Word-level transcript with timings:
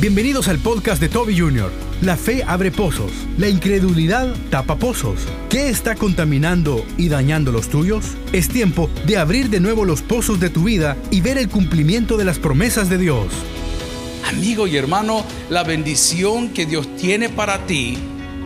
Bienvenidos 0.00 0.48
al 0.48 0.58
podcast 0.58 1.00
de 1.00 1.08
Toby 1.08 1.38
Jr. 1.38 1.70
La 2.02 2.16
fe 2.16 2.42
abre 2.44 2.72
pozos, 2.72 3.12
la 3.38 3.48
incredulidad 3.48 4.34
tapa 4.50 4.74
pozos. 4.74 5.20
¿Qué 5.48 5.68
está 5.68 5.94
contaminando 5.94 6.84
y 6.98 7.08
dañando 7.08 7.52
los 7.52 7.68
tuyos? 7.68 8.04
Es 8.32 8.48
tiempo 8.48 8.90
de 9.06 9.18
abrir 9.18 9.50
de 9.50 9.60
nuevo 9.60 9.84
los 9.84 10.02
pozos 10.02 10.40
de 10.40 10.50
tu 10.50 10.64
vida 10.64 10.96
y 11.12 11.20
ver 11.20 11.38
el 11.38 11.48
cumplimiento 11.48 12.16
de 12.16 12.24
las 12.24 12.40
promesas 12.40 12.90
de 12.90 12.98
Dios. 12.98 13.28
Amigo 14.28 14.66
y 14.66 14.76
hermano, 14.76 15.24
la 15.48 15.62
bendición 15.62 16.48
que 16.48 16.66
Dios 16.66 16.96
tiene 16.96 17.28
para 17.28 17.64
ti, 17.64 17.96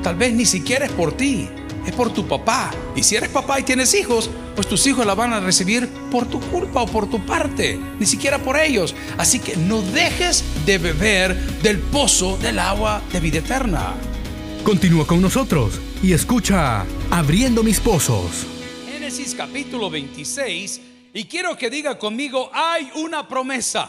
tal 0.03 0.17
vez 0.17 0.35
ni 0.35 0.45
siquiera 0.45 0.85
es 0.85 0.93
por 0.93 1.17
ti, 1.17 1.49
es 1.87 1.95
por 1.95 2.13
tu 2.13 2.29
papá. 2.29 2.73
Y 2.95 3.03
si 3.03 3.17
eres 3.17 3.31
papá 3.31 3.59
y 3.59 3.63
tienes 3.63 3.95
hijos, 3.95 4.31
pues 4.59 4.67
tus 4.67 4.89
hijos 4.89 5.07
la 5.07 5.15
van 5.15 5.33
a 5.33 5.39
recibir 5.39 5.89
por 6.11 6.27
tu 6.27 6.41
culpa 6.41 6.83
o 6.83 6.87
por 6.87 7.09
tu 7.09 7.25
parte, 7.25 7.79
ni 8.01 8.05
siquiera 8.05 8.39
por 8.39 8.59
ellos. 8.59 8.93
Así 9.17 9.39
que 9.39 9.57
no 9.57 9.81
dejes 9.83 10.43
de 10.67 10.79
beber 10.79 11.37
del 11.63 11.79
pozo 11.79 12.37
del 12.39 12.59
agua 12.59 13.01
de 13.13 13.21
vida 13.21 13.39
eterna. 13.39 13.95
Continúa 14.65 15.07
con 15.07 15.23
nosotros 15.23 15.81
y 16.03 16.13
escucha 16.13 16.85
Abriendo 17.09 17.63
mis 17.63 17.79
pozos. 17.79 18.49
Génesis 18.91 19.33
capítulo 19.37 19.91
26 19.91 20.81
y 21.15 21.25
quiero 21.27 21.57
que 21.57 21.71
diga 21.71 21.97
conmigo, 21.97 22.51
hay 22.53 22.91
una 22.97 23.29
promesa. 23.29 23.89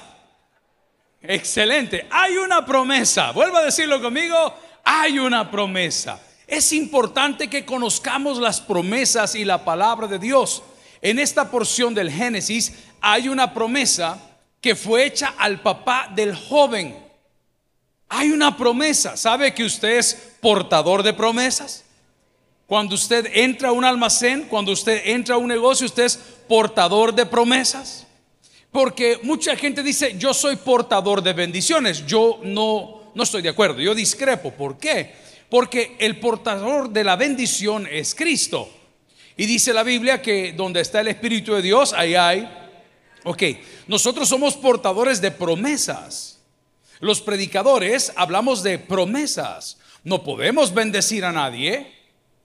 Excelente, 1.19 2.05
hay 2.11 2.37
una 2.37 2.63
promesa. 2.63 3.31
Vuelvo 3.31 3.57
a 3.57 3.63
decirlo 3.63 3.99
conmigo, 3.99 4.53
hay 4.83 5.17
una 5.17 5.49
promesa. 5.49 6.21
Es 6.49 6.73
importante 6.73 7.47
que 7.47 7.63
conozcamos 7.63 8.39
las 8.39 8.59
promesas 8.59 9.35
y 9.35 9.45
la 9.45 9.63
palabra 9.63 10.07
de 10.07 10.17
Dios. 10.17 10.63
En 10.99 11.19
esta 11.19 11.51
porción 11.51 11.93
del 11.93 12.09
Génesis 12.11 12.73
hay 12.99 13.29
una 13.29 13.53
promesa 13.53 14.19
que 14.59 14.75
fue 14.75 15.05
hecha 15.05 15.35
al 15.37 15.61
papá 15.61 16.11
del 16.15 16.35
joven. 16.35 16.97
Hay 18.09 18.31
una 18.31 18.57
promesa. 18.57 19.15
¿Sabe 19.15 19.53
que 19.53 19.63
usted 19.63 19.99
es 19.99 20.15
portador 20.41 21.03
de 21.03 21.13
promesas? 21.13 21.85
Cuando 22.65 22.95
usted 22.95 23.29
entra 23.31 23.69
a 23.69 23.71
un 23.71 23.85
almacén, 23.85 24.47
cuando 24.49 24.71
usted 24.71 25.03
entra 25.05 25.35
a 25.35 25.37
un 25.37 25.49
negocio, 25.49 25.85
usted 25.85 26.05
es 26.05 26.17
portador 26.47 27.13
de 27.13 27.27
promesas. 27.27 28.07
Porque 28.71 29.19
mucha 29.21 29.55
gente 29.55 29.83
dice, 29.83 30.15
yo 30.17 30.33
soy 30.33 30.55
portador 30.55 31.21
de 31.21 31.33
bendiciones. 31.33 32.07
Yo 32.07 32.39
no, 32.43 33.11
no 33.13 33.21
estoy 33.23 33.43
de 33.43 33.49
acuerdo, 33.49 33.79
yo 33.81 33.93
discrepo. 33.93 34.49
¿Por 34.51 34.79
qué? 34.79 35.28
Porque 35.49 35.95
el 35.99 36.19
portador 36.19 36.89
de 36.89 37.03
la 37.03 37.15
bendición 37.15 37.87
es 37.89 38.13
Cristo. 38.13 38.69
Y 39.35 39.45
dice 39.45 39.73
la 39.73 39.83
Biblia 39.83 40.21
que 40.21 40.53
donde 40.53 40.81
está 40.81 41.01
el 41.01 41.07
Espíritu 41.07 41.53
de 41.53 41.61
Dios, 41.61 41.93
ahí 41.93 42.15
hay. 42.15 42.49
Ok, 43.23 43.43
nosotros 43.87 44.27
somos 44.27 44.55
portadores 44.55 45.21
de 45.21 45.31
promesas. 45.31 46.39
Los 46.99 47.21
predicadores 47.21 48.11
hablamos 48.15 48.63
de 48.63 48.77
promesas. 48.77 49.77
No 50.03 50.23
podemos 50.23 50.73
bendecir 50.73 51.25
a 51.25 51.31
nadie, 51.31 51.93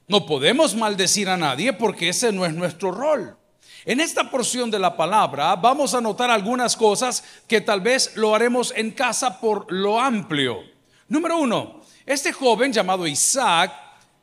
no 0.07 0.27
podemos 0.27 0.75
maldecir 0.75 1.29
a 1.29 1.37
nadie 1.37 1.73
porque 1.73 2.09
ese 2.09 2.33
no 2.33 2.47
es 2.47 2.55
nuestro 2.55 2.91
rol. 2.91 3.37
En 3.85 4.01
esta 4.01 4.31
porción 4.31 4.71
de 4.71 4.79
la 4.79 4.97
palabra 4.97 5.55
vamos 5.57 5.95
a 5.95 6.01
notar 6.01 6.31
algunas 6.31 6.77
cosas 6.77 7.23
que 7.47 7.61
tal 7.61 7.81
vez 7.81 8.17
lo 8.17 8.35
haremos 8.35 8.73
en 8.77 8.93
casa 8.93 9.41
por 9.41 9.71
lo 9.71 10.01
amplio. 10.01 10.61
Número 11.09 11.39
uno, 11.39 11.83
este 12.07 12.33
joven 12.33 12.73
llamado 12.73 13.07
Isaac 13.07 13.73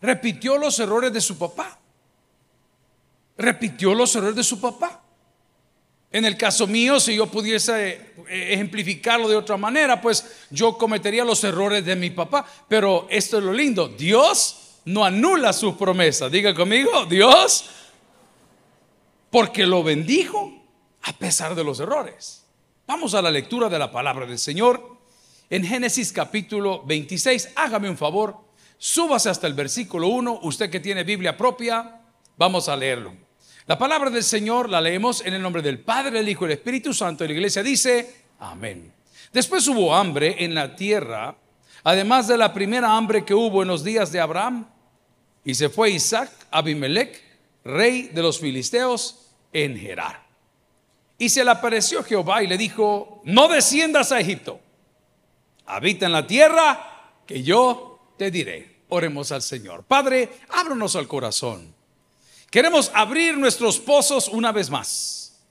repitió 0.01 0.57
los 0.57 0.79
errores 0.79 1.11
de 1.13 1.21
su 1.21 1.37
papá. 1.37 1.79
Repitió 3.37 3.93
los 3.93 4.15
errores 4.15 4.35
de 4.35 4.43
su 4.43 4.59
papá. 4.59 5.01
En 6.11 6.25
el 6.25 6.37
caso 6.37 6.67
mío, 6.67 6.99
si 6.99 7.15
yo 7.15 7.27
pudiese 7.27 8.13
eh, 8.27 8.53
ejemplificarlo 8.53 9.29
de 9.29 9.37
otra 9.37 9.55
manera, 9.55 10.01
pues 10.01 10.45
yo 10.49 10.77
cometería 10.77 11.23
los 11.23 11.43
errores 11.43 11.85
de 11.85 11.95
mi 11.95 12.09
papá. 12.09 12.45
Pero 12.67 13.07
esto 13.09 13.37
es 13.37 13.43
lo 13.43 13.53
lindo, 13.53 13.87
Dios 13.87 14.79
no 14.85 15.05
anula 15.05 15.53
sus 15.53 15.75
promesas. 15.75 16.31
Diga 16.31 16.53
conmigo, 16.53 17.05
Dios, 17.05 17.69
porque 19.29 19.65
lo 19.65 19.83
bendijo 19.83 20.51
a 21.03 21.13
pesar 21.13 21.55
de 21.55 21.63
los 21.63 21.79
errores. 21.79 22.45
Vamos 22.85 23.13
a 23.13 23.21
la 23.21 23.31
lectura 23.31 23.69
de 23.69 23.79
la 23.79 23.91
palabra 23.91 24.25
del 24.25 24.37
Señor 24.37 24.90
en 25.51 25.65
Génesis 25.65 26.13
capítulo 26.13 26.81
26. 26.85 27.49
Hágame 27.55 27.89
un 27.89 27.97
favor, 27.97 28.37
súbase 28.77 29.29
hasta 29.29 29.47
el 29.47 29.53
versículo 29.53 30.07
1, 30.07 30.39
usted 30.43 30.69
que 30.69 30.79
tiene 30.79 31.03
Biblia 31.03 31.35
propia, 31.35 31.99
vamos 32.37 32.69
a 32.69 32.75
leerlo. 32.77 33.13
La 33.67 33.77
palabra 33.77 34.09
del 34.09 34.23
Señor 34.23 34.69
la 34.69 34.79
leemos 34.79 35.23
en 35.25 35.33
el 35.33 35.41
nombre 35.41 35.61
del 35.61 35.79
Padre, 35.79 36.19
el 36.19 36.29
Hijo 36.29 36.45
y 36.45 36.47
el 36.47 36.53
Espíritu 36.53 36.93
Santo. 36.93 37.23
Y 37.23 37.27
la 37.27 37.33
iglesia 37.33 37.61
dice, 37.61 38.23
amén. 38.39 38.93
Después 39.33 39.67
hubo 39.67 39.93
hambre 39.93 40.37
en 40.39 40.55
la 40.55 40.73
tierra, 40.73 41.35
además 41.83 42.29
de 42.29 42.37
la 42.37 42.53
primera 42.53 42.95
hambre 42.95 43.25
que 43.25 43.35
hubo 43.35 43.61
en 43.61 43.67
los 43.67 43.83
días 43.83 44.11
de 44.13 44.21
Abraham. 44.21 44.67
Y 45.43 45.53
se 45.53 45.67
fue 45.67 45.91
Isaac 45.91 46.31
Abimelech, 46.49 47.21
rey 47.65 48.03
de 48.03 48.21
los 48.21 48.39
filisteos, 48.39 49.27
en 49.51 49.77
Gerar. 49.77 50.25
Y 51.17 51.27
se 51.27 51.43
le 51.43 51.51
apareció 51.51 52.03
Jehová 52.03 52.41
y 52.41 52.47
le 52.47 52.57
dijo, 52.57 53.21
no 53.25 53.49
desciendas 53.49 54.13
a 54.13 54.19
Egipto 54.21 54.61
habita 55.65 56.05
en 56.05 56.11
la 56.11 56.27
tierra 56.27 57.13
que 57.25 57.43
yo 57.43 58.13
te 58.17 58.31
diré. 58.31 58.81
Oremos 58.89 59.31
al 59.31 59.41
Señor. 59.41 59.83
Padre, 59.83 60.29
ábranos 60.49 60.95
al 60.95 61.07
corazón. 61.07 61.73
Queremos 62.49 62.91
abrir 62.93 63.37
nuestros 63.37 63.79
pozos 63.79 64.27
una 64.27 64.51
vez 64.51 64.69
más. 64.69 65.41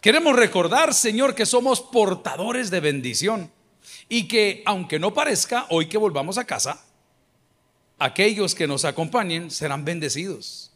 Queremos 0.00 0.34
recordar, 0.36 0.92
Señor, 0.92 1.34
que 1.34 1.46
somos 1.46 1.80
portadores 1.80 2.70
de 2.70 2.80
bendición 2.80 3.52
y 4.08 4.28
que, 4.28 4.62
aunque 4.66 4.98
no 4.98 5.14
parezca, 5.14 5.66
hoy 5.70 5.88
que 5.88 5.98
volvamos 5.98 6.38
a 6.38 6.44
casa, 6.44 6.84
aquellos 7.98 8.54
que 8.54 8.66
nos 8.66 8.84
acompañen 8.84 9.50
serán 9.50 9.84
bendecidos. 9.84 10.72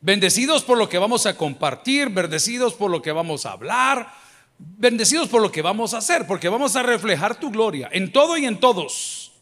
Bendecidos 0.00 0.62
por 0.64 0.76
lo 0.76 0.88
que 0.88 0.98
vamos 0.98 1.26
a 1.26 1.36
compartir, 1.36 2.10
bendecidos 2.10 2.74
por 2.74 2.90
lo 2.90 3.00
que 3.00 3.12
vamos 3.12 3.46
a 3.46 3.52
hablar, 3.52 4.12
bendecidos 4.58 5.28
por 5.28 5.42
lo 5.42 5.50
que 5.50 5.62
vamos 5.62 5.94
a 5.94 5.98
hacer, 5.98 6.26
porque 6.26 6.48
vamos 6.48 6.76
a 6.76 6.82
reflejar 6.82 7.38
tu 7.38 7.50
gloria 7.50 7.88
en 7.92 8.12
todo 8.12 8.36
y 8.36 8.46
en 8.46 8.60
todos. 8.60 9.32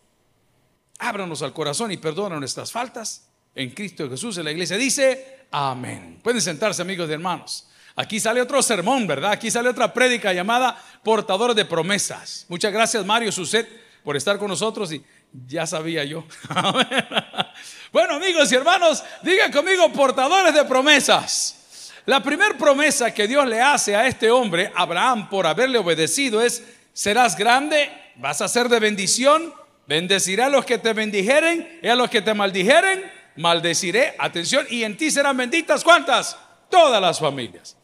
Ábranos 0.98 1.42
al 1.42 1.52
corazón 1.52 1.90
y 1.92 1.96
perdona 1.96 2.38
nuestras 2.38 2.70
faltas. 2.70 3.28
En 3.54 3.70
Cristo 3.70 4.08
Jesús, 4.08 4.38
en 4.38 4.44
la 4.44 4.52
iglesia 4.52 4.76
dice, 4.76 5.46
amén. 5.50 6.20
Pueden 6.22 6.40
sentarse 6.40 6.80
amigos 6.80 7.08
y 7.10 7.12
hermanos. 7.12 7.68
Aquí 7.96 8.18
sale 8.20 8.40
otro 8.40 8.62
sermón, 8.62 9.06
¿verdad? 9.06 9.32
Aquí 9.32 9.50
sale 9.50 9.68
otra 9.68 9.92
prédica 9.92 10.32
llamada 10.32 10.82
Portador 11.02 11.54
de 11.54 11.64
Promesas. 11.64 12.46
Muchas 12.48 12.72
gracias 12.72 13.04
Mario 13.04 13.30
Suset 13.30 13.68
por 14.02 14.16
estar 14.16 14.38
con 14.38 14.48
nosotros 14.48 14.92
y 14.92 15.04
ya 15.46 15.66
sabía 15.66 16.04
yo. 16.04 16.24
bueno 17.92 18.14
amigos 18.14 18.50
y 18.50 18.54
hermanos, 18.54 19.02
digan 19.22 19.52
conmigo 19.52 19.92
portadores 19.92 20.54
de 20.54 20.64
promesas. 20.64 21.61
La 22.04 22.20
primera 22.20 22.58
promesa 22.58 23.14
que 23.14 23.28
Dios 23.28 23.46
le 23.46 23.60
hace 23.60 23.94
a 23.94 24.08
este 24.08 24.28
hombre, 24.28 24.72
Abraham, 24.74 25.28
por 25.28 25.46
haberle 25.46 25.78
obedecido 25.78 26.42
es, 26.42 26.64
serás 26.92 27.36
grande, 27.36 27.90
vas 28.16 28.40
a 28.40 28.48
ser 28.48 28.68
de 28.68 28.80
bendición, 28.80 29.54
bendeciré 29.86 30.42
a 30.42 30.48
los 30.48 30.64
que 30.64 30.78
te 30.78 30.92
bendijeren 30.94 31.78
y 31.80 31.86
a 31.86 31.94
los 31.94 32.10
que 32.10 32.20
te 32.20 32.34
maldijeren, 32.34 33.08
maldeciré, 33.36 34.16
atención, 34.18 34.66
y 34.68 34.82
en 34.82 34.96
ti 34.96 35.12
serán 35.12 35.36
benditas 35.36 35.84
cuántas? 35.84 36.36
Todas 36.68 37.00
las 37.00 37.20
familias. 37.20 37.76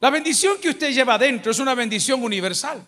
La 0.00 0.08
bendición 0.08 0.56
que 0.58 0.70
usted 0.70 0.92
lleva 0.92 1.14
adentro 1.14 1.52
es 1.52 1.58
una 1.58 1.74
bendición 1.74 2.22
universal. 2.22 2.82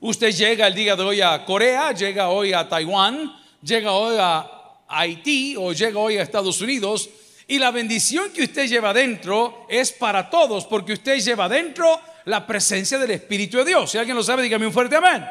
Usted 0.00 0.32
llega 0.32 0.66
el 0.66 0.74
día 0.74 0.96
de 0.96 1.02
hoy 1.02 1.20
a 1.20 1.44
Corea, 1.44 1.92
llega 1.92 2.30
hoy 2.30 2.54
a 2.54 2.66
Taiwán, 2.66 3.36
llega 3.60 3.92
hoy 3.92 4.16
a 4.18 4.50
Haití 4.88 5.56
o 5.58 5.72
llega 5.72 5.98
hoy 5.98 6.16
a 6.16 6.22
Estados 6.22 6.58
Unidos 6.62 7.10
y 7.48 7.58
la 7.58 7.70
bendición 7.70 8.30
que 8.30 8.44
usted 8.44 8.68
lleva 8.68 8.92
dentro 8.92 9.66
es 9.70 9.90
para 9.90 10.28
todos, 10.28 10.66
porque 10.66 10.92
usted 10.92 11.18
lleva 11.18 11.48
dentro 11.48 11.98
la 12.26 12.46
presencia 12.46 12.98
del 12.98 13.10
Espíritu 13.10 13.56
de 13.56 13.64
Dios. 13.64 13.90
Si 13.90 13.96
alguien 13.96 14.16
lo 14.16 14.22
sabe, 14.22 14.42
dígame 14.42 14.66
un 14.66 14.72
fuerte 14.72 14.96
amén. 14.96 15.24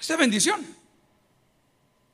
Esta 0.00 0.14
es 0.14 0.18
bendición. 0.18 0.76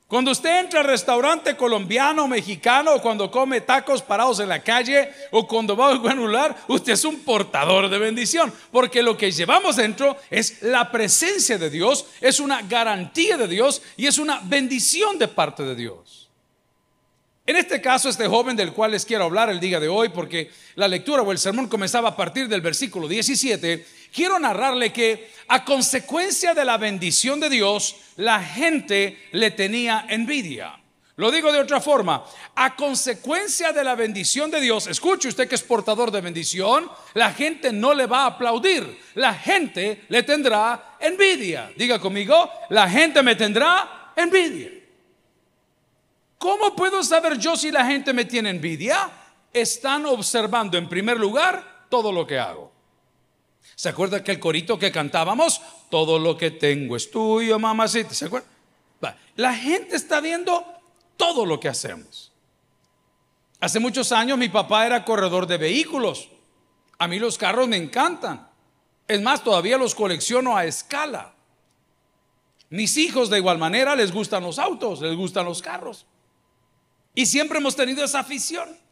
Cuando 0.07 0.31
usted 0.31 0.59
entra 0.59 0.81
al 0.81 0.87
restaurante 0.87 1.55
colombiano, 1.55 2.27
mexicano, 2.27 2.95
o 2.95 3.01
cuando 3.01 3.31
come 3.31 3.61
tacos 3.61 4.01
parados 4.01 4.41
en 4.41 4.49
la 4.49 4.61
calle, 4.61 5.09
o 5.31 5.47
cuando 5.47 5.75
va 5.77 5.93
a 5.93 5.95
un 5.95 6.17
lugar, 6.17 6.55
usted 6.67 6.91
es 6.91 7.05
un 7.05 7.21
portador 7.21 7.89
de 7.89 7.97
bendición. 7.97 8.53
Porque 8.71 9.01
lo 9.01 9.17
que 9.17 9.31
llevamos 9.31 9.77
dentro 9.77 10.17
es 10.29 10.61
la 10.63 10.91
presencia 10.91 11.57
de 11.57 11.69
Dios, 11.69 12.07
es 12.19 12.41
una 12.41 12.61
garantía 12.61 13.37
de 13.37 13.47
Dios 13.47 13.81
y 13.95 14.05
es 14.05 14.17
una 14.17 14.41
bendición 14.43 15.17
de 15.17 15.29
parte 15.29 15.63
de 15.63 15.75
Dios. 15.75 16.22
En 17.45 17.57
este 17.57 17.81
caso, 17.81 18.07
este 18.07 18.25
joven 18.25 18.55
del 18.55 18.71
cual 18.71 18.91
les 18.91 19.03
quiero 19.03 19.25
hablar 19.25 19.49
el 19.49 19.59
día 19.59 19.77
de 19.77 19.89
hoy, 19.89 20.07
porque 20.07 20.49
la 20.75 20.87
lectura 20.87 21.23
o 21.23 21.31
el 21.33 21.37
sermón 21.37 21.67
comenzaba 21.67 22.09
a 22.09 22.15
partir 22.15 22.47
del 22.47 22.61
versículo 22.61 23.05
17, 23.05 23.85
quiero 24.13 24.39
narrarle 24.39 24.93
que 24.93 25.29
a 25.49 25.65
consecuencia 25.65 26.53
de 26.53 26.63
la 26.63 26.77
bendición 26.77 27.41
de 27.41 27.49
Dios, 27.49 27.97
la 28.15 28.41
gente 28.41 29.27
le 29.33 29.51
tenía 29.51 30.05
envidia. 30.07 30.79
Lo 31.17 31.31
digo 31.31 31.51
de 31.51 31.59
otra 31.59 31.81
forma, 31.81 32.23
a 32.55 32.77
consecuencia 32.77 33.73
de 33.73 33.83
la 33.83 33.95
bendición 33.95 34.49
de 34.49 34.61
Dios, 34.61 34.87
escuche 34.87 35.27
usted 35.27 35.49
que 35.49 35.55
es 35.55 35.63
portador 35.63 36.11
de 36.11 36.21
bendición, 36.21 36.89
la 37.13 37.33
gente 37.33 37.73
no 37.73 37.93
le 37.93 38.05
va 38.05 38.23
a 38.23 38.27
aplaudir, 38.27 39.01
la 39.15 39.33
gente 39.33 40.05
le 40.07 40.23
tendrá 40.23 40.95
envidia. 40.97 41.73
Diga 41.75 41.99
conmigo, 41.99 42.49
la 42.69 42.89
gente 42.89 43.21
me 43.21 43.35
tendrá 43.35 44.13
envidia. 44.15 44.82
¿Cómo 46.43 46.75
puedo 46.75 47.01
saber 47.03 47.37
yo 47.37 47.55
si 47.55 47.71
la 47.71 47.85
gente 47.85 48.11
me 48.11 48.25
tiene 48.25 48.49
envidia? 48.49 49.09
Están 49.53 50.05
observando 50.05 50.77
en 50.77 50.89
primer 50.89 51.17
lugar 51.17 51.85
todo 51.87 52.11
lo 52.11 52.27
que 52.27 52.37
hago. 52.37 52.69
¿Se 53.75 53.87
acuerda 53.87 54.21
que 54.21 54.31
el 54.31 54.41
corito 54.41 54.77
que 54.77 54.91
cantábamos? 54.91 55.61
Todo 55.89 56.19
lo 56.19 56.35
que 56.35 56.51
tengo 56.51 56.97
es 56.97 57.09
tuyo, 57.09 57.57
mamacita. 57.59 58.13
¿Se 58.13 58.25
acuerda? 58.25 58.45
La 59.37 59.55
gente 59.55 59.95
está 59.95 60.19
viendo 60.19 60.65
todo 61.15 61.45
lo 61.45 61.61
que 61.61 61.69
hacemos. 61.69 62.33
Hace 63.61 63.79
muchos 63.79 64.11
años 64.11 64.37
mi 64.37 64.49
papá 64.49 64.85
era 64.85 65.05
corredor 65.05 65.47
de 65.47 65.57
vehículos. 65.57 66.27
A 66.99 67.07
mí 67.07 67.19
los 67.19 67.37
carros 67.37 67.69
me 67.69 67.77
encantan. 67.77 68.49
Es 69.07 69.21
más, 69.21 69.45
todavía 69.45 69.77
los 69.77 69.95
colecciono 69.95 70.57
a 70.57 70.65
escala. 70.65 71.35
Mis 72.69 72.97
hijos 72.97 73.29
de 73.29 73.37
igual 73.37 73.59
manera 73.59 73.95
les 73.95 74.11
gustan 74.11 74.43
los 74.43 74.59
autos, 74.59 74.99
les 74.99 75.15
gustan 75.15 75.45
los 75.45 75.61
carros. 75.61 76.05
Y 77.13 77.25
siempre 77.25 77.59
hemos 77.59 77.75
tenido 77.75 78.03
esa 78.03 78.19
afición. 78.19 78.83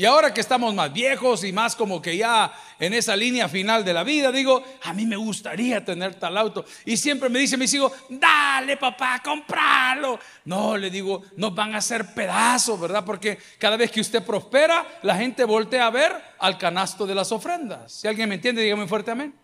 Y 0.00 0.06
ahora 0.06 0.32
que 0.32 0.40
estamos 0.40 0.74
más 0.74 0.90
viejos 0.92 1.44
y 1.44 1.52
más 1.52 1.76
como 1.76 2.00
que 2.00 2.16
ya 2.16 2.50
en 2.78 2.94
esa 2.94 3.14
línea 3.14 3.50
final 3.50 3.84
de 3.84 3.92
la 3.92 4.02
vida, 4.02 4.32
digo, 4.32 4.64
a 4.84 4.94
mí 4.94 5.04
me 5.04 5.16
gustaría 5.16 5.84
tener 5.84 6.14
tal 6.14 6.38
auto. 6.38 6.64
Y 6.86 6.96
siempre 6.96 7.28
me 7.28 7.38
dice 7.38 7.58
mis 7.58 7.74
hijos, 7.74 7.92
dale 8.08 8.78
papá, 8.78 9.20
compralo. 9.22 10.18
No, 10.46 10.76
le 10.78 10.88
digo, 10.88 11.22
nos 11.36 11.54
van 11.54 11.74
a 11.74 11.78
hacer 11.78 12.14
pedazos, 12.14 12.80
¿verdad? 12.80 13.04
Porque 13.04 13.38
cada 13.58 13.76
vez 13.76 13.90
que 13.90 14.00
usted 14.00 14.24
prospera, 14.24 14.86
la 15.02 15.16
gente 15.16 15.44
voltea 15.44 15.86
a 15.86 15.90
ver 15.90 16.16
al 16.38 16.56
canasto 16.56 17.04
de 17.04 17.14
las 17.14 17.30
ofrendas. 17.30 17.92
Si 17.92 18.08
alguien 18.08 18.28
me 18.28 18.36
entiende, 18.36 18.62
dígame 18.62 18.88
fuerte 18.88 19.10
amén. 19.10 19.34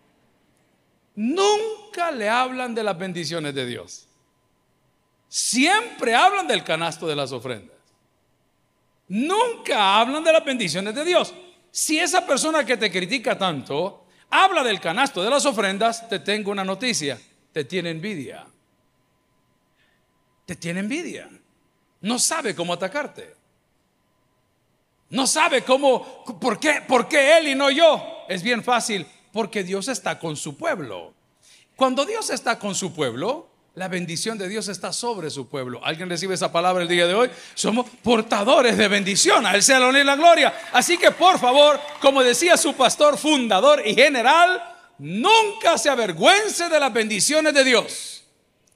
Nunca 1.17 2.11
le 2.11 2.31
hablan 2.31 2.75
de 2.75 2.83
las 2.83 2.97
bendiciones 2.97 3.55
de 3.55 3.67
Dios. 3.67 4.07
Siempre 5.29 6.15
hablan 6.15 6.47
del 6.47 6.65
canasto 6.65 7.07
de 7.07 7.17
las 7.17 7.33
ofrendas. 7.33 7.76
Nunca 9.09 10.01
hablan 10.01 10.25
de 10.25 10.33
las 10.33 10.45
bendiciones 10.45 10.95
de 10.95 11.05
Dios. 11.05 11.33
Si 11.71 11.99
esa 11.99 12.27
persona 12.27 12.65
que 12.65 12.77
te 12.77 12.91
critica 12.91 13.39
tanto 13.39 14.07
habla 14.31 14.65
del 14.65 14.81
canasto 14.81 15.23
de 15.23 15.31
las 15.31 15.47
ofrendas, 15.47 16.09
te 16.09 16.19
tengo 16.19 16.51
una 16.51 16.65
noticia, 16.65 17.21
te 17.53 17.65
tiene 17.65 17.91
envidia. 17.91 18.47
Te 20.45 20.57
tiene 20.57 20.81
envidia. 20.81 21.29
No 22.01 22.19
sabe 22.19 22.55
cómo 22.55 22.73
atacarte. 22.73 23.35
No 25.11 25.27
sabe 25.27 25.63
cómo, 25.63 26.25
¿por 26.41 26.59
qué, 26.59 26.83
por 26.87 27.09
qué 27.09 27.39
él 27.39 27.49
y 27.49 27.55
no 27.55 27.71
yo? 27.71 28.03
Es 28.29 28.43
bien 28.43 28.65
fácil, 28.65 29.07
porque 29.33 29.63
Dios 29.63 29.89
está 29.89 30.19
con 30.19 30.37
su 30.37 30.57
pueblo. 30.57 31.15
Cuando 31.77 32.05
Dios 32.05 32.31
está 32.31 32.59
con 32.59 32.75
su 32.75 32.93
pueblo, 32.93 33.49
la 33.77 33.89
bendición 33.89 34.39
de 34.39 34.49
Dios 34.49 34.69
está 34.69 34.91
sobre 34.91 35.29
su 35.29 35.49
pueblo. 35.49 35.85
¿Alguien 35.85 36.09
recibe 36.09 36.35
esa 36.35 36.51
palabra 36.51 36.83
el 36.83 36.89
día 36.89 37.07
de 37.07 37.13
hoy? 37.13 37.31
Somos 37.55 37.87
portadores 38.03 38.79
de 38.79 38.89
bendición. 38.89 39.45
A 39.45 39.55
Él 39.55 39.63
sea 39.63 39.79
la 39.79 40.01
y 40.01 40.03
la 40.03 40.17
gloria. 40.17 40.59
Así 40.73 40.97
que 40.97 41.11
por 41.11 41.39
favor, 41.39 41.79
como 42.01 42.23
decía 42.23 42.57
su 42.57 42.75
pastor 42.75 43.19
fundador 43.19 43.87
y 43.87 43.95
general, 43.95 44.63
nunca 44.97 45.77
se 45.77 45.91
avergüence 45.91 46.71
de 46.71 46.81
las 46.81 46.91
bendiciones 46.91 47.53
de 47.53 47.65
Dios. 47.65 48.25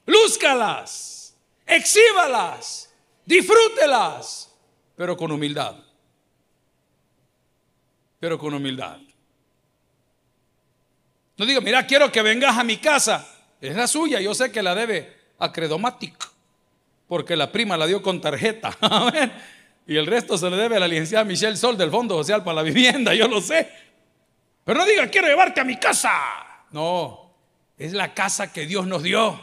Lúzcalas, 0.05 1.35
exhíbalas, 1.67 2.91
disfrútelas, 3.25 4.51
pero 4.97 5.17
con 5.17 5.33
humildad. 5.33 5.77
Pero 8.19 8.39
con 8.39 8.53
humildad. 8.53 8.99
No 11.39 11.47
digo, 11.47 11.63
mira, 11.63 11.87
quiero 11.87 12.13
que 12.13 12.21
vengas 12.21 12.59
a 12.59 12.65
mi 12.65 12.77
casa. 12.77 13.40
Es 13.61 13.77
la 13.77 13.87
suya, 13.87 14.21
yo 14.21 14.35
sé 14.35 14.51
que 14.51 14.63
la 14.63 14.75
debe 14.75 15.17
a 15.39 15.53
Credomatic, 15.53 16.15
porque 17.07 17.37
la 17.37 17.53
prima 17.53 17.77
la 17.77 17.87
dio 17.87 18.01
con 18.01 18.21
tarjeta. 18.21 18.77
y 19.87 19.97
el 19.97 20.07
resto 20.07 20.39
se 20.39 20.49
le 20.49 20.57
debe 20.57 20.77
a 20.77 20.81
la 20.81 20.89
licenciada 20.89 21.25
Michelle 21.25 21.57
Sol 21.57 21.77
del 21.77 21.91
Fondo 21.91 22.17
Social 22.17 22.43
para 22.43 22.57
la 22.57 22.63
Vivienda, 22.63 23.15
yo 23.17 23.29
lo 23.29 23.41
sé. 23.41 23.69
Pero 24.65 24.79
no 24.79 24.87
diga, 24.87 25.09
quiero 25.09 25.29
llevarte 25.29 25.61
a 25.61 25.65
mi 25.65 25.77
casa. 25.77 26.11
No, 26.71 27.35
es 27.77 27.93
la 27.93 28.15
casa 28.15 28.53
que 28.53 28.67
Dios 28.67 28.87
nos 28.87 29.03
dio. 29.03 29.39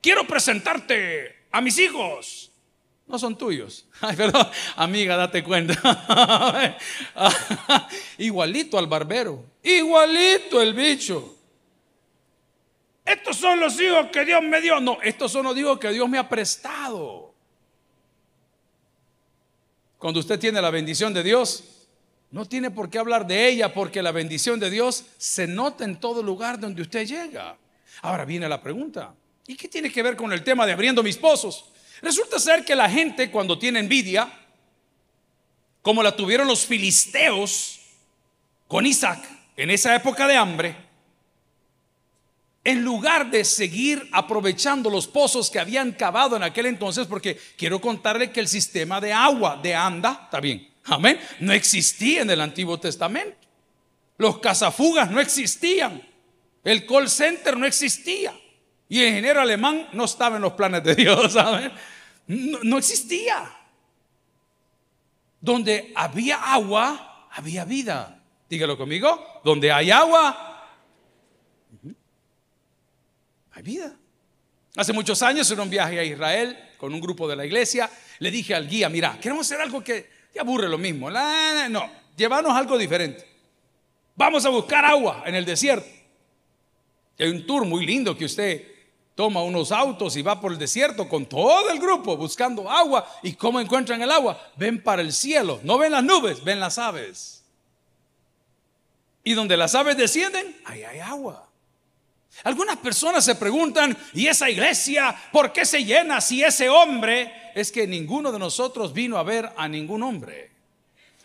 Quiero 0.00 0.26
presentarte 0.26 1.46
a 1.52 1.60
mis 1.60 1.78
hijos. 1.78 2.50
No 3.06 3.18
son 3.18 3.36
tuyos. 3.36 3.86
Ay, 4.00 4.16
perdón, 4.16 4.48
amiga, 4.76 5.16
date 5.16 5.44
cuenta. 5.44 5.74
igualito 8.18 8.78
al 8.78 8.86
barbero, 8.86 9.44
igualito 9.62 10.62
el 10.62 10.72
bicho. 10.72 11.35
Estos 13.06 13.36
son 13.36 13.60
los 13.60 13.80
hijos 13.80 14.08
que 14.12 14.24
Dios 14.24 14.42
me 14.42 14.60
dio. 14.60 14.80
No, 14.80 14.98
estos 15.00 15.30
son 15.30 15.44
los 15.44 15.56
hijos 15.56 15.78
que 15.78 15.90
Dios 15.90 16.08
me 16.08 16.18
ha 16.18 16.28
prestado. 16.28 17.32
Cuando 19.96 20.18
usted 20.18 20.40
tiene 20.40 20.60
la 20.60 20.70
bendición 20.70 21.14
de 21.14 21.22
Dios, 21.22 21.86
no 22.32 22.44
tiene 22.44 22.72
por 22.72 22.90
qué 22.90 22.98
hablar 22.98 23.24
de 23.26 23.48
ella 23.48 23.72
porque 23.72 24.02
la 24.02 24.10
bendición 24.10 24.58
de 24.58 24.70
Dios 24.70 25.04
se 25.16 25.46
nota 25.46 25.84
en 25.84 26.00
todo 26.00 26.20
lugar 26.20 26.58
donde 26.58 26.82
usted 26.82 27.06
llega. 27.06 27.56
Ahora 28.02 28.24
viene 28.24 28.48
la 28.48 28.60
pregunta, 28.60 29.14
¿y 29.46 29.56
qué 29.56 29.68
tiene 29.68 29.90
que 29.90 30.02
ver 30.02 30.16
con 30.16 30.32
el 30.32 30.42
tema 30.42 30.66
de 30.66 30.72
abriendo 30.72 31.02
mis 31.02 31.16
pozos? 31.16 31.70
Resulta 32.02 32.38
ser 32.40 32.64
que 32.64 32.74
la 32.74 32.90
gente 32.90 33.30
cuando 33.30 33.58
tiene 33.58 33.78
envidia, 33.78 34.30
como 35.80 36.02
la 36.02 36.14
tuvieron 36.14 36.48
los 36.48 36.66
filisteos 36.66 37.80
con 38.66 38.84
Isaac 38.84 39.24
en 39.56 39.70
esa 39.70 39.94
época 39.94 40.26
de 40.26 40.36
hambre, 40.36 40.85
en 42.66 42.82
lugar 42.82 43.30
de 43.30 43.44
seguir 43.44 44.08
aprovechando 44.10 44.90
los 44.90 45.06
pozos 45.06 45.50
que 45.50 45.60
habían 45.60 45.92
cavado 45.92 46.34
en 46.34 46.42
aquel 46.42 46.66
entonces, 46.66 47.06
porque 47.06 47.38
quiero 47.56 47.80
contarle 47.80 48.32
que 48.32 48.40
el 48.40 48.48
sistema 48.48 49.00
de 49.00 49.12
agua 49.12 49.60
de 49.62 49.72
anda, 49.72 50.22
está 50.24 50.40
bien, 50.40 50.68
amén, 50.82 51.16
no 51.38 51.52
existía 51.52 52.22
en 52.22 52.30
el 52.30 52.40
Antiguo 52.40 52.80
Testamento. 52.80 53.36
Los 54.18 54.40
cazafugas 54.40 55.08
no 55.12 55.20
existían. 55.20 56.02
El 56.64 56.84
call 56.86 57.08
center 57.08 57.56
no 57.56 57.66
existía. 57.66 58.34
Y 58.88 59.00
el 59.00 59.08
ingeniero 59.10 59.40
alemán 59.40 59.86
no 59.92 60.04
estaba 60.04 60.34
en 60.34 60.42
los 60.42 60.54
planes 60.54 60.82
de 60.82 60.96
Dios, 60.96 61.32
¿saben? 61.34 61.70
No, 62.26 62.58
no 62.64 62.78
existía. 62.78 63.48
Donde 65.40 65.92
había 65.94 66.52
agua, 66.52 67.28
había 67.30 67.64
vida. 67.64 68.24
Dígalo 68.50 68.76
conmigo. 68.76 69.24
Donde 69.44 69.70
hay 69.70 69.92
agua, 69.92 70.46
hay 73.56 73.62
vida. 73.62 73.96
Hace 74.76 74.92
muchos 74.92 75.22
años 75.22 75.50
en 75.50 75.58
un 75.58 75.70
viaje 75.70 75.98
a 75.98 76.04
Israel 76.04 76.58
con 76.76 76.92
un 76.92 77.00
grupo 77.00 77.26
de 77.26 77.36
la 77.36 77.46
iglesia, 77.46 77.90
le 78.18 78.30
dije 78.30 78.54
al 78.54 78.68
guía, 78.68 78.90
mira, 78.90 79.18
queremos 79.18 79.46
hacer 79.46 79.62
algo 79.62 79.82
que 79.82 80.06
te 80.30 80.38
aburre 80.38 80.68
lo 80.68 80.76
mismo. 80.76 81.10
No, 81.10 81.90
llevarnos 82.14 82.52
algo 82.52 82.76
diferente. 82.76 83.26
Vamos 84.14 84.44
a 84.44 84.50
buscar 84.50 84.84
agua 84.84 85.22
en 85.24 85.34
el 85.34 85.46
desierto. 85.46 85.88
hay 87.18 87.28
un 87.28 87.46
tour 87.46 87.64
muy 87.64 87.86
lindo 87.86 88.14
que 88.14 88.26
usted 88.26 88.62
toma 89.14 89.42
unos 89.42 89.72
autos 89.72 90.14
y 90.16 90.22
va 90.22 90.38
por 90.38 90.52
el 90.52 90.58
desierto 90.58 91.08
con 91.08 91.24
todo 91.24 91.70
el 91.70 91.78
grupo 91.78 92.14
buscando 92.14 92.70
agua. 92.70 93.08
¿Y 93.22 93.32
cómo 93.32 93.58
encuentran 93.58 94.02
el 94.02 94.10
agua? 94.10 94.38
Ven 94.56 94.82
para 94.82 95.00
el 95.00 95.14
cielo. 95.14 95.60
No 95.62 95.78
ven 95.78 95.92
las 95.92 96.04
nubes, 96.04 96.44
ven 96.44 96.60
las 96.60 96.76
aves. 96.76 97.42
Y 99.24 99.32
donde 99.32 99.56
las 99.56 99.74
aves 99.74 99.96
descienden, 99.96 100.60
ahí 100.66 100.84
hay 100.84 101.00
agua. 101.00 101.46
Algunas 102.44 102.76
personas 102.76 103.24
se 103.24 103.34
preguntan, 103.34 103.96
¿y 104.12 104.26
esa 104.26 104.48
iglesia 104.50 105.14
por 105.32 105.52
qué 105.52 105.64
se 105.64 105.84
llena 105.84 106.20
si 106.20 106.42
ese 106.42 106.68
hombre 106.68 107.32
es 107.54 107.72
que 107.72 107.86
ninguno 107.86 108.30
de 108.30 108.38
nosotros 108.38 108.92
vino 108.92 109.16
a 109.18 109.22
ver 109.22 109.50
a 109.56 109.68
ningún 109.68 110.02
hombre? 110.02 110.50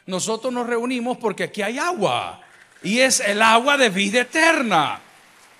Nosotros 0.05 0.51
nos 0.51 0.67
reunimos 0.67 1.17
porque 1.17 1.43
aquí 1.43 1.61
hay 1.61 1.77
agua 1.77 2.41
y 2.83 2.99
es 2.99 3.19
el 3.19 3.41
agua 3.41 3.77
de 3.77 3.89
vida 3.89 4.21
eterna. 4.21 5.01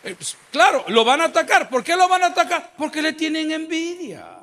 Eh, 0.04 0.16
pues, 0.16 0.36
claro, 0.52 0.84
lo 0.88 1.06
van 1.06 1.22
a 1.22 1.26
atacar. 1.26 1.70
¿Por 1.70 1.84
qué 1.84 1.96
lo 1.96 2.08
van 2.08 2.24
a 2.24 2.28
atacar? 2.28 2.74
Porque 2.78 3.02
le 3.02 3.14
tienen 3.14 3.52
envidia. 3.52 4.42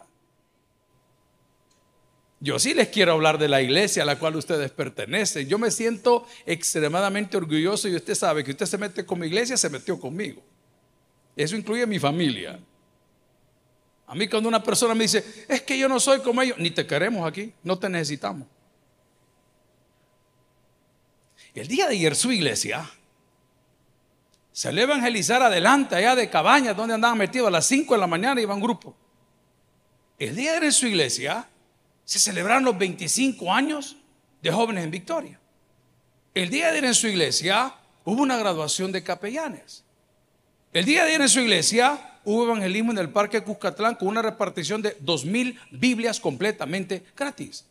Yo 2.41 2.59
sí 2.61 2.73
les 2.73 2.89
quiero 2.89 3.13
hablar 3.13 3.37
de 3.39 3.49
la 3.49 3.61
iglesia 3.61 4.05
a 4.05 4.07
la 4.07 4.19
cual 4.19 4.37
ustedes 4.37 4.71
pertenecen. 4.71 5.49
Yo 5.49 5.59
me 5.59 5.73
siento 5.73 6.27
extremadamente 6.47 7.37
orgulloso 7.37 7.89
y 7.89 7.97
usted 7.97 8.15
sabe 8.15 8.45
que 8.45 8.53
usted 8.53 8.67
se 8.67 8.79
mete 8.79 9.05
con 9.05 9.19
mi 9.19 9.27
iglesia, 9.27 9.57
se 9.57 9.69
metió 9.69 9.99
conmigo. 9.99 10.41
Eso 11.39 11.55
incluye 11.55 11.87
mi 11.87 12.01
familia. 12.01 12.59
A 14.09 14.15
mí 14.17 14.27
cuando 14.27 14.49
una 14.49 14.61
persona 14.61 14.93
me 14.93 15.05
dice, 15.05 15.47
es 15.47 15.63
que 15.63 15.79
yo 15.79 15.89
no 15.89 16.01
soy 16.01 16.19
como 16.19 16.43
ellos, 16.43 16.59
ni 16.59 16.73
te 16.73 16.85
queremos 16.85 17.25
aquí, 17.25 17.55
no 17.63 17.79
te 17.79 17.89
necesitamos. 17.89 18.49
El 21.55 21.69
día 21.69 21.87
de 21.87 21.95
ayer 21.95 22.17
su 22.17 22.33
iglesia 22.33 22.91
se 24.51 24.73
le 24.73 24.83
evangelizar 24.83 25.41
adelante, 25.41 25.95
allá 25.95 26.17
de 26.17 26.29
cabañas, 26.29 26.77
donde 26.77 26.95
andaban 26.95 27.17
metidos 27.17 27.47
a 27.47 27.53
las 27.53 27.67
5 27.67 27.95
de 27.95 28.01
la 28.01 28.09
mañana, 28.09 28.41
iban 28.41 28.61
grupo. 28.61 28.97
El 30.19 30.35
día 30.35 30.51
de 30.51 30.57
ayer 30.57 30.65
en 30.65 30.73
su 30.73 30.89
iglesia 30.89 31.49
se 32.05 32.19
celebraron 32.19 32.65
los 32.65 32.77
25 32.77 33.53
años 33.53 33.97
de 34.43 34.51
jóvenes 34.51 34.83
en 34.83 34.91
Victoria. 34.91 35.39
El 36.35 36.51
día 36.51 36.65
de 36.67 36.73
ayer 36.73 36.85
en 36.87 36.95
su 36.95 37.07
iglesia 37.07 37.77
hubo 38.05 38.23
una 38.23 38.37
graduación 38.37 38.91
de 38.91 39.05
capellanes. 39.05 39.85
El 40.79 40.85
día 40.85 41.03
de 41.03 41.09
ayer 41.09 41.23
en 41.23 41.29
su 41.29 41.41
iglesia 41.41 41.99
hubo 42.25 42.45
evangelismo 42.45 42.93
en 42.93 42.99
el 42.99 43.11
Parque 43.11 43.43
Cuscatlán 43.43 43.97
con 43.97 44.07
una 44.07 44.23
repartición 44.23 44.81
de 44.81 44.97
dos 45.01 45.25
mil 45.25 45.59
Biblias 45.73 46.21
completamente 46.21 47.03
gratis. 47.17 47.65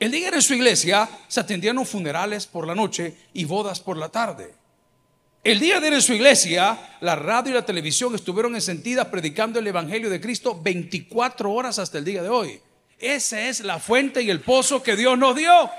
El 0.00 0.10
día 0.10 0.22
de 0.22 0.26
ayer 0.26 0.34
en 0.34 0.42
su 0.42 0.54
iglesia 0.54 1.08
se 1.28 1.38
atendieron 1.38 1.86
funerales 1.86 2.44
por 2.44 2.66
la 2.66 2.74
noche 2.74 3.14
y 3.34 3.44
bodas 3.44 3.78
por 3.78 3.96
la 3.96 4.08
tarde. 4.08 4.52
El 5.44 5.60
día 5.60 5.74
de 5.78 5.86
ayer 5.86 5.92
en 5.92 6.02
su 6.02 6.12
iglesia, 6.12 6.96
la 7.02 7.14
radio 7.14 7.52
y 7.52 7.54
la 7.54 7.64
televisión 7.64 8.12
estuvieron 8.16 8.56
encendidas 8.56 9.06
predicando 9.06 9.60
el 9.60 9.68
Evangelio 9.68 10.10
de 10.10 10.20
Cristo 10.20 10.60
24 10.60 11.52
horas 11.52 11.78
hasta 11.78 11.98
el 11.98 12.04
día 12.04 12.24
de 12.24 12.30
hoy. 12.30 12.60
Esa 12.98 13.42
es 13.42 13.60
la 13.60 13.78
fuente 13.78 14.22
y 14.22 14.30
el 14.30 14.40
pozo 14.40 14.82
que 14.82 14.96
Dios 14.96 15.16
nos 15.16 15.36
dio. 15.36 15.70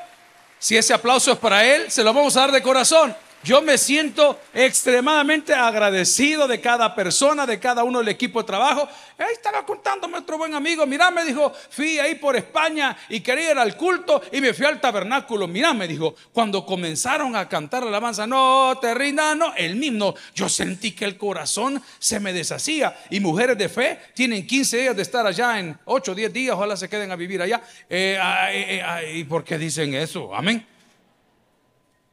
Si 0.58 0.78
ese 0.78 0.94
aplauso 0.94 1.34
es 1.34 1.38
para 1.38 1.66
Él, 1.66 1.92
se 1.92 2.02
lo 2.02 2.14
vamos 2.14 2.38
a 2.38 2.40
dar 2.40 2.54
de 2.54 2.62
corazón. 2.62 3.14
Yo 3.42 3.62
me 3.62 3.78
siento 3.78 4.38
extremadamente 4.54 5.54
agradecido 5.54 6.46
de 6.46 6.60
cada 6.60 6.94
persona, 6.94 7.46
de 7.46 7.58
cada 7.58 7.86
uno 7.86 8.00
del 8.00 8.10
equipo 8.10 8.42
de 8.42 8.48
trabajo. 8.48 8.88
Ahí 9.18 9.34
estaba 9.34 9.66
contándome 9.66 10.18
otro 10.18 10.38
buen 10.38 10.54
amigo. 10.54 10.86
Mirá, 10.86 11.10
me 11.10 11.24
dijo, 11.24 11.54
fui 11.70 12.00
ahí 12.00 12.16
por 12.16 12.36
España 12.36 12.98
y 13.08 13.22
quería 13.22 13.52
ir 13.52 13.58
al 13.58 13.78
culto 13.78 14.22
y 14.34 14.42
me 14.42 14.54
fui 14.54 14.66
al 14.66 14.82
tabernáculo. 14.82 15.48
Mirá, 15.48 15.74
me 15.74 15.88
dijo, 15.88 16.16
cuando 16.34 16.66
comenzaron 16.66 17.34
a 17.38 17.48
cantar 17.48 17.84
la 17.84 17.90
alabanza, 17.90 18.28
no 18.28 18.78
te 18.82 18.94
rindas, 18.94 19.38
no, 19.38 19.56
el 19.56 19.78
mismo. 19.78 20.16
Yo 20.36 20.50
sentí 20.50 20.92
que 20.92 21.06
el 21.06 21.18
corazón 21.18 21.82
se 21.98 22.20
me 22.20 22.34
deshacía. 22.34 22.98
Y 23.10 23.22
mujeres 23.22 23.58
de 23.58 23.70
fe 23.70 24.00
tienen 24.14 24.46
15 24.46 24.78
días 24.78 24.96
de 24.98 25.02
estar 25.02 25.26
allá 25.26 25.58
en 25.60 25.80
8 25.86 26.12
o 26.12 26.16
10 26.16 26.34
días, 26.34 26.56
ojalá 26.56 26.76
se 26.76 26.90
queden 26.90 27.10
a 27.10 27.16
vivir 27.16 27.42
allá. 27.42 27.62
Eh, 27.90 28.20
eh, 28.52 28.84
eh, 28.84 29.14
¿Y 29.16 29.24
por 29.24 29.46
qué 29.46 29.58
dicen 29.58 29.94
eso? 29.94 30.36
Amén 30.36 30.79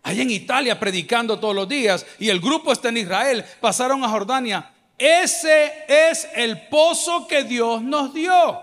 allá 0.06 0.22
en 0.22 0.30
Italia 0.30 0.78
predicando 0.78 1.36
todos 1.40 1.54
los 1.54 1.68
días 1.68 2.06
y 2.20 2.28
el 2.28 2.38
grupo 2.38 2.70
está 2.70 2.90
en 2.90 2.98
Israel, 2.98 3.44
pasaron 3.60 4.04
a 4.04 4.08
Jordania. 4.08 4.72
Ese 4.96 5.84
es 5.88 6.28
el 6.36 6.68
pozo 6.68 7.26
que 7.26 7.42
Dios 7.42 7.82
nos 7.82 8.14
dio. 8.14 8.60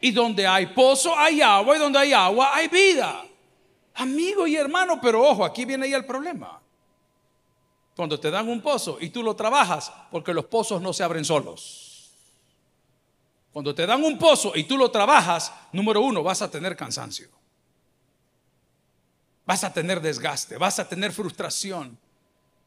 Y 0.00 0.10
donde 0.10 0.48
hay 0.48 0.66
pozo 0.66 1.16
hay 1.16 1.40
agua 1.42 1.76
y 1.76 1.78
donde 1.78 1.98
hay 2.00 2.12
agua 2.12 2.56
hay 2.56 2.66
vida. 2.66 3.24
Amigo 3.94 4.48
y 4.48 4.56
hermano, 4.56 5.00
pero 5.00 5.22
ojo, 5.22 5.44
aquí 5.44 5.64
viene 5.64 5.88
ya 5.88 5.96
el 5.96 6.04
problema. 6.04 6.60
Cuando 7.94 8.18
te 8.18 8.30
dan 8.30 8.48
un 8.48 8.60
pozo 8.60 8.98
y 9.00 9.10
tú 9.10 9.22
lo 9.22 9.36
trabajas, 9.36 9.92
porque 10.10 10.34
los 10.34 10.46
pozos 10.46 10.82
no 10.82 10.92
se 10.92 11.04
abren 11.04 11.24
solos. 11.24 12.10
Cuando 13.52 13.72
te 13.76 13.86
dan 13.86 14.02
un 14.02 14.18
pozo 14.18 14.52
y 14.56 14.64
tú 14.64 14.76
lo 14.76 14.90
trabajas, 14.90 15.52
número 15.70 16.00
uno, 16.00 16.24
vas 16.24 16.42
a 16.42 16.50
tener 16.50 16.74
cansancio. 16.76 17.39
Vas 19.50 19.64
a 19.64 19.72
tener 19.72 20.00
desgaste, 20.00 20.58
vas 20.58 20.78
a 20.78 20.88
tener 20.88 21.10
frustración. 21.10 21.98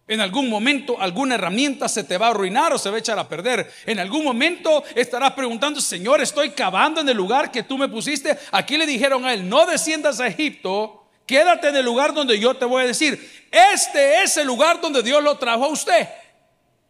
En 0.05 0.19
algún 0.19 0.49
momento 0.49 0.99
alguna 0.99 1.35
herramienta 1.35 1.87
se 1.87 2.03
te 2.03 2.17
va 2.17 2.27
a 2.27 2.31
arruinar 2.31 2.73
o 2.73 2.77
se 2.77 2.89
va 2.89 2.97
a 2.97 2.99
echar 2.99 3.17
a 3.17 3.29
perder. 3.29 3.71
En 3.85 3.99
algún 3.99 4.25
momento 4.25 4.83
estarás 4.93 5.31
preguntando, 5.31 5.79
Señor, 5.79 6.19
estoy 6.19 6.49
cavando 6.49 6.99
en 6.99 7.07
el 7.07 7.15
lugar 7.15 7.53
que 7.53 7.63
tú 7.63 7.77
me 7.77 7.87
pusiste. 7.87 8.37
Aquí 8.51 8.75
le 8.75 8.85
dijeron 8.85 9.23
a 9.23 9.33
él, 9.33 9.47
no 9.47 9.65
desciendas 9.65 10.19
a 10.19 10.27
Egipto, 10.27 11.07
quédate 11.25 11.69
en 11.69 11.77
el 11.77 11.85
lugar 11.85 12.13
donde 12.13 12.37
yo 12.37 12.53
te 12.53 12.65
voy 12.65 12.83
a 12.83 12.87
decir. 12.87 13.47
Este 13.49 14.21
es 14.21 14.35
el 14.35 14.47
lugar 14.47 14.81
donde 14.81 15.01
Dios 15.03 15.23
lo 15.23 15.37
trajo 15.37 15.63
a 15.63 15.69
usted. 15.69 16.09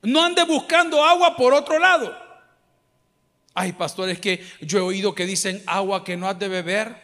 No 0.01 0.23
ande 0.23 0.43
buscando 0.43 1.05
agua 1.05 1.38
por 1.38 1.53
otro 1.53 1.77
lado. 1.77 2.17
Hay 3.53 3.73
pastores 3.73 4.19
que 4.19 4.43
yo 4.59 4.79
he 4.79 4.81
oído 4.81 5.13
que 5.13 5.27
dicen 5.27 5.62
agua 5.67 6.03
que 6.03 6.17
no 6.17 6.27
has 6.27 6.39
de 6.39 6.47
beber, 6.47 6.95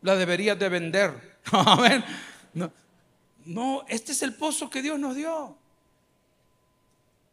la 0.00 0.16
deberías 0.16 0.58
de 0.58 0.70
vender. 0.70 1.33
No, 2.54 2.70
no, 3.46 3.84
este 3.88 4.12
es 4.12 4.22
el 4.22 4.34
pozo 4.34 4.70
que 4.70 4.80
Dios 4.80 4.98
nos 4.98 5.16
dio. 5.16 5.56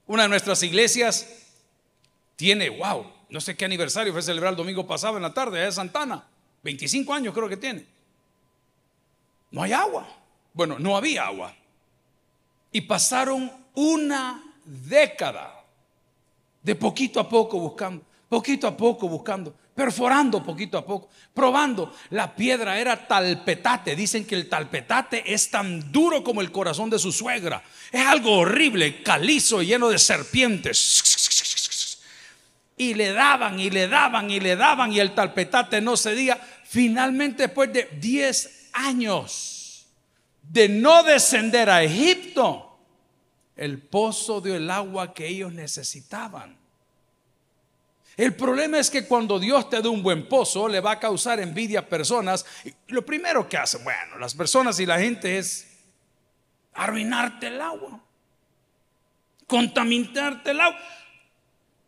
Una 0.07 0.23
de 0.23 0.29
nuestras 0.29 0.63
iglesias 0.63 1.27
tiene, 2.35 2.69
wow, 2.69 3.05
no 3.29 3.39
sé 3.39 3.55
qué 3.55 3.65
aniversario 3.65 4.11
fue 4.11 4.21
celebrar 4.21 4.53
el 4.53 4.57
domingo 4.57 4.85
pasado 4.87 5.15
en 5.15 5.23
la 5.23 5.33
tarde, 5.33 5.57
allá 5.57 5.67
de 5.67 5.71
Santana. 5.71 6.27
25 6.63 7.13
años 7.13 7.33
creo 7.33 7.47
que 7.47 7.57
tiene. 7.57 7.85
No 9.51 9.61
hay 9.63 9.73
agua. 9.73 10.07
Bueno, 10.53 10.79
no 10.79 10.97
había 10.97 11.27
agua. 11.27 11.55
Y 12.71 12.81
pasaron 12.81 13.51
una 13.73 14.43
década 14.65 15.63
de 16.61 16.75
poquito 16.75 17.19
a 17.19 17.29
poco 17.29 17.59
buscando, 17.59 18.03
poquito 18.27 18.67
a 18.67 18.75
poco 18.75 19.07
buscando 19.07 19.55
perforando 19.75 20.43
poquito 20.43 20.77
a 20.77 20.85
poco, 20.85 21.09
probando. 21.33 21.93
La 22.09 22.35
piedra 22.35 22.79
era 22.79 23.07
talpetate. 23.07 23.95
Dicen 23.95 24.25
que 24.25 24.35
el 24.35 24.49
talpetate 24.49 25.33
es 25.33 25.49
tan 25.49 25.91
duro 25.91 26.23
como 26.23 26.41
el 26.41 26.51
corazón 26.51 26.89
de 26.89 26.99
su 26.99 27.11
suegra. 27.11 27.63
Es 27.91 28.05
algo 28.05 28.37
horrible, 28.37 29.01
calizo, 29.03 29.61
lleno 29.61 29.89
de 29.89 29.99
serpientes. 29.99 31.03
Y 32.77 32.93
le 32.95 33.13
daban 33.13 33.59
y 33.59 33.69
le 33.69 33.87
daban 33.87 34.31
y 34.31 34.39
le 34.39 34.55
daban 34.55 34.91
y 34.91 34.99
el 34.99 35.13
talpetate 35.13 35.81
no 35.81 35.95
cedía. 35.95 36.39
Finalmente, 36.63 37.43
después 37.43 37.71
de 37.71 37.89
10 37.99 38.69
años 38.73 39.85
de 40.41 40.67
no 40.67 41.03
descender 41.03 41.69
a 41.69 41.83
Egipto, 41.83 42.79
el 43.55 43.79
pozo 43.79 44.41
dio 44.41 44.55
el 44.55 44.69
agua 44.71 45.13
que 45.13 45.27
ellos 45.27 45.53
necesitaban. 45.53 46.57
El 48.17 48.35
problema 48.35 48.77
es 48.77 48.89
que 48.89 49.05
cuando 49.05 49.39
Dios 49.39 49.69
te 49.69 49.81
da 49.81 49.89
un 49.89 50.03
buen 50.03 50.27
pozo, 50.27 50.67
le 50.67 50.79
va 50.79 50.91
a 50.91 50.99
causar 50.99 51.39
envidia 51.39 51.79
a 51.79 51.85
personas. 51.85 52.45
lo 52.87 53.05
primero 53.05 53.47
que 53.47 53.57
hacen, 53.57 53.83
bueno, 53.83 54.17
las 54.19 54.35
personas 54.35 54.79
y 54.79 54.85
la 54.85 54.99
gente 54.99 55.37
es 55.37 55.67
arruinarte 56.73 57.47
el 57.47 57.61
agua, 57.61 58.01
contaminarte 59.47 60.51
el 60.51 60.61
agua. 60.61 60.79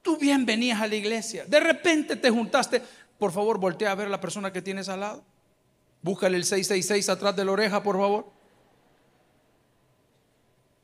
Tú 0.01 0.17
bien 0.17 0.45
venías 0.45 0.81
a 0.81 0.87
la 0.87 0.95
iglesia, 0.95 1.45
de 1.45 1.59
repente 1.59 2.15
te 2.15 2.29
juntaste. 2.29 2.81
Por 3.17 3.31
favor, 3.31 3.57
voltea 3.57 3.91
a 3.91 3.95
ver 3.95 4.07
a 4.07 4.11
la 4.11 4.19
persona 4.19 4.51
que 4.51 4.61
tienes 4.61 4.89
al 4.89 5.01
lado. 5.01 5.23
Búscale 6.01 6.35
el 6.35 6.43
666 6.43 7.09
atrás 7.09 7.35
de 7.35 7.45
la 7.45 7.51
oreja, 7.51 7.83
por 7.83 7.97
favor. 7.97 8.31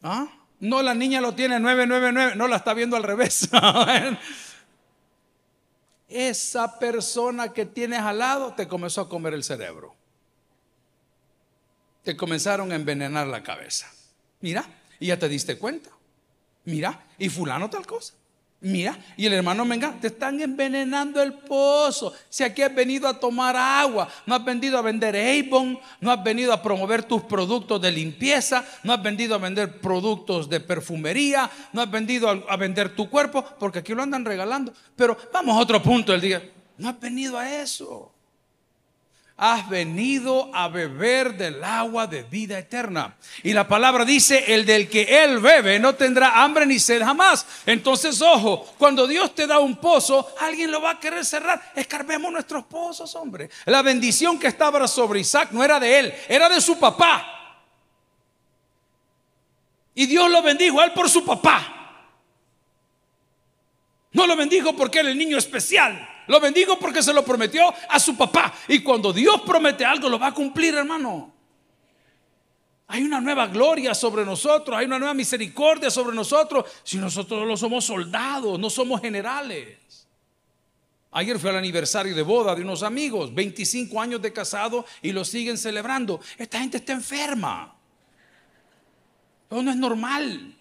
¿Ah? 0.02 0.28
No, 0.62 0.82
la 0.82 0.94
niña 0.94 1.20
lo 1.20 1.34
tiene 1.36 1.60
999, 1.60 2.36
no 2.36 2.48
la 2.48 2.58
está 2.58 2.74
viendo 2.74 2.96
al 2.96 3.04
revés. 3.04 3.50
esa 6.10 6.80
persona 6.80 7.54
que 7.54 7.66
tienes 7.66 8.00
al 8.00 8.20
lado 8.20 8.54
te 8.56 8.68
comenzó 8.68 9.02
a 9.02 9.10
comer 9.10 9.34
el 9.34 9.44
cerebro. 9.44 9.96
Te 12.04 12.18
comenzaron 12.18 12.72
a 12.72 12.76
envenenar 12.76 13.28
la 13.28 13.44
cabeza. 13.44 13.92
Mira, 14.42 14.66
y 15.00 15.08
ya 15.08 15.20
te 15.20 15.30
diste 15.30 15.58
cuenta. 15.58 15.92
Mira, 16.66 17.08
y 17.18 17.30
fulano 17.30 17.70
tal 17.70 17.86
cosa. 17.86 18.14
Mira, 18.62 19.00
y 19.16 19.26
el 19.26 19.32
hermano 19.32 19.66
venga, 19.66 19.96
te 20.02 20.08
están 20.08 20.42
envenenando 20.42 21.22
el 21.22 21.32
pozo. 21.32 22.14
Si 22.28 22.44
aquí 22.44 22.62
has 22.62 22.76
venido 22.76 23.08
a 23.08 23.18
tomar 23.18 23.56
agua, 23.56 24.10
no 24.26 24.36
has 24.36 24.44
venido 24.44 24.78
a 24.78 24.82
vender 24.82 25.16
Avon, 25.16 25.80
no 26.02 26.12
has 26.12 26.22
venido 26.22 26.52
a 26.52 26.62
promover 26.62 27.04
tus 27.04 27.22
productos 27.22 27.82
de 27.82 27.90
limpieza, 27.90 28.66
no 28.84 28.92
has 28.92 29.02
venido 29.02 29.34
a 29.36 29.38
vender 29.38 29.80
productos 29.80 30.50
de 30.50 30.60
perfumería, 30.60 31.50
no 31.72 31.82
has 31.82 31.90
venido 31.90 32.30
a, 32.30 32.58
vender 32.58 32.94
tu 32.98 33.10
cuerpo, 33.10 33.46
porque 33.58 33.80
aquí 33.80 33.94
lo 33.94 34.04
andan 34.04 34.26
regalando. 34.26 34.74
Pero 34.94 35.18
vamos 35.32 35.56
a 35.56 35.62
otro 35.62 35.82
punto 35.82 36.12
del 36.12 36.20
día. 36.20 36.52
No 36.78 36.90
has 36.90 37.00
venido 37.00 37.38
a 37.38 37.62
eso 37.62 38.12
has 39.40 39.70
venido 39.70 40.52
a 40.54 40.68
beber 40.68 41.38
del 41.38 41.64
agua 41.64 42.06
de 42.08 42.24
vida 42.24 42.60
eterna. 42.60 43.16
Y 43.42 43.54
la 43.54 43.68
palabra 43.68 44.04
dice, 44.04 44.54
el 44.54 44.66
del 44.66 44.90
que 44.90 45.24
él 45.24 45.40
bebe 45.40 45.80
no 45.80 45.96
tendrá 45.96 46.44
hambre 46.44 46.66
ni 46.66 46.78
sed 46.78 47.02
jamás. 47.02 47.46
Entonces, 47.66 48.22
ojo, 48.22 48.66
cuando 48.78 49.08
Dios 49.08 49.34
te 49.34 49.48
da 49.48 49.60
un 49.60 49.78
pozo, 49.78 50.28
alguien 50.42 50.72
lo 50.72 50.82
va 50.82 50.92
a 50.92 51.00
querer 51.00 51.24
cerrar. 51.24 51.72
Escarbemos 51.74 52.32
nuestros 52.32 52.66
pozos, 52.66 53.16
hombre. 53.16 53.50
La 53.66 53.82
bendición 53.82 54.38
que 54.38 54.48
estaba 54.48 54.86
sobre 54.88 55.22
Isaac 55.22 55.50
no 55.52 55.64
era 55.64 55.80
de 55.80 56.00
él, 56.00 56.14
era 56.28 56.50
de 56.50 56.60
su 56.60 56.78
papá. 56.78 57.26
Y 59.96 60.06
Dios 60.06 60.30
lo 60.30 60.42
bendijo 60.42 60.82
a 60.82 60.86
él 60.86 60.92
por 60.92 61.10
su 61.10 61.24
papá. 61.26 61.79
No 64.12 64.26
lo 64.26 64.36
bendijo 64.36 64.76
porque 64.76 65.00
era 65.00 65.10
el 65.10 65.18
niño 65.18 65.38
especial. 65.38 66.08
Lo 66.28 66.40
bendigo 66.40 66.78
porque 66.78 67.02
se 67.02 67.14
lo 67.14 67.24
prometió 67.24 67.74
a 67.90 68.00
su 68.00 68.16
papá. 68.16 68.54
Y 68.68 68.82
cuando 68.82 69.12
Dios 69.12 69.42
promete 69.42 69.86
algo, 69.86 70.10
lo 70.10 70.20
va 70.20 70.28
a 70.28 70.34
cumplir, 70.34 70.76
hermano. 70.76 71.34
Hay 72.88 73.04
una 73.04 73.22
nueva 73.22 73.48
gloria 73.48 73.94
sobre 73.94 74.26
nosotros, 74.26 74.76
hay 74.76 74.86
una 74.86 74.98
nueva 74.98 75.14
misericordia 75.14 75.92
sobre 75.92 76.16
nosotros. 76.16 76.66
Si 76.84 76.98
nosotros 76.98 77.48
no 77.48 77.56
somos 77.56 77.86
soldados, 77.86 78.60
no 78.60 78.70
somos 78.70 79.00
generales. 79.02 80.08
Ayer 81.12 81.40
fue 81.40 81.50
el 81.52 81.58
aniversario 81.58 82.16
de 82.16 82.22
boda 82.22 82.56
de 82.56 82.62
unos 82.62 82.84
amigos, 82.84 83.34
25 83.34 84.00
años 84.00 84.22
de 84.22 84.32
casado 84.32 84.86
y 85.02 85.12
lo 85.12 85.26
siguen 85.26 85.58
celebrando. 85.58 86.20
Esta 86.38 86.60
gente 86.60 86.78
está 86.78 86.94
enferma. 86.94 87.76
Eso 89.50 89.64
no 89.64 89.72
es 89.72 89.78
normal. 89.78 90.59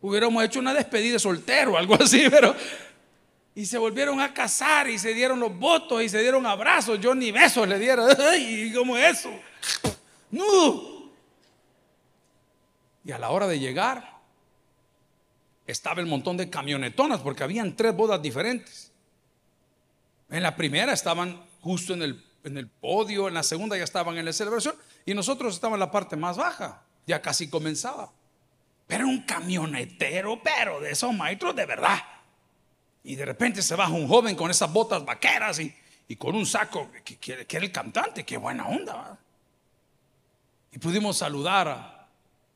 Hubiéramos 0.00 0.44
hecho 0.44 0.60
una 0.60 0.72
despedida 0.72 1.14
de 1.14 1.18
soltero, 1.18 1.76
algo 1.76 1.94
así, 1.94 2.26
pero 2.30 2.54
Y 3.54 3.66
se 3.66 3.78
volvieron 3.78 4.20
a 4.20 4.32
casar 4.32 4.88
y 4.88 4.98
se 4.98 5.12
dieron 5.12 5.40
los 5.40 5.56
votos 5.56 6.02
y 6.02 6.08
se 6.08 6.20
dieron 6.20 6.46
abrazos. 6.46 7.00
Yo 7.00 7.14
ni 7.14 7.30
besos 7.30 7.66
le 7.66 7.78
dieron. 7.78 8.08
Ay, 8.20 8.72
¿cómo 8.74 8.96
eso? 8.96 9.30
No. 10.30 10.98
Y 13.04 13.12
a 13.12 13.18
la 13.18 13.30
hora 13.30 13.46
de 13.46 13.58
llegar, 13.58 14.18
estaba 15.66 16.00
el 16.00 16.06
montón 16.06 16.36
de 16.36 16.48
camionetonas 16.48 17.20
porque 17.20 17.42
habían 17.42 17.74
tres 17.74 17.96
bodas 17.96 18.22
diferentes. 18.22 18.92
En 20.30 20.42
la 20.42 20.54
primera 20.54 20.92
estaban 20.92 21.42
justo 21.60 21.94
en 21.94 22.02
el, 22.02 22.24
en 22.44 22.58
el 22.58 22.68
podio, 22.68 23.28
en 23.28 23.34
la 23.34 23.42
segunda 23.42 23.76
ya 23.76 23.84
estaban 23.84 24.16
en 24.18 24.24
la 24.24 24.32
celebración 24.32 24.74
y 25.06 25.14
nosotros 25.14 25.54
estábamos 25.54 25.76
en 25.76 25.80
la 25.80 25.90
parte 25.90 26.16
más 26.16 26.36
baja. 26.36 26.82
Ya 27.06 27.22
casi 27.22 27.48
comenzaba. 27.48 28.12
Pero 28.88 29.06
un 29.06 29.20
camionetero, 29.20 30.42
pero 30.42 30.80
de 30.80 30.90
esos 30.90 31.14
maestros 31.14 31.54
de 31.54 31.66
verdad. 31.66 31.98
Y 33.04 33.14
de 33.14 33.24
repente 33.26 33.60
se 33.62 33.76
baja 33.76 33.92
un 33.92 34.08
joven 34.08 34.34
con 34.34 34.50
esas 34.50 34.72
botas 34.72 35.04
vaqueras 35.04 35.60
y, 35.60 36.16
con 36.16 36.34
un 36.34 36.46
saco 36.46 36.90
que, 37.04 37.18
era 37.32 37.64
el 37.64 37.70
cantante. 37.70 38.24
Qué 38.24 38.38
buena 38.38 38.66
onda. 38.66 39.18
Y 40.72 40.78
pudimos 40.78 41.18
saludar 41.18 42.08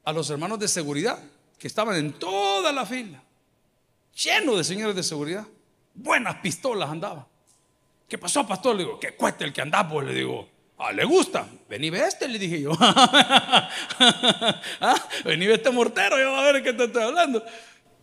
a, 0.05 0.13
los 0.13 0.31
hermanos 0.31 0.59
de 0.59 0.69
seguridad 0.69 1.23
que 1.59 1.67
estaban 1.67 1.97
en 1.97 2.15
toda 2.15 2.73
la 2.73 2.87
fila, 2.87 3.23
lleno 4.17 4.57
de 4.57 4.65
señores 4.65 4.97
de 4.97 5.03
seguridad. 5.03 5.47
Buenas 5.95 6.37
pistolas 6.37 6.91
andaban. 6.91 7.27
¿Qué 8.09 8.17
pasó, 8.17 8.47
pastor? 8.47 8.75
Le 8.77 8.85
digo, 8.85 8.99
que 8.99 9.15
cueste 9.15 9.45
el 9.45 9.53
que 9.53 9.61
anda, 9.61 9.87
pues 9.87 10.07
le 10.07 10.15
digo, 10.15 10.49
Ah, 10.85 10.91
¿Le 10.91 11.05
gusta? 11.05 11.47
Vení 11.69 11.91
ve 11.91 12.01
este, 12.01 12.27
le 12.27 12.41
dije 12.41 12.61
yo. 12.61 12.73
¿Ah? 12.81 13.69
Vení 15.25 15.47
ve 15.47 15.55
este 15.55 15.71
mortero, 15.71 16.19
yo 16.19 16.35
a 16.35 16.43
ver 16.51 16.65
qué 16.65 16.73
te 16.73 16.85
estoy 16.85 17.05
hablando. 17.05 17.45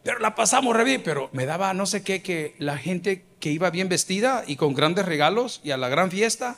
Pero 0.02 0.20
la 0.20 0.34
pasamos 0.34 0.74
re 0.74 0.86
bien, 0.86 1.02
pero 1.04 1.30
me 1.34 1.46
daba 1.46 1.74
no 1.74 1.86
sé 1.86 2.04
qué 2.04 2.22
que 2.22 2.56
la 2.58 2.78
gente 2.78 3.26
que 3.42 3.52
iba 3.52 3.70
bien 3.70 3.90
vestida 3.90 4.46
y 4.48 4.56
con 4.56 4.74
grandes 4.74 5.06
regalos 5.06 5.60
y 5.62 5.72
a 5.72 5.78
la 5.78 5.90
gran 5.90 6.10
fiesta, 6.10 6.56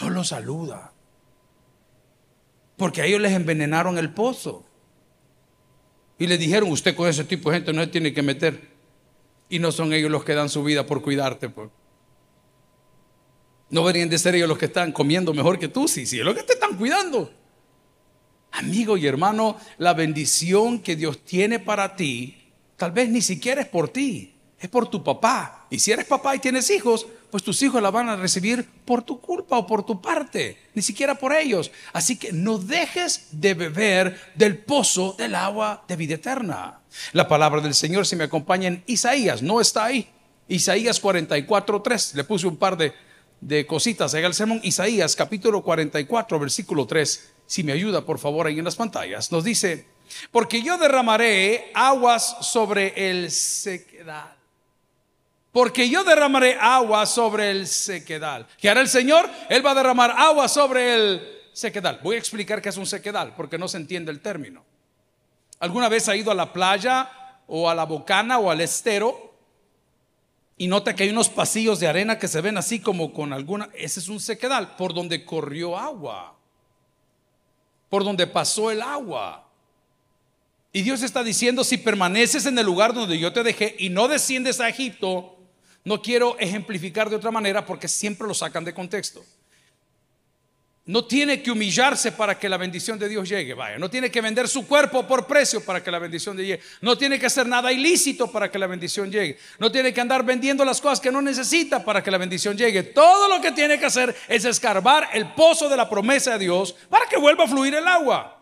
no 0.00 0.10
lo 0.10 0.24
saluda. 0.24 0.92
Porque 2.76 3.02
a 3.02 3.06
ellos 3.06 3.20
les 3.20 3.32
envenenaron 3.32 3.98
el 3.98 4.10
pozo. 4.10 4.64
Y 6.18 6.26
le 6.26 6.38
dijeron, 6.38 6.72
usted 6.72 6.96
con 6.96 7.08
ese 7.08 7.22
tipo 7.22 7.50
de 7.50 7.58
gente 7.58 7.72
no 7.72 7.82
se 7.82 7.88
tiene 7.88 8.12
que 8.12 8.22
meter. 8.22 8.72
Y 9.48 9.60
no 9.60 9.70
son 9.70 9.92
ellos 9.92 10.10
los 10.10 10.24
que 10.24 10.34
dan 10.34 10.48
su 10.48 10.64
vida 10.64 10.86
por 10.86 11.02
cuidarte. 11.02 11.48
Pues. 11.48 11.70
No 13.72 13.80
deberían 13.80 14.10
de 14.10 14.18
ser 14.18 14.34
ellos 14.34 14.50
los 14.50 14.58
que 14.58 14.66
están 14.66 14.92
comiendo 14.92 15.32
mejor 15.32 15.58
que 15.58 15.66
tú, 15.66 15.88
sí, 15.88 16.04
sí, 16.04 16.18
es 16.18 16.24
lo 16.26 16.34
que 16.34 16.42
te 16.42 16.52
están 16.52 16.76
cuidando. 16.76 17.32
Amigo 18.50 18.98
y 18.98 19.06
hermano, 19.06 19.56
la 19.78 19.94
bendición 19.94 20.80
que 20.80 20.94
Dios 20.94 21.24
tiene 21.24 21.58
para 21.58 21.96
ti, 21.96 22.52
tal 22.76 22.92
vez 22.92 23.08
ni 23.08 23.22
siquiera 23.22 23.62
es 23.62 23.66
por 23.66 23.88
ti, 23.88 24.34
es 24.60 24.68
por 24.68 24.90
tu 24.90 25.02
papá. 25.02 25.66
Y 25.70 25.78
si 25.78 25.90
eres 25.90 26.04
papá 26.04 26.36
y 26.36 26.38
tienes 26.38 26.68
hijos, 26.68 27.06
pues 27.30 27.42
tus 27.42 27.62
hijos 27.62 27.80
la 27.80 27.90
van 27.90 28.10
a 28.10 28.16
recibir 28.16 28.68
por 28.84 29.00
tu 29.02 29.22
culpa 29.22 29.56
o 29.56 29.66
por 29.66 29.86
tu 29.86 30.02
parte, 30.02 30.58
ni 30.74 30.82
siquiera 30.82 31.14
por 31.14 31.32
ellos. 31.32 31.70
Así 31.94 32.16
que 32.18 32.30
no 32.30 32.58
dejes 32.58 33.28
de 33.30 33.54
beber 33.54 34.20
del 34.34 34.58
pozo 34.58 35.14
del 35.16 35.34
agua 35.34 35.82
de 35.88 35.96
vida 35.96 36.16
eterna. 36.16 36.80
La 37.14 37.26
palabra 37.26 37.62
del 37.62 37.72
Señor, 37.72 38.06
si 38.06 38.16
me 38.16 38.24
acompaña 38.24 38.68
en 38.68 38.82
Isaías, 38.86 39.40
no 39.40 39.62
está 39.62 39.86
ahí. 39.86 40.10
Isaías 40.46 41.00
44, 41.00 41.80
3. 41.80 42.14
Le 42.16 42.24
puse 42.24 42.46
un 42.46 42.58
par 42.58 42.76
de 42.76 42.92
de 43.42 43.66
cositas 43.66 44.14
en 44.14 44.24
el 44.24 44.34
sermón. 44.34 44.60
Isaías 44.62 45.16
capítulo 45.16 45.62
44, 45.62 46.38
versículo 46.38 46.86
3. 46.86 47.32
Si 47.44 47.64
me 47.64 47.72
ayuda, 47.72 48.06
por 48.06 48.18
favor, 48.18 48.46
ahí 48.46 48.58
en 48.58 48.64
las 48.64 48.76
pantallas. 48.76 49.30
Nos 49.32 49.44
dice, 49.44 49.84
porque 50.30 50.62
yo 50.62 50.78
derramaré 50.78 51.70
aguas 51.74 52.36
sobre 52.40 53.10
el 53.10 53.30
sequedal. 53.30 54.36
Porque 55.50 55.90
yo 55.90 56.02
derramaré 56.04 56.56
agua 56.58 57.04
sobre 57.04 57.50
el 57.50 57.66
sequedal. 57.66 58.46
¿Qué 58.58 58.70
hará 58.70 58.80
el 58.80 58.88
Señor? 58.88 59.28
Él 59.50 59.66
va 59.66 59.72
a 59.72 59.74
derramar 59.74 60.12
agua 60.16 60.48
sobre 60.48 60.94
el 60.94 61.40
sequedal. 61.52 62.00
Voy 62.02 62.16
a 62.16 62.18
explicar 62.20 62.62
qué 62.62 62.70
es 62.70 62.76
un 62.76 62.86
sequedal, 62.86 63.34
porque 63.36 63.58
no 63.58 63.68
se 63.68 63.76
entiende 63.76 64.12
el 64.12 64.20
término. 64.20 64.64
¿Alguna 65.58 65.88
vez 65.88 66.08
ha 66.08 66.16
ido 66.16 66.30
a 66.30 66.34
la 66.34 66.52
playa 66.52 67.10
o 67.48 67.68
a 67.68 67.74
la 67.74 67.84
bocana 67.84 68.38
o 68.38 68.50
al 68.50 68.60
estero 68.60 69.31
y 70.62 70.68
nota 70.68 70.94
que 70.94 71.02
hay 71.02 71.10
unos 71.10 71.28
pasillos 71.28 71.80
de 71.80 71.88
arena 71.88 72.20
que 72.20 72.28
se 72.28 72.40
ven 72.40 72.56
así 72.56 72.78
como 72.78 73.12
con 73.12 73.32
alguna, 73.32 73.68
ese 73.74 73.98
es 73.98 74.06
un 74.06 74.20
sequedal, 74.20 74.76
por 74.76 74.94
donde 74.94 75.24
corrió 75.24 75.76
agua, 75.76 76.36
por 77.88 78.04
donde 78.04 78.28
pasó 78.28 78.70
el 78.70 78.80
agua. 78.80 79.50
Y 80.72 80.82
Dios 80.82 81.02
está 81.02 81.24
diciendo, 81.24 81.64
si 81.64 81.78
permaneces 81.78 82.46
en 82.46 82.56
el 82.56 82.64
lugar 82.64 82.94
donde 82.94 83.18
yo 83.18 83.32
te 83.32 83.42
dejé 83.42 83.74
y 83.76 83.88
no 83.88 84.06
desciendes 84.06 84.60
a 84.60 84.68
Egipto, 84.68 85.36
no 85.82 86.00
quiero 86.00 86.38
ejemplificar 86.38 87.10
de 87.10 87.16
otra 87.16 87.32
manera 87.32 87.66
porque 87.66 87.88
siempre 87.88 88.28
lo 88.28 88.32
sacan 88.32 88.64
de 88.64 88.72
contexto. 88.72 89.24
No 90.84 91.04
tiene 91.04 91.40
que 91.40 91.52
humillarse 91.52 92.10
para 92.10 92.36
que 92.36 92.48
la 92.48 92.56
bendición 92.56 92.98
de 92.98 93.08
Dios 93.08 93.28
llegue, 93.28 93.54
vaya. 93.54 93.78
No 93.78 93.88
tiene 93.88 94.10
que 94.10 94.20
vender 94.20 94.48
su 94.48 94.66
cuerpo 94.66 95.06
por 95.06 95.28
precio 95.28 95.64
para 95.64 95.80
que 95.80 95.92
la 95.92 96.00
bendición 96.00 96.36
llegue. 96.36 96.60
No 96.80 96.98
tiene 96.98 97.20
que 97.20 97.26
hacer 97.26 97.46
nada 97.46 97.70
ilícito 97.70 98.32
para 98.32 98.50
que 98.50 98.58
la 98.58 98.66
bendición 98.66 99.08
llegue. 99.08 99.38
No 99.60 99.70
tiene 99.70 99.94
que 99.94 100.00
andar 100.00 100.24
vendiendo 100.24 100.64
las 100.64 100.80
cosas 100.80 100.98
que 100.98 101.12
no 101.12 101.22
necesita 101.22 101.84
para 101.84 102.02
que 102.02 102.10
la 102.10 102.18
bendición 102.18 102.56
llegue. 102.56 102.82
Todo 102.82 103.28
lo 103.28 103.40
que 103.40 103.52
tiene 103.52 103.78
que 103.78 103.86
hacer 103.86 104.12
es 104.26 104.44
escarbar 104.44 105.10
el 105.12 105.32
pozo 105.34 105.68
de 105.68 105.76
la 105.76 105.88
promesa 105.88 106.32
de 106.32 106.40
Dios 106.40 106.74
para 106.88 107.06
que 107.06 107.16
vuelva 107.16 107.44
a 107.44 107.48
fluir 107.48 107.76
el 107.76 107.86
agua. 107.86 108.40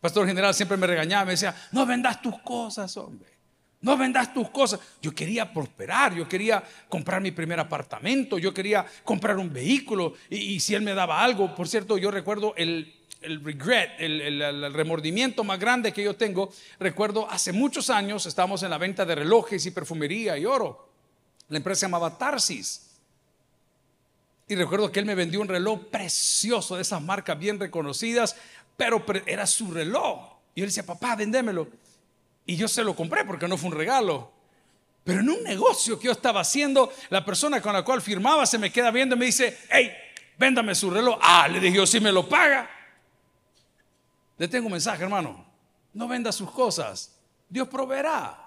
pastor 0.00 0.26
general 0.26 0.54
siempre 0.54 0.76
me 0.76 0.86
regañaba, 0.86 1.24
me 1.24 1.32
decía, 1.32 1.54
no 1.72 1.84
vendas 1.84 2.22
tus 2.22 2.40
cosas, 2.42 2.96
hombre. 2.96 3.31
No 3.82 3.96
vendas 3.96 4.32
tus 4.32 4.48
cosas. 4.50 4.80
Yo 5.02 5.12
quería 5.12 5.52
prosperar, 5.52 6.14
yo 6.14 6.28
quería 6.28 6.62
comprar 6.88 7.20
mi 7.20 7.32
primer 7.32 7.58
apartamento, 7.58 8.38
yo 8.38 8.54
quería 8.54 8.86
comprar 9.04 9.36
un 9.36 9.52
vehículo. 9.52 10.14
Y, 10.30 10.60
si 10.60 10.76
él 10.76 10.82
me 10.82 10.94
daba 10.94 11.22
algo, 11.22 11.54
por 11.54 11.68
cierto, 11.68 11.98
yo 11.98 12.12
recuerdo 12.12 12.54
el, 12.56 12.94
regret, 13.20 13.90
el, 13.98 14.72
remordimiento 14.72 15.42
más 15.42 15.58
grande 15.58 15.92
que 15.92 16.04
yo 16.04 16.14
tengo. 16.14 16.52
Recuerdo 16.78 17.28
hace 17.28 17.52
muchos 17.52 17.90
años, 17.90 18.24
estábamos 18.26 18.62
en 18.62 18.70
la 18.70 18.78
venta 18.78 19.04
de 19.04 19.16
relojes 19.16 19.66
y 19.66 19.72
perfumería 19.72 20.38
y 20.38 20.46
oro. 20.46 20.88
La 21.48 21.56
empresa 21.56 21.80
se 21.80 21.86
llamaba 21.86 22.16
Tarsis. 22.16 22.88
Y 24.46 24.54
recuerdo 24.54 24.92
que 24.92 25.00
él 25.00 25.06
me 25.06 25.16
vendió 25.16 25.40
un 25.40 25.48
reloj 25.48 25.86
precioso 25.90 26.76
de 26.76 26.82
esas 26.82 27.02
marcas 27.02 27.36
bien 27.36 27.58
reconocidas, 27.58 28.36
pero 28.76 29.04
era 29.26 29.44
su 29.44 29.72
reloj. 29.72 30.32
Y 30.54 30.60
él 30.60 30.68
decía, 30.68 30.86
papá, 30.86 31.16
vendémelo. 31.16 31.66
Y 32.46 32.56
yo 32.56 32.68
se 32.68 32.84
lo 32.84 32.94
compré 32.94 33.24
porque 33.24 33.48
no 33.48 33.56
fue 33.56 33.70
un 33.70 33.76
regalo. 33.76 34.30
Pero 35.04 35.20
en 35.20 35.30
un 35.30 35.42
negocio 35.42 35.98
que 35.98 36.06
yo 36.06 36.12
estaba 36.12 36.40
haciendo, 36.40 36.92
la 37.10 37.24
persona 37.24 37.60
con 37.60 37.72
la 37.72 37.84
cual 37.84 38.00
firmaba 38.00 38.46
se 38.46 38.58
me 38.58 38.70
queda 38.70 38.90
viendo 38.90 39.16
y 39.16 39.18
me 39.18 39.26
dice, 39.26 39.58
hey, 39.70 39.92
véndame 40.38 40.74
su 40.74 40.90
reloj. 40.90 41.18
Ah, 41.20 41.48
le 41.48 41.60
dije 41.60 41.76
yo, 41.76 41.86
si 41.86 42.00
me 42.00 42.12
lo 42.12 42.28
paga. 42.28 42.70
Le 44.38 44.48
tengo 44.48 44.66
un 44.66 44.72
mensaje, 44.72 45.02
hermano. 45.02 45.44
No 45.92 46.08
venda 46.08 46.32
sus 46.32 46.50
cosas. 46.50 47.16
Dios 47.48 47.68
proveerá. 47.68 48.41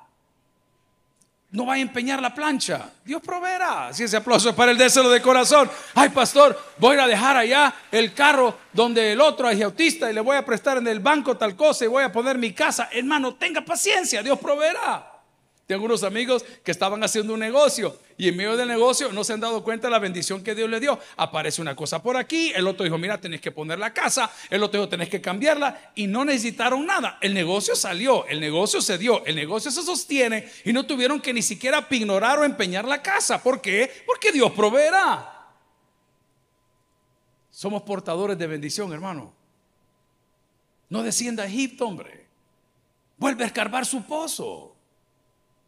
No 1.55 1.65
va 1.65 1.75
a 1.75 1.79
empeñar 1.79 2.21
la 2.21 2.35
plancha. 2.35 2.89
Dios 3.05 3.21
proveerá. 3.21 3.93
Si 3.93 4.03
ese 4.03 4.17
aplauso 4.17 4.49
es 4.49 4.55
para 4.55 4.71
el 4.71 4.77
deseo 4.77 5.09
de 5.09 5.21
corazón. 5.21 5.71
Ay, 5.93 6.09
pastor, 6.09 6.59
voy 6.77 6.97
a 6.97 7.07
dejar 7.07 7.37
allá 7.37 7.73
el 7.93 8.13
carro 8.13 8.57
donde 8.73 9.13
el 9.13 9.21
otro 9.21 9.49
es 9.49 9.61
autista 9.61 10.11
y 10.11 10.13
le 10.13 10.19
voy 10.19 10.35
a 10.35 10.45
prestar 10.45 10.79
en 10.79 10.87
el 10.87 10.99
banco 10.99 11.37
tal 11.37 11.55
cosa 11.55 11.85
y 11.85 11.87
voy 11.87 12.03
a 12.03 12.11
poner 12.11 12.37
mi 12.37 12.51
casa. 12.51 12.89
Hermano, 12.91 13.35
tenga 13.35 13.61
paciencia. 13.61 14.21
Dios 14.21 14.37
proveerá. 14.37 15.14
Tengo 15.65 15.85
unos 15.85 16.03
amigos 16.03 16.45
que 16.63 16.69
estaban 16.69 17.03
haciendo 17.03 17.33
un 17.33 17.39
negocio 17.39 17.97
y 18.17 18.29
en 18.29 18.37
medio 18.37 18.55
del 18.55 18.67
negocio 18.67 19.11
no 19.11 19.23
se 19.23 19.33
han 19.33 19.39
dado 19.39 19.63
cuenta 19.63 19.87
de 19.87 19.91
la 19.91 19.99
bendición 19.99 20.43
que 20.43 20.53
Dios 20.53 20.69
le 20.69 20.79
dio. 20.79 20.99
Aparece 21.17 21.59
una 21.59 21.75
cosa 21.75 22.03
por 22.03 22.17
aquí, 22.17 22.51
el 22.55 22.67
otro 22.67 22.83
dijo, 22.83 22.99
mira, 22.99 23.19
tenés 23.19 23.41
que 23.41 23.51
poner 23.51 23.79
la 23.79 23.91
casa, 23.91 24.31
el 24.51 24.61
otro 24.61 24.79
dijo, 24.79 24.89
tenés 24.89 25.09
que 25.09 25.21
cambiarla 25.21 25.91
y 25.95 26.05
no 26.05 26.23
necesitaron 26.23 26.85
nada. 26.85 27.17
El 27.19 27.33
negocio 27.33 27.75
salió, 27.75 28.27
el 28.27 28.39
negocio 28.39 28.79
se 28.79 28.99
dio, 28.99 29.25
el 29.25 29.35
negocio 29.35 29.71
se 29.71 29.81
sostiene 29.81 30.47
y 30.65 30.71
no 30.71 30.85
tuvieron 30.85 31.19
que 31.19 31.33
ni 31.33 31.41
siquiera 31.41 31.87
ignorar 31.89 32.37
o 32.37 32.43
empeñar 32.43 32.85
la 32.85 33.01
casa. 33.01 33.41
¿Por 33.41 33.59
qué? 33.59 33.91
Porque 34.05 34.31
Dios 34.31 34.51
proveerá. 34.51 35.49
Somos 37.49 37.81
portadores 37.81 38.37
de 38.37 38.45
bendición, 38.45 38.93
hermano. 38.93 39.33
No 40.89 41.01
descienda 41.01 41.41
a 41.43 41.47
Egipto, 41.47 41.87
hombre. 41.87 42.27
Vuelve 43.17 43.45
a 43.45 43.47
escarbar 43.47 43.87
su 43.87 44.03
pozo. 44.03 44.74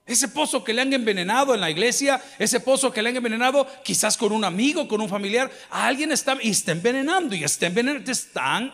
Ese 0.08 0.30
pozo 0.30 0.64
que 0.64 0.74
le 0.74 0.82
han 0.82 0.94
envenenado 0.94 1.54
en 1.54 1.60
la 1.60 1.70
iglesia, 1.70 2.22
ese 2.40 2.62
pozo 2.62 2.92
que 2.92 3.02
le 3.02 3.10
han 3.10 3.18
envenenado 3.18 3.68
quizás 3.84 4.16
con 4.16 4.32
un 4.32 4.46
amigo, 4.46 4.88
con 4.88 5.02
un 5.02 5.10
familiar, 5.10 5.52
a 5.70 5.86
alguien 5.86 6.14
está, 6.14 6.38
y 6.42 6.52
está 6.52 6.72
envenenando 6.72 7.36
y 7.36 7.44
está 7.44 7.68
envenenando, 7.68 8.06
te 8.06 8.14
están 8.14 8.74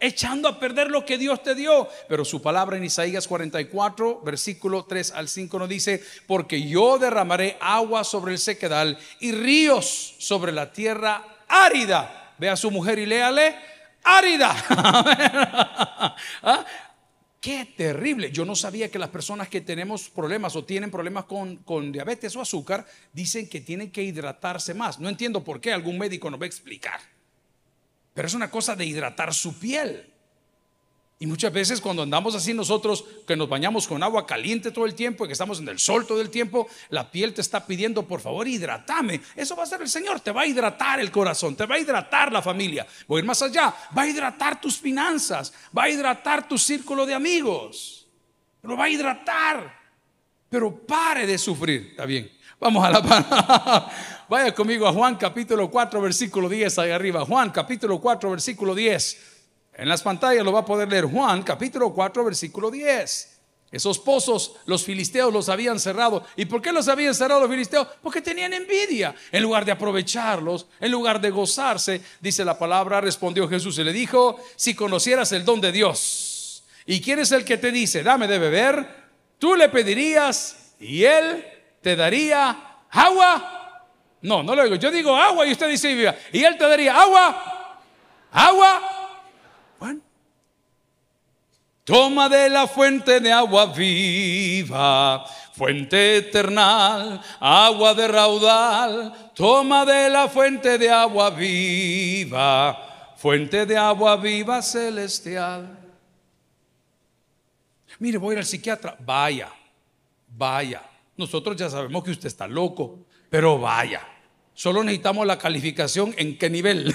echando 0.00 0.48
a 0.48 0.58
perder 0.58 0.90
lo 0.90 1.04
que 1.04 1.16
Dios 1.16 1.42
te 1.42 1.54
dio. 1.54 1.88
Pero 2.08 2.24
su 2.24 2.42
palabra 2.42 2.76
en 2.76 2.84
Isaías 2.84 3.28
44, 3.28 4.20
versículo 4.22 4.84
3 4.84 5.12
al 5.12 5.28
5 5.28 5.58
nos 5.60 5.68
dice, 5.68 6.02
porque 6.26 6.66
yo 6.66 6.98
derramaré 6.98 7.56
agua 7.60 8.02
sobre 8.02 8.32
el 8.32 8.38
sequedal 8.38 8.98
y 9.20 9.32
ríos 9.32 10.16
sobre 10.18 10.52
la 10.52 10.72
tierra 10.72 11.22
árida. 11.48 12.34
Ve 12.38 12.50
a 12.50 12.56
su 12.56 12.72
mujer 12.72 12.98
y 12.98 13.06
léale, 13.06 13.54
árida. 14.02 14.56
Qué 17.44 17.66
terrible. 17.76 18.30
Yo 18.32 18.46
no 18.46 18.56
sabía 18.56 18.90
que 18.90 18.98
las 18.98 19.10
personas 19.10 19.50
que 19.50 19.60
tenemos 19.60 20.08
problemas 20.08 20.56
o 20.56 20.64
tienen 20.64 20.90
problemas 20.90 21.26
con, 21.26 21.56
con, 21.56 21.92
diabetes 21.92 22.34
o 22.36 22.40
azúcar 22.40 22.86
dicen 23.12 23.50
que 23.50 23.60
tienen 23.60 23.90
que 23.90 24.02
hidratarse 24.02 24.72
más. 24.72 24.98
No 24.98 25.10
entiendo 25.10 25.44
por 25.44 25.60
qué, 25.60 25.70
algún 25.70 25.98
médico 25.98 26.30
nos 26.30 26.40
va 26.40 26.44
a 26.44 26.46
explicar. 26.46 26.98
Pero 28.14 28.26
es 28.26 28.32
una 28.32 28.50
cosa 28.50 28.74
de 28.76 28.86
hidratar 28.86 29.34
su 29.34 29.58
piel. 29.58 30.13
Y 31.24 31.26
muchas 31.26 31.54
veces 31.54 31.80
cuando 31.80 32.02
andamos 32.02 32.34
así 32.34 32.52
nosotros, 32.52 33.02
que 33.26 33.34
nos 33.34 33.48
bañamos 33.48 33.88
con 33.88 34.02
agua 34.02 34.26
caliente 34.26 34.70
todo 34.70 34.84
el 34.84 34.94
tiempo 34.94 35.24
y 35.24 35.28
que 35.28 35.32
estamos 35.32 35.58
en 35.58 35.66
el 35.68 35.78
sol 35.78 36.06
todo 36.06 36.20
el 36.20 36.28
tiempo, 36.28 36.68
la 36.90 37.10
piel 37.10 37.32
te 37.32 37.40
está 37.40 37.64
pidiendo, 37.64 38.06
por 38.06 38.20
favor, 38.20 38.46
hidratame. 38.46 39.22
Eso 39.34 39.56
va 39.56 39.62
a 39.62 39.66
ser 39.66 39.80
el 39.80 39.88
Señor, 39.88 40.20
te 40.20 40.32
va 40.32 40.42
a 40.42 40.46
hidratar 40.46 41.00
el 41.00 41.10
corazón, 41.10 41.56
te 41.56 41.64
va 41.64 41.76
a 41.76 41.78
hidratar 41.78 42.30
la 42.30 42.42
familia. 42.42 42.86
Voy 43.08 43.16
a 43.16 43.20
ir 43.20 43.24
más 43.24 43.40
allá, 43.40 43.74
va 43.96 44.02
a 44.02 44.06
hidratar 44.06 44.60
tus 44.60 44.76
finanzas, 44.76 45.54
va 45.74 45.84
a 45.84 45.88
hidratar 45.88 46.46
tu 46.46 46.58
círculo 46.58 47.06
de 47.06 47.14
amigos. 47.14 48.06
Lo 48.60 48.76
va 48.76 48.84
a 48.84 48.90
hidratar. 48.90 49.80
Pero 50.50 50.76
pare 50.76 51.26
de 51.26 51.38
sufrir, 51.38 51.86
está 51.92 52.04
bien. 52.04 52.30
Vamos 52.60 52.84
a 52.84 52.90
la 52.90 53.90
Vaya 54.28 54.54
conmigo 54.54 54.86
a 54.86 54.92
Juan 54.92 55.16
capítulo 55.16 55.70
4, 55.70 56.02
versículo 56.02 56.50
10, 56.50 56.78
ahí 56.80 56.90
arriba. 56.90 57.24
Juan 57.24 57.48
capítulo 57.48 57.98
4, 57.98 58.30
versículo 58.30 58.74
10. 58.74 59.33
En 59.76 59.88
las 59.88 60.02
pantallas 60.02 60.44
lo 60.44 60.52
va 60.52 60.60
a 60.60 60.64
poder 60.64 60.88
leer 60.88 61.04
Juan, 61.04 61.42
capítulo 61.42 61.92
4, 61.92 62.24
versículo 62.24 62.70
10. 62.70 63.30
Esos 63.72 63.98
pozos 63.98 64.52
los 64.66 64.84
filisteos 64.84 65.32
los 65.32 65.48
habían 65.48 65.80
cerrado. 65.80 66.24
¿Y 66.36 66.44
por 66.44 66.62
qué 66.62 66.70
los 66.70 66.86
habían 66.86 67.12
cerrado 67.12 67.40
los 67.40 67.50
filisteos? 67.50 67.88
Porque 68.00 68.20
tenían 68.20 68.52
envidia. 68.52 69.16
En 69.32 69.42
lugar 69.42 69.64
de 69.64 69.72
aprovecharlos, 69.72 70.68
en 70.78 70.92
lugar 70.92 71.20
de 71.20 71.30
gozarse, 71.30 72.00
dice 72.20 72.44
la 72.44 72.56
palabra, 72.56 73.00
respondió 73.00 73.48
Jesús 73.48 73.76
y 73.78 73.84
le 73.84 73.92
dijo, 73.92 74.38
si 74.54 74.76
conocieras 74.76 75.32
el 75.32 75.44
don 75.44 75.60
de 75.60 75.72
Dios, 75.72 76.62
¿y 76.86 77.00
quién 77.00 77.18
es 77.18 77.32
el 77.32 77.44
que 77.44 77.56
te 77.56 77.72
dice, 77.72 78.04
dame 78.04 78.28
de 78.28 78.38
beber? 78.38 79.04
Tú 79.40 79.56
le 79.56 79.68
pedirías 79.68 80.74
y 80.78 81.02
él 81.02 81.44
te 81.82 81.96
daría 81.96 82.76
agua. 82.90 83.88
No, 84.22 84.44
no 84.44 84.54
lo 84.54 84.62
digo. 84.62 84.76
Yo 84.76 84.92
digo 84.92 85.16
agua 85.16 85.44
y 85.48 85.50
usted 85.50 85.68
dice, 85.68 86.16
y 86.32 86.44
él 86.44 86.56
te 86.56 86.68
daría 86.68 86.94
agua, 86.96 87.80
agua 88.30 88.93
Toma 91.84 92.30
de 92.30 92.48
la 92.48 92.66
fuente 92.66 93.20
de 93.20 93.30
agua 93.30 93.66
viva, 93.66 95.22
fuente 95.52 96.16
eternal, 96.16 97.20
agua 97.38 97.92
de 97.92 98.08
raudal. 98.08 99.32
Toma 99.34 99.84
de 99.84 100.08
la 100.08 100.26
fuente 100.28 100.78
de 100.78 100.88
agua 100.88 101.28
viva, 101.28 103.12
fuente 103.16 103.66
de 103.66 103.76
agua 103.76 104.16
viva 104.16 104.62
celestial. 104.62 105.78
Mire, 107.98 108.16
voy 108.16 108.30
a 108.30 108.32
ir 108.32 108.38
al 108.38 108.46
psiquiatra. 108.46 108.96
Vaya, 109.00 109.52
vaya. 110.28 110.82
Nosotros 111.18 111.54
ya 111.54 111.68
sabemos 111.68 112.02
que 112.02 112.12
usted 112.12 112.28
está 112.28 112.48
loco, 112.48 113.00
pero 113.28 113.58
vaya. 113.58 114.13
Solo 114.54 114.84
necesitamos 114.84 115.26
la 115.26 115.36
calificación 115.36 116.14
en 116.16 116.38
qué 116.38 116.48
nivel. 116.48 116.94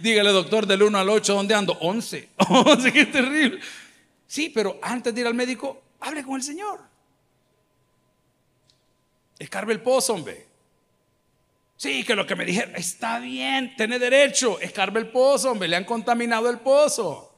Dígale, 0.00 0.30
doctor, 0.30 0.66
del 0.66 0.82
1 0.82 0.98
al 0.98 1.08
8, 1.08 1.34
¿dónde 1.34 1.54
ando? 1.54 1.74
11. 1.80 2.30
11, 2.36 2.92
qué 2.92 3.06
terrible. 3.06 3.60
Sí, 4.26 4.50
pero 4.50 4.80
antes 4.82 5.14
de 5.14 5.20
ir 5.20 5.26
al 5.28 5.34
médico, 5.34 5.82
hable 6.00 6.24
con 6.24 6.34
el 6.34 6.42
Señor. 6.42 6.80
Escarbe 9.38 9.72
el 9.72 9.80
pozo, 9.80 10.14
hombre. 10.14 10.46
Sí, 11.76 12.04
que 12.04 12.14
lo 12.14 12.26
que 12.26 12.36
me 12.36 12.44
dijeron, 12.44 12.74
está 12.76 13.20
bien, 13.20 13.74
tiene 13.76 13.98
derecho. 14.00 14.60
Escarbe 14.60 15.00
el 15.00 15.08
pozo, 15.08 15.52
hombre. 15.52 15.68
Le 15.68 15.76
han 15.76 15.84
contaminado 15.84 16.50
el 16.50 16.58
pozo. 16.58 17.29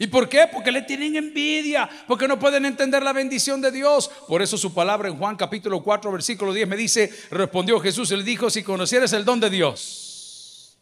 ¿Y 0.00 0.06
por 0.06 0.30
qué? 0.30 0.48
Porque 0.50 0.72
le 0.72 0.80
tienen 0.80 1.14
envidia, 1.14 1.86
porque 2.06 2.26
no 2.26 2.38
pueden 2.38 2.64
entender 2.64 3.02
la 3.02 3.12
bendición 3.12 3.60
de 3.60 3.70
Dios. 3.70 4.10
Por 4.26 4.40
eso 4.40 4.56
su 4.56 4.72
palabra 4.72 5.10
en 5.10 5.18
Juan 5.18 5.36
capítulo 5.36 5.82
4, 5.82 6.10
versículo 6.10 6.54
10 6.54 6.66
me 6.66 6.76
dice, 6.78 7.12
respondió 7.30 7.78
Jesús, 7.80 8.10
él 8.10 8.24
dijo, 8.24 8.48
si 8.48 8.62
conocieras 8.62 9.12
el 9.12 9.26
don 9.26 9.40
de 9.40 9.50
Dios. 9.50 10.78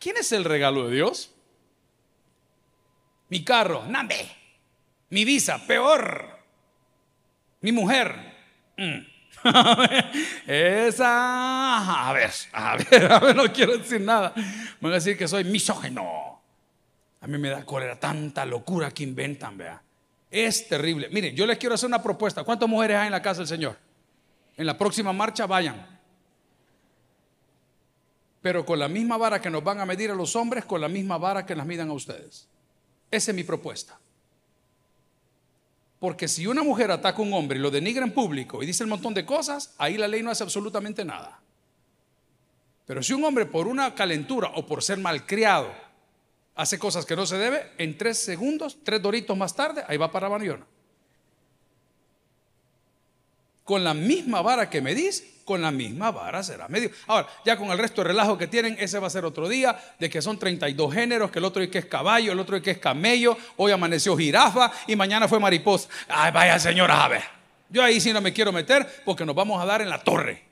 ¿Quién 0.00 0.16
es 0.16 0.32
el 0.32 0.44
regalo 0.44 0.88
de 0.88 0.96
Dios? 0.96 1.30
Mi 3.28 3.44
carro, 3.44 3.84
nambe. 3.86 4.28
Mi 5.10 5.24
visa, 5.24 5.64
peor. 5.64 6.40
Mi 7.60 7.70
mujer. 7.70 8.16
Mm. 8.76 8.98
Esa, 10.48 12.08
a 12.08 12.12
ver, 12.12 12.30
a 12.52 12.76
ver, 12.76 13.12
a 13.12 13.20
ver, 13.20 13.36
no 13.36 13.52
quiero 13.52 13.78
decir 13.78 14.00
nada. 14.00 14.34
Van 14.80 14.90
a 14.90 14.96
decir 14.96 15.16
que 15.16 15.28
soy 15.28 15.44
misógeno. 15.44 16.39
A 17.20 17.26
mí 17.26 17.38
me 17.38 17.50
da 17.50 17.64
cólera 17.64 17.98
tanta 17.98 18.44
locura 18.46 18.90
que 18.90 19.02
inventan, 19.02 19.58
vea. 19.58 19.82
Es 20.30 20.68
terrible. 20.68 21.08
Mire, 21.10 21.34
yo 21.34 21.46
les 21.46 21.58
quiero 21.58 21.74
hacer 21.74 21.88
una 21.88 22.02
propuesta. 22.02 22.44
¿Cuántas 22.44 22.68
mujeres 22.68 22.96
hay 22.96 23.06
en 23.06 23.12
la 23.12 23.22
casa 23.22 23.40
del 23.40 23.48
Señor? 23.48 23.76
En 24.56 24.64
la 24.64 24.78
próxima 24.78 25.12
marcha 25.12 25.46
vayan. 25.46 26.00
Pero 28.40 28.64
con 28.64 28.78
la 28.78 28.88
misma 28.88 29.18
vara 29.18 29.40
que 29.40 29.50
nos 29.50 29.62
van 29.62 29.80
a 29.80 29.86
medir 29.86 30.10
a 30.10 30.14
los 30.14 30.34
hombres, 30.36 30.64
con 30.64 30.80
la 30.80 30.88
misma 30.88 31.18
vara 31.18 31.44
que 31.44 31.54
nos 31.54 31.66
midan 31.66 31.90
a 31.90 31.92
ustedes. 31.92 32.48
Esa 33.10 33.30
es 33.32 33.34
mi 33.34 33.44
propuesta. 33.44 33.98
Porque 35.98 36.28
si 36.28 36.46
una 36.46 36.62
mujer 36.62 36.90
ataca 36.90 37.18
a 37.18 37.22
un 37.22 37.34
hombre 37.34 37.58
y 37.58 37.62
lo 37.62 37.70
denigra 37.70 38.04
en 38.04 38.12
público 38.12 38.62
y 38.62 38.66
dice 38.66 38.84
un 38.84 38.90
montón 38.90 39.12
de 39.12 39.26
cosas, 39.26 39.74
ahí 39.76 39.98
la 39.98 40.08
ley 40.08 40.22
no 40.22 40.30
hace 40.30 40.42
absolutamente 40.42 41.04
nada. 41.04 41.38
Pero 42.86 43.02
si 43.02 43.12
un 43.12 43.22
hombre 43.24 43.44
por 43.44 43.68
una 43.68 43.94
calentura 43.94 44.52
o 44.54 44.64
por 44.64 44.82
ser 44.82 44.98
malcriado 44.98 45.70
hace 46.54 46.78
cosas 46.78 47.06
que 47.06 47.16
no 47.16 47.26
se 47.26 47.38
debe, 47.38 47.72
en 47.78 47.96
tres 47.96 48.18
segundos, 48.18 48.78
tres 48.84 49.00
doritos 49.00 49.36
más 49.36 49.54
tarde, 49.54 49.84
ahí 49.88 49.96
va 49.96 50.10
para 50.10 50.28
Baniona. 50.28 50.66
Con 53.64 53.84
la 53.84 53.94
misma 53.94 54.42
vara 54.42 54.68
que 54.68 54.80
me 54.80 54.94
medís, 54.94 55.24
con 55.44 55.62
la 55.62 55.70
misma 55.70 56.10
vara 56.10 56.42
será 56.42 56.68
medio. 56.68 56.90
Ahora, 57.06 57.28
ya 57.44 57.56
con 57.56 57.70
el 57.70 57.78
resto 57.78 58.02
de 58.02 58.08
relajo 58.08 58.38
que 58.38 58.46
tienen, 58.46 58.76
ese 58.78 58.98
va 58.98 59.08
a 59.08 59.10
ser 59.10 59.24
otro 59.24 59.48
día, 59.48 59.76
de 59.98 60.08
que 60.10 60.22
son 60.22 60.38
32 60.38 60.94
géneros, 60.94 61.30
que 61.30 61.38
el 61.38 61.44
otro 61.44 61.62
es 61.62 61.68
que 61.70 61.78
es 61.78 61.86
caballo, 61.86 62.32
el 62.32 62.38
otro 62.38 62.56
es 62.56 62.62
que 62.62 62.72
es 62.72 62.78
camello, 62.78 63.36
hoy 63.56 63.72
amaneció 63.72 64.16
jirafa 64.16 64.72
y 64.86 64.96
mañana 64.96 65.26
fue 65.28 65.40
mariposa. 65.40 65.88
Ay, 66.08 66.30
vaya 66.32 66.58
señora, 66.58 67.04
a 67.04 67.08
ver. 67.08 67.22
Yo 67.68 67.82
ahí 67.82 68.00
sí 68.00 68.12
no 68.12 68.20
me 68.20 68.32
quiero 68.32 68.52
meter 68.52 69.02
porque 69.04 69.24
nos 69.24 69.34
vamos 69.34 69.60
a 69.62 69.66
dar 69.66 69.82
en 69.82 69.88
la 69.88 70.02
torre. 70.02 70.42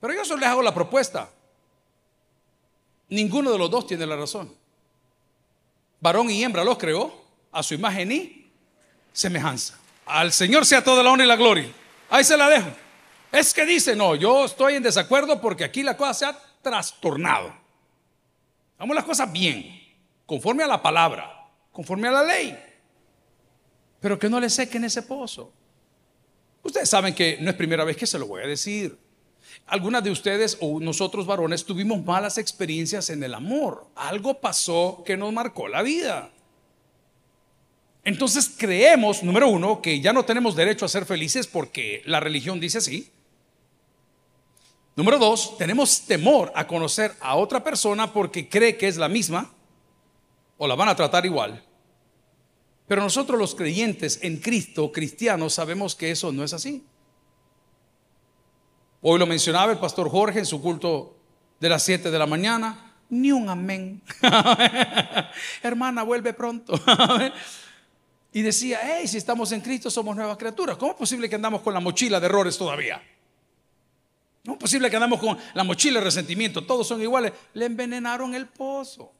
Pero 0.00 0.12
yo 0.12 0.24
solo 0.24 0.40
les 0.40 0.48
hago 0.48 0.62
la 0.62 0.74
propuesta. 0.74 1.30
Ninguno 3.14 3.52
de 3.52 3.58
los 3.58 3.70
dos 3.70 3.86
tiene 3.86 4.06
la 4.06 4.16
razón 4.16 4.54
varón 6.04 6.30
y 6.30 6.44
hembra 6.44 6.62
los 6.62 6.76
creó 6.76 7.10
a 7.50 7.62
su 7.62 7.72
imagen 7.72 8.12
y 8.12 8.46
semejanza. 9.14 9.78
Al 10.04 10.32
Señor 10.32 10.66
sea 10.66 10.84
toda 10.84 11.02
la 11.02 11.10
honra 11.10 11.24
y 11.24 11.28
la 11.28 11.36
gloria. 11.36 11.66
Ahí 12.10 12.22
se 12.22 12.36
la 12.36 12.50
dejo. 12.50 12.68
Es 13.32 13.54
que 13.54 13.64
dice, 13.64 13.96
no, 13.96 14.14
yo 14.14 14.44
estoy 14.44 14.74
en 14.74 14.82
desacuerdo 14.82 15.40
porque 15.40 15.64
aquí 15.64 15.82
la 15.82 15.96
cosa 15.96 16.12
se 16.12 16.26
ha 16.26 16.38
trastornado. 16.60 17.54
Hagamos 18.76 18.94
las 18.94 19.04
cosas 19.04 19.32
bien, 19.32 19.80
conforme 20.26 20.62
a 20.62 20.66
la 20.66 20.82
palabra, 20.82 21.48
conforme 21.72 22.08
a 22.08 22.12
la 22.12 22.22
ley. 22.22 22.54
Pero 23.98 24.18
que 24.18 24.28
no 24.28 24.38
le 24.38 24.50
sequen 24.50 24.84
ese 24.84 25.02
pozo. 25.02 25.50
Ustedes 26.62 26.90
saben 26.90 27.14
que 27.14 27.38
no 27.40 27.48
es 27.48 27.56
primera 27.56 27.84
vez 27.84 27.96
que 27.96 28.06
se 28.06 28.18
lo 28.18 28.26
voy 28.26 28.42
a 28.42 28.46
decir. 28.46 28.98
Algunas 29.66 30.04
de 30.04 30.10
ustedes 30.10 30.58
o 30.60 30.80
nosotros 30.80 31.26
varones 31.26 31.64
tuvimos 31.64 32.04
malas 32.04 32.38
experiencias 32.38 33.10
en 33.10 33.22
el 33.22 33.34
amor. 33.34 33.86
Algo 33.94 34.40
pasó 34.40 35.02
que 35.04 35.16
nos 35.16 35.32
marcó 35.32 35.68
la 35.68 35.82
vida. 35.82 36.30
Entonces 38.04 38.54
creemos, 38.56 39.22
número 39.22 39.48
uno, 39.48 39.80
que 39.80 40.00
ya 40.00 40.12
no 40.12 40.24
tenemos 40.24 40.54
derecho 40.54 40.84
a 40.84 40.88
ser 40.88 41.06
felices 41.06 41.46
porque 41.46 42.02
la 42.04 42.20
religión 42.20 42.60
dice 42.60 42.78
así. 42.78 43.10
Número 44.96 45.18
dos, 45.18 45.56
tenemos 45.56 46.02
temor 46.02 46.52
a 46.54 46.66
conocer 46.66 47.14
a 47.20 47.36
otra 47.36 47.64
persona 47.64 48.12
porque 48.12 48.48
cree 48.48 48.76
que 48.76 48.86
es 48.86 48.96
la 48.96 49.08
misma 49.08 49.52
o 50.58 50.68
la 50.68 50.74
van 50.74 50.88
a 50.88 50.96
tratar 50.96 51.24
igual. 51.24 51.64
Pero 52.86 53.02
nosotros 53.02 53.38
los 53.38 53.54
creyentes 53.54 54.18
en 54.22 54.36
Cristo, 54.36 54.92
cristianos, 54.92 55.54
sabemos 55.54 55.94
que 55.94 56.10
eso 56.10 56.30
no 56.30 56.44
es 56.44 56.52
así. 56.52 56.84
Hoy 59.06 59.18
lo 59.18 59.26
mencionaba 59.26 59.70
el 59.70 59.76
pastor 59.76 60.08
Jorge 60.08 60.38
en 60.38 60.46
su 60.46 60.62
culto 60.62 61.14
de 61.60 61.68
las 61.68 61.82
7 61.82 62.10
de 62.10 62.18
la 62.18 62.24
mañana. 62.24 62.94
Ni 63.10 63.32
un 63.32 63.50
amén. 63.50 64.00
Hermana, 65.62 66.02
vuelve 66.02 66.32
pronto. 66.32 66.72
y 68.32 68.40
decía, 68.40 68.80
hey, 68.82 69.06
si 69.06 69.18
estamos 69.18 69.52
en 69.52 69.60
Cristo 69.60 69.90
somos 69.90 70.16
nuevas 70.16 70.38
criaturas. 70.38 70.78
¿Cómo 70.78 70.92
es 70.92 70.96
posible 70.96 71.28
que 71.28 71.34
andamos 71.34 71.60
con 71.60 71.74
la 71.74 71.80
mochila 71.80 72.18
de 72.18 72.24
errores 72.24 72.56
todavía? 72.56 73.02
¿Cómo 74.42 74.54
es 74.54 74.60
posible 74.62 74.88
que 74.88 74.96
andamos 74.96 75.20
con 75.20 75.36
la 75.52 75.64
mochila 75.64 75.98
de 75.98 76.06
resentimiento? 76.06 76.64
Todos 76.64 76.88
son 76.88 77.02
iguales. 77.02 77.34
Le 77.52 77.66
envenenaron 77.66 78.34
el 78.34 78.46
pozo. 78.46 79.12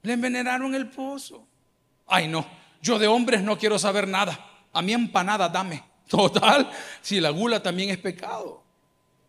Le 0.00 0.14
envenenaron 0.14 0.74
el 0.74 0.88
pozo. 0.88 1.46
Ay, 2.06 2.26
no, 2.26 2.46
yo 2.80 2.98
de 2.98 3.06
hombres 3.06 3.42
no 3.42 3.58
quiero 3.58 3.78
saber 3.78 4.08
nada. 4.08 4.62
A 4.72 4.80
mí 4.80 4.94
empanada 4.94 5.50
dame. 5.50 5.87
Total, 6.08 6.70
si 7.02 7.20
la 7.20 7.30
gula 7.30 7.62
también 7.62 7.90
es 7.90 7.98
pecado. 7.98 8.62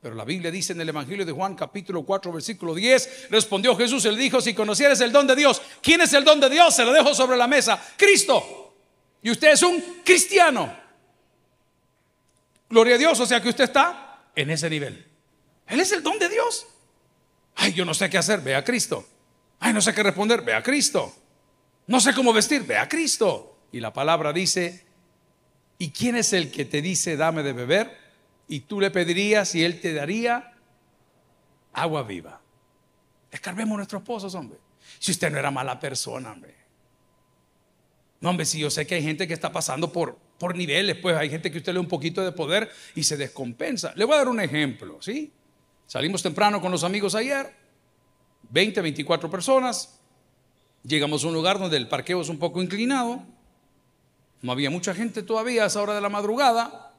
Pero 0.02 0.16
la 0.16 0.24
Biblia 0.24 0.50
dice 0.50 0.72
en 0.72 0.80
el 0.80 0.90
Evangelio 0.90 1.26
de 1.26 1.34
Juan 1.34 1.56
capítulo 1.56 2.04
4 2.04 2.32
versículo 2.32 2.74
10, 2.74 3.28
respondió 3.30 3.76
Jesús 3.76 4.06
le 4.06 4.16
dijo, 4.16 4.40
si 4.40 4.54
conocieres 4.54 5.02
el 5.02 5.12
don 5.12 5.28
de 5.28 5.36
Dios, 5.36 5.62
¿quién 5.82 6.00
es 6.00 6.14
el 6.14 6.24
don 6.24 6.40
de 6.40 6.50
Dios? 6.50 6.74
Se 6.74 6.86
lo 6.86 6.94
dejo 6.94 7.14
sobre 7.14 7.38
la 7.38 7.48
mesa, 7.48 7.82
Cristo. 7.98 8.76
Y 9.22 9.30
usted 9.30 9.52
es 9.52 9.64
un 9.64 9.82
cristiano. 10.06 10.74
Gloria 12.70 12.96
a 12.96 12.98
Dios, 12.98 13.20
o 13.20 13.26
sea 13.26 13.42
que 13.42 13.50
usted 13.50 13.66
está 13.66 14.30
en 14.36 14.50
ese 14.50 14.70
nivel. 14.70 15.06
Él 15.68 15.80
es 15.82 15.92
el 15.92 16.02
don 16.02 16.18
de 16.18 16.30
Dios. 16.30 16.66
Ay, 17.56 17.74
yo 17.74 17.84
no 17.84 17.94
sé 17.94 18.10
qué 18.10 18.18
hacer, 18.18 18.40
ve 18.40 18.56
a 18.56 18.64
Cristo. 18.64 19.06
Ay, 19.60 19.74
no 19.74 19.82
sé 19.82 19.94
qué 19.94 20.02
responder, 20.02 20.42
ve 20.44 20.54
a 20.54 20.64
Cristo. 20.64 21.14
No 21.88 22.00
sé 22.00 22.14
cómo 22.14 22.32
vestir, 22.32 22.64
ve 22.64 22.78
a 22.78 22.88
Cristo. 22.88 23.58
Y 23.74 23.82
la 23.82 23.92
palabra 23.92 24.32
dice, 24.32 24.86
¿y 25.80 25.90
quién 25.90 26.16
es 26.16 26.32
el 26.34 26.52
que 26.52 26.66
te 26.66 26.84
dice 26.84 27.18
dame 27.18 27.42
de 27.42 27.54
beber? 27.54 27.98
Y 28.48 28.60
tú 28.62 28.80
le 28.80 28.92
pedirías 28.92 29.56
y 29.56 29.64
él 29.64 29.82
te 29.82 29.94
daría 29.94 30.54
agua 31.74 32.04
viva. 32.04 32.40
Escarbemos 33.32 33.76
nuestros 33.78 34.04
pozos, 34.04 34.36
hombre. 34.36 34.60
Si 35.00 35.12
usted 35.12 35.32
no 35.32 35.40
era 35.40 35.50
mala 35.50 35.80
persona, 35.80 36.32
hombre. 36.32 36.56
No, 38.22 38.30
hombre, 38.30 38.46
si 38.46 38.60
yo 38.60 38.70
sé 38.70 38.86
que 38.86 38.94
hay 38.94 39.04
gente 39.04 39.28
que 39.28 39.34
está 39.34 39.52
pasando 39.52 39.92
por, 39.92 40.16
por 40.38 40.56
niveles, 40.56 40.98
pues 40.98 41.18
hay 41.18 41.32
gente 41.32 41.50
que 41.50 41.58
usted 41.58 41.72
le 41.72 41.78
da 41.78 41.82
un 41.82 41.88
poquito 41.88 42.24
de 42.24 42.32
poder 42.32 42.70
y 42.94 43.04
se 43.04 43.18
descompensa. 43.18 43.94
Le 43.96 44.06
voy 44.06 44.14
a 44.14 44.20
dar 44.20 44.28
un 44.28 44.40
ejemplo, 44.40 45.02
¿sí? 45.02 45.32
Salimos 45.88 46.22
temprano 46.22 46.62
con 46.62 46.72
los 46.72 46.84
amigos 46.84 47.16
ayer, 47.16 47.52
20, 48.52 48.82
24 48.82 49.32
personas, 49.32 50.00
Llegamos 50.84 51.24
a 51.24 51.28
un 51.28 51.34
lugar 51.34 51.60
donde 51.60 51.78
el 51.78 51.88
parqueo 51.88 52.22
es 52.22 52.30
un 52.30 52.40
poco 52.40 52.62
inclinado. 52.62 53.22
No 54.42 54.52
había 54.52 54.70
mucha 54.70 54.94
gente 54.94 55.24
todavía 55.24 55.64
a 55.64 55.68
esa 55.68 55.82
hora 55.82 55.94
de 55.94 56.02
la 56.02 56.10
madrugada. 56.10 56.94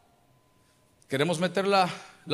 Queremos 1.08 1.38
meter 1.38 1.66
las 1.66 1.90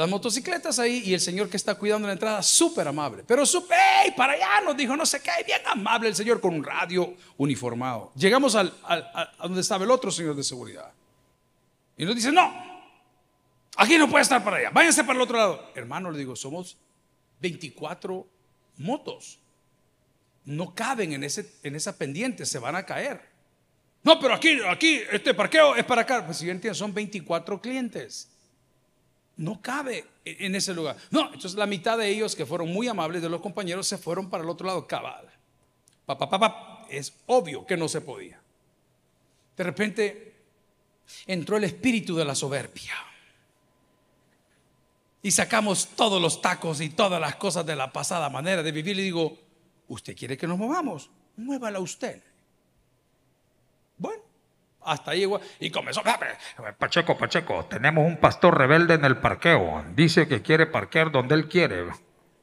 motocicletas 0.09 0.79
ahí 0.79 1.03
y 1.05 1.15
el 1.15 1.21
señor 1.21 1.49
que 1.49 1.57
está 1.57 1.77
cuidando 1.77 2.07
la 2.07 2.13
entrada, 2.13 2.43
súper 2.43 2.89
amable. 2.89 3.25
Pero 3.27 3.47
súper, 3.47 4.15
para 4.17 4.35
allá 4.35 4.61
nos 4.65 4.77
dijo, 4.77 4.97
no 4.97 5.07
sé 5.07 5.23
qué, 5.23 5.31
bien 5.47 5.61
amable 5.67 6.09
el 6.09 6.15
señor 6.15 6.41
con 6.41 6.55
un 6.55 6.65
radio 6.65 7.15
uniformado. 7.37 8.13
Llegamos 8.17 8.55
a 8.55 8.65
donde 9.43 9.61
estaba 9.61 9.85
el 9.85 9.91
otro 9.91 10.11
señor 10.11 10.37
de 10.37 10.45
seguridad. 10.45 10.93
Y 11.97 12.05
nos 12.05 12.15
dice, 12.15 12.31
no, 12.31 12.53
aquí 13.77 13.97
no 13.97 14.11
puede 14.11 14.23
estar 14.23 14.45
para 14.45 14.59
allá, 14.59 14.71
váyanse 14.71 15.05
para 15.05 15.17
el 15.17 15.23
otro 15.23 15.39
lado. 15.39 15.71
Hermano, 15.75 16.11
le 16.11 16.19
digo, 16.19 16.37
somos 16.37 16.77
24 17.41 18.27
motos 18.79 19.39
no 20.47 20.75
caben 20.75 21.13
en, 21.13 21.25
ese, 21.25 21.53
en 21.65 21.75
esa 21.75 21.99
pendiente, 21.99 22.47
se 22.47 22.59
van 22.59 22.77
a 22.77 22.87
caer. 22.87 23.21
No, 24.07 24.21
pero 24.21 24.35
aquí, 24.35 24.61
aquí, 24.69 25.01
este 25.11 25.35
parqueo 25.35 25.75
es 25.75 25.85
para 25.85 26.03
acá. 26.03 26.25
Pues 26.25 26.39
si 26.39 26.47
yo 26.47 26.53
entiendo, 26.53 26.77
son 26.77 26.95
24 26.95 27.61
clientes. 27.61 28.31
No 29.37 29.61
cabe 29.61 30.05
en 30.25 30.55
ese 30.55 30.73
lugar. 30.73 30.97
No, 31.11 31.27
entonces 31.27 31.55
la 31.55 31.67
mitad 31.67 31.99
de 31.99 32.09
ellos 32.09 32.37
que 32.37 32.47
fueron 32.47 32.73
muy 32.73 32.87
amables 32.87 33.21
de 33.21 33.29
los 33.29 33.41
compañeros 33.41 33.89
se 33.89 33.99
fueron 33.99 34.31
para 34.31 34.45
el 34.45 34.49
otro 34.49 34.65
lado, 34.65 34.87
cabal. 34.87 35.29
Pa, 36.07 36.87
Es 36.89 37.13
obvio 37.27 37.67
que 37.67 37.77
no 37.77 37.89
se 37.89 38.01
podía. 38.01 38.41
De 39.57 39.65
repente 39.65 40.35
entró 41.27 41.57
el 41.57 41.65
espíritu 41.65 42.15
de 42.15 42.25
la 42.25 42.37
soberbia. 42.37 42.95
Y 45.21 45.33
sacamos 45.33 45.89
todos 45.97 46.23
los 46.23 46.41
tacos 46.41 46.81
y 46.81 46.91
todas 46.91 47.21
las 47.21 47.35
cosas 47.35 47.67
de 47.67 47.75
la 47.75 47.93
pasada 47.93 48.31
manera 48.31 48.63
de 48.63 48.71
vivir. 48.71 48.97
Y 49.01 49.03
digo, 49.03 49.37
¿Usted 49.89 50.17
quiere 50.17 50.37
que 50.37 50.47
nos 50.47 50.59
movamos? 50.59 51.11
Muévala 51.37 51.79
usted. 51.81 52.23
Hasta 54.87 55.11
ahí 55.11 55.29
y 55.59 55.71
comenzó. 55.71 56.01
Pacheco, 56.79 57.19
Pacheco, 57.19 57.65
tenemos 57.65 58.07
un 58.07 58.19
pastor 58.19 58.57
rebelde 58.57 58.95
en 58.95 59.05
el 59.05 59.17
parqueo. 59.19 59.85
Dice 59.97 60.29
que 60.29 60.43
quiere 60.43 60.67
parquear 60.67 61.11
donde 61.11 61.35
él 61.35 61.49
quiere. 61.49 61.87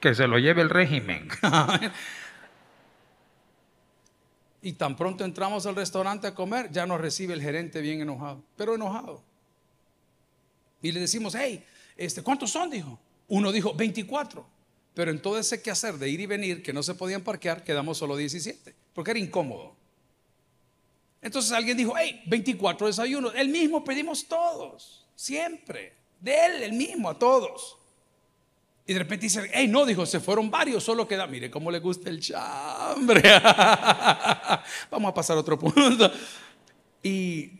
Que 0.01 0.13
se 0.13 0.27
lo 0.27 0.37
lleve 0.37 0.61
el 0.61 0.69
régimen. 0.69 1.29
y 4.61 4.73
tan 4.73 4.97
pronto 4.97 5.23
entramos 5.23 5.65
al 5.65 5.77
restaurante 5.77 6.27
a 6.27 6.35
comer, 6.35 6.69
ya 6.69 6.85
nos 6.85 6.99
recibe 6.99 7.33
el 7.33 7.41
gerente 7.41 7.79
bien 7.79 8.01
enojado, 8.01 8.43
pero 8.57 8.75
enojado. 8.75 9.23
Y 10.81 10.91
le 10.91 10.99
decimos, 10.99 11.33
hey, 11.33 11.65
este, 11.95 12.23
¿cuántos 12.23 12.51
son? 12.51 12.69
Dijo. 12.69 12.99
Uno 13.29 13.53
dijo, 13.53 13.73
24. 13.73 14.45
Pero 14.93 15.11
en 15.11 15.21
todo 15.21 15.39
ese 15.39 15.61
quehacer 15.61 15.93
de 15.95 16.09
ir 16.09 16.19
y 16.19 16.25
venir, 16.25 16.61
que 16.61 16.73
no 16.73 16.83
se 16.83 16.93
podían 16.93 17.21
parquear, 17.21 17.63
quedamos 17.63 17.97
solo 17.97 18.17
17, 18.17 18.75
porque 18.93 19.11
era 19.11 19.19
incómodo. 19.21 19.75
Entonces 21.23 21.51
alguien 21.53 21.75
dijo, 21.77 21.93
hey, 21.97 22.21
24 22.27 22.87
desayunos, 22.87 23.33
el 23.35 23.49
mismo 23.49 23.83
pedimos 23.83 24.27
todos, 24.27 25.07
siempre, 25.15 25.93
de 26.19 26.45
él, 26.45 26.63
el 26.63 26.73
mismo, 26.73 27.09
a 27.09 27.17
todos. 27.17 27.77
Y 28.85 28.93
de 28.93 28.99
repente 28.99 29.23
dice, 29.23 29.49
hey, 29.53 29.67
no, 29.67 29.85
dijo, 29.85 30.05
se 30.05 30.19
fueron 30.19 30.51
varios, 30.51 30.83
solo 30.83 31.07
queda, 31.07 31.25
mire 31.25 31.49
cómo 31.49 31.71
le 31.71 31.79
gusta 31.79 32.09
el 32.09 32.19
chambre. 32.19 33.21
Vamos 34.91 35.09
a 35.09 35.13
pasar 35.13 35.37
a 35.37 35.39
otro 35.39 35.57
punto. 35.57 36.11
Y 37.01 37.51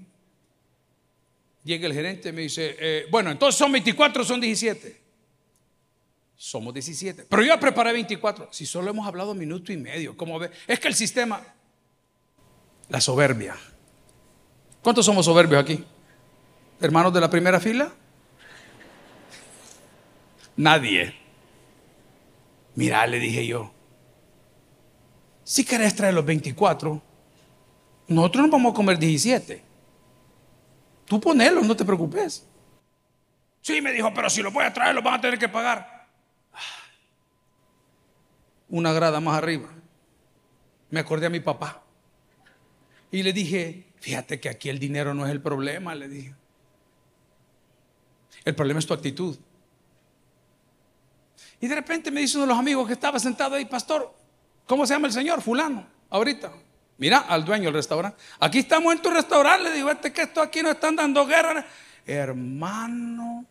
llega 1.63 1.87
el 1.87 1.93
gerente 1.93 2.29
y 2.29 2.33
me 2.33 2.41
dice, 2.41 2.75
eh, 2.77 3.05
bueno, 3.09 3.31
entonces 3.31 3.57
son 3.57 3.71
24, 3.71 4.25
son 4.25 4.41
17 4.41 5.03
somos 6.43 6.73
17. 6.73 7.25
Pero 7.29 7.41
yo 7.41 7.57
preparé 7.57 7.93
24. 7.93 8.49
Si 8.51 8.65
solo 8.65 8.89
hemos 8.89 9.07
hablado 9.07 9.33
minuto 9.33 9.71
y 9.71 9.77
medio, 9.77 10.17
como 10.17 10.37
ve, 10.39 10.51
es 10.67 10.77
que 10.77 10.89
el 10.89 10.93
sistema, 10.93 11.41
la 12.93 13.01
soberbia. 13.01 13.55
¿Cuántos 14.83 15.03
somos 15.03 15.25
soberbios 15.25 15.59
aquí? 15.59 15.83
¿Hermanos 16.79 17.11
de 17.11 17.21
la 17.21 17.27
primera 17.27 17.59
fila? 17.59 17.91
Nadie. 20.55 21.15
Mira, 22.75 23.07
le 23.07 23.17
dije 23.17 23.47
yo, 23.47 23.71
si 25.43 25.65
querés 25.65 25.95
traer 25.95 26.13
los 26.13 26.23
24, 26.23 27.01
nosotros 28.09 28.43
nos 28.43 28.51
vamos 28.51 28.73
a 28.73 28.75
comer 28.75 28.99
17. 28.99 29.63
Tú 31.05 31.19
ponelos, 31.19 31.65
no 31.65 31.75
te 31.75 31.85
preocupes. 31.85 32.45
Sí, 33.61 33.81
me 33.81 33.91
dijo, 33.91 34.13
pero 34.13 34.29
si 34.29 34.43
los 34.43 34.53
voy 34.53 34.65
a 34.65 34.73
traer, 34.73 34.93
los 34.93 35.03
van 35.03 35.15
a 35.15 35.21
tener 35.21 35.39
que 35.39 35.49
pagar 35.49 36.09
una 38.69 38.93
grada 38.93 39.19
más 39.19 39.35
arriba. 39.35 39.69
Me 40.91 40.99
acordé 40.99 41.25
a 41.25 41.31
mi 41.31 41.39
papá. 41.39 41.82
Y 43.13 43.21
le 43.21 43.31
dije, 43.31 43.83
fíjate 43.99 44.39
que 44.39 44.49
aquí 44.49 44.69
el 44.69 44.79
dinero 44.79 45.13
no 45.13 45.23
es 45.23 45.31
el 45.31 45.39
problema, 45.39 45.93
le 45.93 46.09
dije. 46.09 46.33
El 48.43 48.55
problema 48.55 48.79
es 48.79 48.87
tu 48.87 48.93
actitud. 48.95 49.37
Y 51.61 51.67
de 51.67 51.75
repente 51.75 52.09
me 52.09 52.21
dice 52.21 52.37
uno 52.37 52.47
de 52.47 52.49
los 52.49 52.57
amigos 52.57 52.87
que 52.87 52.93
estaba 52.93 53.19
sentado 53.19 53.53
ahí, 53.53 53.65
pastor, 53.65 54.11
¿cómo 54.65 54.87
se 54.87 54.95
llama 54.95 55.05
el 55.05 55.13
señor? 55.13 55.43
Fulano, 55.43 55.85
ahorita. 56.09 56.53
Mira 56.97 57.19
al 57.19 57.45
dueño 57.45 57.65
del 57.65 57.75
restaurante. 57.75 58.17
Aquí 58.39 58.57
estamos 58.57 58.91
en 58.91 58.99
tu 58.99 59.11
restaurante. 59.11 59.69
Le 59.69 59.75
digo, 59.75 59.91
este 59.91 60.11
que 60.11 60.23
esto 60.23 60.41
aquí 60.41 60.63
no 60.63 60.71
están 60.71 60.95
dando 60.95 61.23
guerra. 61.27 61.67
Hermano, 62.07 63.45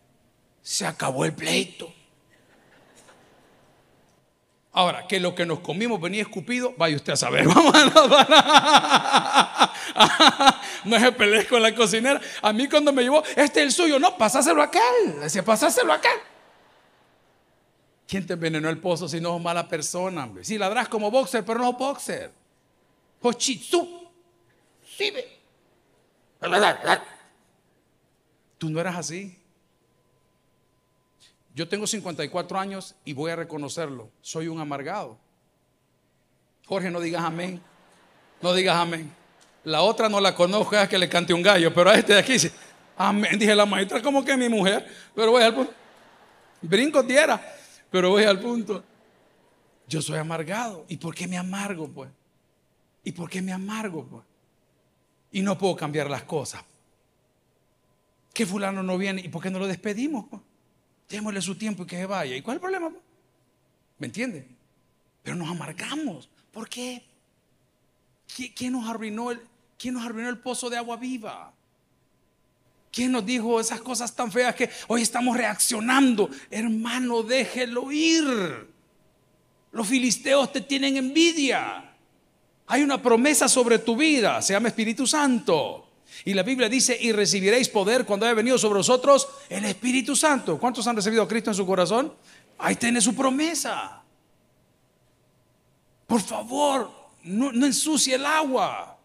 se 0.61 0.87
acabó 0.87 1.25
el 1.25 1.35
pleito. 1.35 1.95
Ahora, 4.75 5.07
que 5.07 5.21
lo 5.21 5.35
que 5.35 5.45
nos 5.45 5.61
comimos 5.61 6.01
venía 6.01 6.23
escupido, 6.23 6.75
vaya 6.79 6.97
usted 6.97 7.13
a 7.13 7.17
saber. 7.17 7.47
Vamos 7.55 7.75
a 7.75 7.83
no 10.85 10.99
se 10.99 11.13
pelee 11.13 11.47
con 11.47 11.61
la 11.61 11.75
cocinera. 11.75 12.19
A 12.41 12.53
mí 12.55 12.67
cuando 12.69 12.93
me 12.93 13.03
llevó, 13.03 13.23
este 13.37 13.61
es 13.61 13.67
el 13.67 13.73
suyo, 13.73 13.99
no, 13.99 14.17
pasáselo 14.17 14.63
a 14.63 14.67
aquel. 14.67 15.21
Decía, 15.21 15.45
pasáselo 15.45 15.93
a 15.93 15.97
aquel. 15.97 16.19
¿Quién 18.09 18.27
te 18.27 18.33
envenenó 18.33 18.71
el 18.71 18.79
pozo 18.79 19.09
si 19.09 19.21
no 19.21 19.37
es 19.37 19.43
mala 19.43 19.69
persona? 19.69 20.25
Hombre? 20.25 20.45
Si 20.45 20.57
ladras 20.57 20.89
como 20.89 21.11
boxer, 21.11 21.45
pero 21.45 21.59
no 21.61 21.75
boxer. 21.75 22.33
Hochitsu. 23.21 24.11
Sí, 24.97 25.13
Tú 28.59 28.71
no 28.71 28.81
eras 28.81 28.97
así. 28.97 29.42
Yo 31.55 31.69
tengo 31.69 31.87
54 31.87 32.59
años 32.59 32.95
y 33.05 33.13
voy 33.13 33.31
a 33.31 33.37
reconocerlo. 33.37 34.11
Soy 34.21 34.49
un 34.49 34.61
amargado. 34.61 35.19
Jorge, 36.67 36.91
no 36.91 37.01
digas 37.01 37.23
amén. 37.23 37.61
No 38.41 38.55
digas 38.55 38.77
amén. 38.77 39.13
La 39.65 39.83
otra 39.83 40.09
no 40.09 40.21
la 40.21 40.35
conozco, 40.35 40.77
es 40.77 40.89
que 40.89 40.99
le 40.99 41.09
cante 41.09 41.35
un 41.35 41.43
gallo, 41.43 41.73
pero 41.73 41.91
a 41.91 41.95
este 41.95 42.15
de 42.15 42.19
aquí 42.19 42.39
sí. 42.39 42.51
Amén. 42.97 43.39
Dije 43.39 43.55
la 43.55 43.67
maestra 43.67 44.03
como 44.03 44.25
que 44.25 44.37
mi 44.37 44.49
mujer, 44.49 44.87
pero 45.15 45.31
voy 45.31 45.43
al 45.43 45.55
punto. 45.55 45.73
Brinco 46.63 47.05
tierra, 47.05 47.41
pero 47.91 48.11
voy 48.11 48.25
al 48.25 48.41
punto. 48.41 48.83
Yo 49.87 50.01
soy 50.01 50.19
amargado. 50.19 50.87
¿Y 50.89 50.97
por 50.97 51.15
qué 51.15 51.29
me 51.29 51.37
amargo, 51.37 51.89
pues? 51.89 52.11
¿Y 53.05 53.13
por 53.13 53.29
qué 53.29 53.43
me 53.43 53.53
amargo, 53.53 54.05
pues? 54.07 54.25
Y 55.33 55.43
no 55.43 55.59
puedo 55.59 55.77
cambiar 55.77 56.09
las 56.09 56.23
cosas. 56.23 56.65
Que 58.33 58.47
fulano 58.47 58.83
no 58.83 58.97
viene? 58.97 59.21
¿Y 59.21 59.29
por 59.29 59.43
qué 59.43 59.51
no 59.51 59.59
lo 59.59 59.67
despedimos, 59.67 60.27
pues? 60.31 60.43
Démosle 61.13 61.43
su 61.43 61.55
tiempo 61.57 61.83
y 61.83 61.87
que 61.87 61.97
se 61.97 62.07
vaya. 62.07 62.35
¿Y 62.35 62.41
cuál 62.41 62.57
es 62.57 62.57
el 62.57 62.61
problema? 62.63 62.91
¿Me 63.99 64.07
entiende? 64.07 64.47
Pero 65.23 65.37
nos 65.37 65.49
amargamos. 65.49 66.29
¿Por 66.51 66.69
qué? 66.69 67.05
¿Quién 68.57 68.73
nos 68.73 68.89
arruinó 68.89 69.31
el, 69.31 69.41
quién 69.79 69.95
nos 69.95 70.05
arruinó 70.05 70.31
el 70.31 70.39
pozo 70.39 70.71
de 70.71 70.79
agua 70.79 70.97
viva? 70.97 71.53
¿Quién 72.91 73.13
nos 73.13 73.27
dijo 73.27 73.61
esas 73.61 73.83
cosas 73.83 74.15
tan 74.15 74.33
feas 74.33 74.55
que 74.55 74.71
hoy 74.89 75.03
estamos 75.03 75.37
reaccionando? 75.37 76.31
Hermano, 76.51 77.23
déjelo 77.23 77.93
ir. 77.93 78.71
Los 79.71 79.87
filisteos 79.87 80.51
te 80.51 80.63
tienen 80.63 80.97
envidia. 80.97 81.95
Hay 82.67 82.83
una 82.83 83.03
promesa 83.03 83.49
sobre 83.49 83.79
tu 83.79 83.97
vida, 83.97 84.41
se 84.41 84.55
llama 84.55 84.69
Espíritu 84.69 85.07
Santo. 85.07 85.92
Y 86.25 86.35
la 86.35 86.43
Biblia 86.43 86.69
dice, 86.69 86.97
y 87.01 87.13
recibiréis 87.13 87.69
poder 87.69 88.05
cuando 88.05 88.27
haya 88.27 88.35
venido 88.35 88.59
sobre 88.59 88.79
vosotros 88.79 89.29
el 89.49 89.65
Espíritu 89.65 90.15
Santo. 90.15 90.59
¿Cuántos 90.59 90.87
han 90.87 90.97
recibido 90.97 91.23
a 91.23 91.29
Cristo 91.29 91.51
en 91.51 91.57
su 91.57 91.67
corazón? 91.67 92.13
Ahí 92.59 92.77
tiene 92.77 93.01
su 93.01 93.15
promesa. 93.15 94.03
Por 96.07 96.21
favor, 96.21 96.91
no, 97.25 97.51
ensucie 97.51 98.15
el 98.15 98.27
agua. 98.27 98.99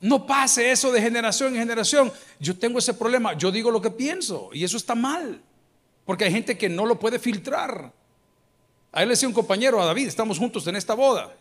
No 0.00 0.26
pase 0.26 0.70
eso 0.70 0.92
de 0.92 1.00
generación 1.00 1.54
en 1.54 1.60
generación. 1.60 2.12
Yo 2.38 2.56
tengo 2.56 2.78
ese 2.78 2.94
problema. 2.94 3.32
Yo 3.32 3.50
digo 3.50 3.70
lo 3.70 3.82
que 3.82 3.90
pienso 3.90 4.50
y 4.52 4.62
eso 4.62 4.76
está 4.76 4.94
mal. 4.94 5.40
Porque 6.04 6.24
hay 6.24 6.30
gente 6.30 6.56
que 6.56 6.68
no 6.68 6.86
lo 6.86 6.98
puede 6.98 7.18
filtrar. 7.18 7.92
A 8.92 9.02
él 9.02 9.08
le 9.08 9.12
decía 9.12 9.28
un 9.28 9.34
compañero, 9.34 9.80
a 9.80 9.86
David, 9.86 10.06
estamos 10.06 10.38
juntos 10.38 10.66
en 10.66 10.76
esta 10.76 10.94
boda. 10.94 11.34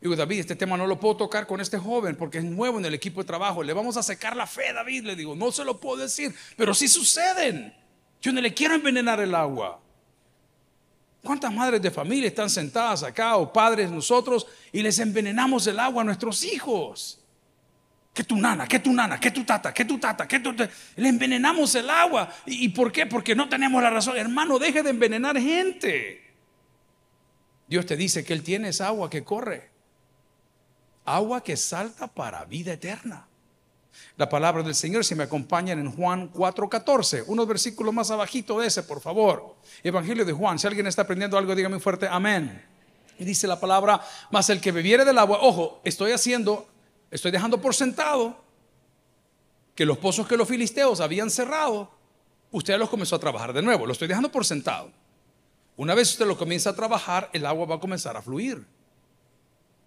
Digo, 0.00 0.14
David, 0.14 0.40
este 0.40 0.54
tema 0.54 0.76
no 0.76 0.86
lo 0.86 1.00
puedo 1.00 1.16
tocar 1.16 1.46
con 1.46 1.60
este 1.60 1.76
joven 1.76 2.14
porque 2.14 2.38
es 2.38 2.44
nuevo 2.44 2.78
en 2.78 2.84
el 2.84 2.94
equipo 2.94 3.20
de 3.20 3.26
trabajo. 3.26 3.62
Le 3.62 3.72
vamos 3.72 3.96
a 3.96 4.02
secar 4.02 4.36
la 4.36 4.46
fe, 4.46 4.72
David. 4.72 5.04
Le 5.04 5.16
digo, 5.16 5.34
no 5.34 5.50
se 5.50 5.64
lo 5.64 5.80
puedo 5.80 5.96
decir, 5.96 6.34
pero 6.56 6.72
sí 6.72 6.86
suceden. 6.86 7.74
Yo 8.20 8.32
no 8.32 8.40
le 8.40 8.54
quiero 8.54 8.74
envenenar 8.74 9.20
el 9.20 9.34
agua. 9.34 9.80
¿Cuántas 11.22 11.52
madres 11.52 11.82
de 11.82 11.90
familia 11.90 12.28
están 12.28 12.48
sentadas 12.48 13.02
acá 13.02 13.36
o 13.36 13.52
padres 13.52 13.90
nosotros 13.90 14.46
y 14.70 14.82
les 14.82 14.98
envenenamos 15.00 15.66
el 15.66 15.80
agua 15.80 16.02
a 16.02 16.04
nuestros 16.04 16.44
hijos? 16.44 17.20
Que 18.14 18.22
tu 18.22 18.36
nana, 18.36 18.68
que 18.68 18.78
tu 18.78 18.92
nana, 18.92 19.18
que 19.18 19.32
tu 19.32 19.44
tata, 19.44 19.74
que 19.74 19.84
tu 19.84 19.98
tata, 19.98 20.28
que 20.28 20.38
tu 20.38 20.52
Le 20.52 21.08
envenenamos 21.08 21.74
el 21.74 21.90
agua. 21.90 22.32
¿Y 22.46 22.68
por 22.68 22.92
qué? 22.92 23.06
Porque 23.06 23.34
no 23.34 23.48
tenemos 23.48 23.82
la 23.82 23.90
razón. 23.90 24.16
Hermano, 24.16 24.60
deje 24.60 24.82
de 24.82 24.90
envenenar 24.90 25.38
gente. 25.38 26.24
Dios 27.66 27.84
te 27.84 27.96
dice 27.96 28.24
que 28.24 28.32
Él 28.32 28.42
tiene 28.42 28.68
esa 28.68 28.86
agua 28.86 29.10
que 29.10 29.24
corre. 29.24 29.77
Agua 31.14 31.42
que 31.42 31.56
salta 31.56 32.06
para 32.06 32.44
vida 32.44 32.74
eterna. 32.74 33.26
La 34.16 34.28
palabra 34.28 34.62
del 34.62 34.74
Señor, 34.74 35.04
si 35.04 35.14
me 35.14 35.24
acompañan 35.24 35.78
en 35.78 35.90
Juan 35.90 36.30
4:14, 36.32 37.24
unos 37.26 37.46
versículos 37.48 37.94
más 37.94 38.10
abajito 38.10 38.60
de 38.60 38.66
ese, 38.66 38.82
por 38.82 39.00
favor. 39.00 39.56
Evangelio 39.82 40.24
de 40.24 40.32
Juan, 40.32 40.58
si 40.58 40.66
alguien 40.66 40.86
está 40.86 41.02
aprendiendo 41.02 41.38
algo, 41.38 41.54
dígame 41.54 41.80
fuerte, 41.80 42.06
amén. 42.10 42.62
Y 43.18 43.24
dice 43.24 43.46
la 43.46 43.58
palabra, 43.58 44.00
más 44.30 44.50
el 44.50 44.60
que 44.60 44.70
bebiere 44.70 45.04
del 45.04 45.18
agua, 45.18 45.38
ojo, 45.40 45.80
estoy 45.82 46.12
haciendo, 46.12 46.68
estoy 47.10 47.30
dejando 47.30 47.60
por 47.60 47.74
sentado 47.74 48.44
que 49.74 49.86
los 49.86 49.98
pozos 49.98 50.26
que 50.28 50.36
los 50.36 50.46
filisteos 50.46 51.00
habían 51.00 51.30
cerrado, 51.30 51.90
usted 52.50 52.78
los 52.78 52.90
comenzó 52.90 53.16
a 53.16 53.18
trabajar 53.18 53.52
de 53.52 53.62
nuevo, 53.62 53.86
lo 53.86 53.92
estoy 53.92 54.08
dejando 54.08 54.30
por 54.30 54.44
sentado. 54.44 54.90
Una 55.76 55.94
vez 55.94 56.10
usted 56.10 56.26
lo 56.26 56.36
comienza 56.36 56.70
a 56.70 56.76
trabajar, 56.76 57.30
el 57.32 57.46
agua 57.46 57.66
va 57.66 57.74
a 57.76 57.80
comenzar 57.80 58.16
a 58.16 58.22
fluir. 58.22 58.66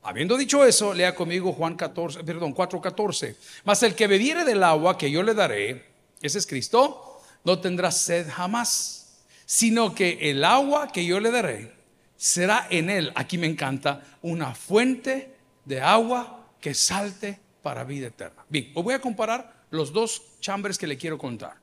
Habiendo 0.03 0.35
dicho 0.35 0.65
eso, 0.65 0.93
lea 0.93 1.13
conmigo 1.13 1.53
Juan 1.53 1.75
14, 1.75 2.23
perdón, 2.23 2.53
4:14. 2.55 3.35
Mas 3.63 3.83
el 3.83 3.93
que 3.93 4.07
bebiere 4.07 4.43
del 4.43 4.63
agua 4.63 4.97
que 4.97 5.11
yo 5.11 5.21
le 5.21 5.33
daré, 5.33 5.85
ese 6.21 6.39
es 6.39 6.47
Cristo, 6.47 7.21
no 7.43 7.59
tendrá 7.59 7.91
sed 7.91 8.27
jamás, 8.29 9.23
sino 9.45 9.93
que 9.93 10.31
el 10.31 10.43
agua 10.43 10.91
que 10.91 11.05
yo 11.05 11.19
le 11.19 11.31
daré 11.31 11.73
será 12.15 12.67
en 12.69 12.89
él, 12.89 13.11
aquí 13.15 13.37
me 13.37 13.47
encanta, 13.47 14.03
una 14.21 14.53
fuente 14.55 15.35
de 15.65 15.81
agua 15.81 16.47
que 16.59 16.73
salte 16.73 17.39
para 17.61 17.83
vida 17.83 18.07
eterna. 18.07 18.43
Bien, 18.49 18.71
os 18.73 18.83
voy 18.83 18.93
a 18.93 19.01
comparar 19.01 19.65
los 19.69 19.93
dos 19.93 20.21
chambres 20.39 20.77
que 20.77 20.87
le 20.87 20.97
quiero 20.97 21.17
contar. 21.17 21.55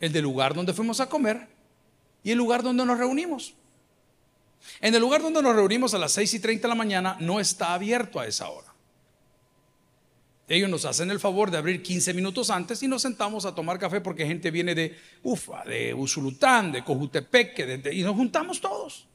El 0.00 0.12
del 0.12 0.22
lugar 0.22 0.54
donde 0.54 0.72
fuimos 0.72 1.00
a 1.00 1.08
comer 1.08 1.48
y 2.22 2.32
el 2.32 2.38
lugar 2.38 2.62
donde 2.62 2.84
nos 2.84 2.98
reunimos. 2.98 3.54
En 4.80 4.94
el 4.94 5.00
lugar 5.00 5.22
donde 5.22 5.42
nos 5.42 5.54
reunimos 5.54 5.94
a 5.94 5.98
las 5.98 6.12
6 6.12 6.34
y 6.34 6.40
30 6.40 6.62
de 6.62 6.68
la 6.68 6.74
mañana 6.74 7.16
no 7.20 7.40
está 7.40 7.74
abierto 7.74 8.20
a 8.20 8.26
esa 8.26 8.48
hora. 8.48 8.72
Ellos 10.48 10.68
nos 10.68 10.84
hacen 10.84 11.10
el 11.10 11.20
favor 11.20 11.50
de 11.50 11.56
abrir 11.56 11.82
15 11.82 12.12
minutos 12.14 12.50
antes 12.50 12.82
y 12.82 12.88
nos 12.88 13.02
sentamos 13.02 13.46
a 13.46 13.54
tomar 13.54 13.78
café 13.78 14.00
porque 14.00 14.26
gente 14.26 14.50
viene 14.50 14.74
de 14.74 14.98
Ufa, 15.22 15.64
de 15.64 15.94
Usulután, 15.94 16.72
de 16.72 16.84
Cojutepec, 16.84 17.90
y 17.92 18.02
nos 18.02 18.16
juntamos 18.16 18.60
todos. 18.60 19.06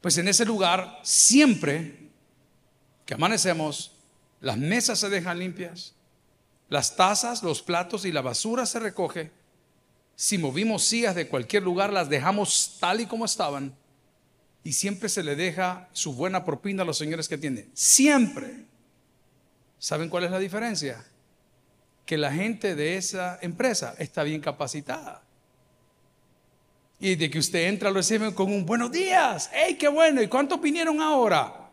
Pues 0.00 0.16
en 0.16 0.28
ese 0.28 0.46
lugar 0.46 1.00
siempre 1.02 2.08
que 3.04 3.14
amanecemos, 3.14 3.92
las 4.40 4.56
mesas 4.56 4.98
se 4.98 5.10
dejan 5.10 5.38
limpias, 5.38 5.94
las 6.68 6.96
tazas, 6.96 7.42
los 7.42 7.60
platos 7.60 8.04
y 8.04 8.12
la 8.12 8.22
basura 8.22 8.64
se 8.64 8.78
recoge 8.78 9.32
si 10.20 10.36
movimos 10.36 10.84
sillas 10.84 11.14
de 11.14 11.28
cualquier 11.28 11.62
lugar, 11.62 11.94
las 11.94 12.10
dejamos 12.10 12.76
tal 12.78 13.00
y 13.00 13.06
como 13.06 13.24
estaban. 13.24 13.74
Y 14.62 14.74
siempre 14.74 15.08
se 15.08 15.22
le 15.22 15.34
deja 15.34 15.88
su 15.92 16.12
buena 16.12 16.44
propina 16.44 16.82
a 16.82 16.84
los 16.84 16.98
señores 16.98 17.26
que 17.26 17.36
atienden. 17.36 17.70
Siempre. 17.72 18.66
¿Saben 19.78 20.10
cuál 20.10 20.24
es 20.24 20.30
la 20.30 20.38
diferencia? 20.38 21.02
Que 22.04 22.18
la 22.18 22.30
gente 22.30 22.74
de 22.74 22.98
esa 22.98 23.38
empresa 23.40 23.94
está 23.98 24.22
bien 24.22 24.42
capacitada. 24.42 25.22
Y 26.98 27.14
de 27.14 27.30
que 27.30 27.38
usted 27.38 27.68
entra, 27.68 27.88
lo 27.88 27.96
reciben 27.96 28.32
con 28.32 28.52
un 28.52 28.66
buenos 28.66 28.92
días. 28.92 29.48
¡Hey, 29.54 29.78
qué 29.80 29.88
bueno! 29.88 30.20
¿Y 30.20 30.28
cuántos 30.28 30.60
vinieron 30.60 31.00
ahora? 31.00 31.70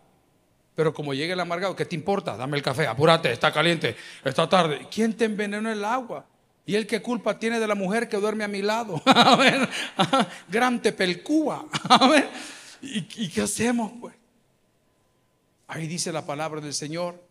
Pero 0.74 0.94
como 0.94 1.14
llega 1.14 1.34
el 1.34 1.40
amargado, 1.42 1.76
¿qué 1.76 1.86
te 1.86 1.96
importa? 1.96 2.38
Dame 2.38 2.56
el 2.56 2.64
café, 2.64 2.88
apúrate, 2.88 3.30
está 3.30 3.52
caliente, 3.52 3.98
está 4.24 4.48
tarde. 4.48 4.88
¿Quién 4.90 5.18
te 5.18 5.26
envenenó 5.26 5.70
el 5.70 5.84
agua? 5.84 6.26
¿Y 6.68 6.76
él 6.76 6.86
qué 6.86 7.02
culpa 7.02 7.40
tiene 7.40 7.62
de 7.62 7.66
la 7.66 7.76
mujer 7.76 8.10
que 8.10 8.18
duerme 8.18 8.44
a 8.44 8.50
mi 8.50 8.62
lado? 8.62 9.02
A 9.06 9.38
ver, 9.38 9.70
gran 10.50 10.82
tepelcúa. 10.82 11.66
A 11.90 12.08
ver, 12.08 12.30
¿y, 12.82 13.30
qué 13.30 13.42
hacemos 13.42 13.94
pues? 14.02 14.14
Ahí 15.68 15.88
dice 15.88 16.12
la 16.12 16.26
palabra 16.26 16.60
del 16.60 16.74
Señor 16.74 17.26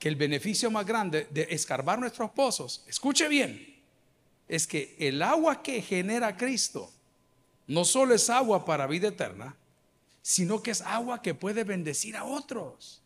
que 0.00 0.08
el 0.08 0.16
beneficio 0.16 0.68
más 0.70 0.84
grande 0.84 1.28
de 1.30 1.46
escarbar 1.50 2.00
nuestros 2.00 2.30
pozos, 2.32 2.84
escuche 2.88 3.28
bien, 3.28 3.76
es 4.48 4.66
que 4.66 4.96
el 4.98 5.22
agua 5.22 5.62
que 5.62 5.80
genera 5.80 6.36
Cristo 6.36 6.92
no 7.68 7.84
solo 7.84 8.14
es 8.14 8.28
agua 8.28 8.64
para 8.64 8.88
vida 8.88 9.08
eterna, 9.08 9.56
sino 10.22 10.60
que 10.60 10.72
es 10.72 10.80
agua 10.80 11.22
que 11.22 11.34
puede 11.34 11.62
bendecir 11.62 12.16
a 12.16 12.24
otros. 12.24 13.00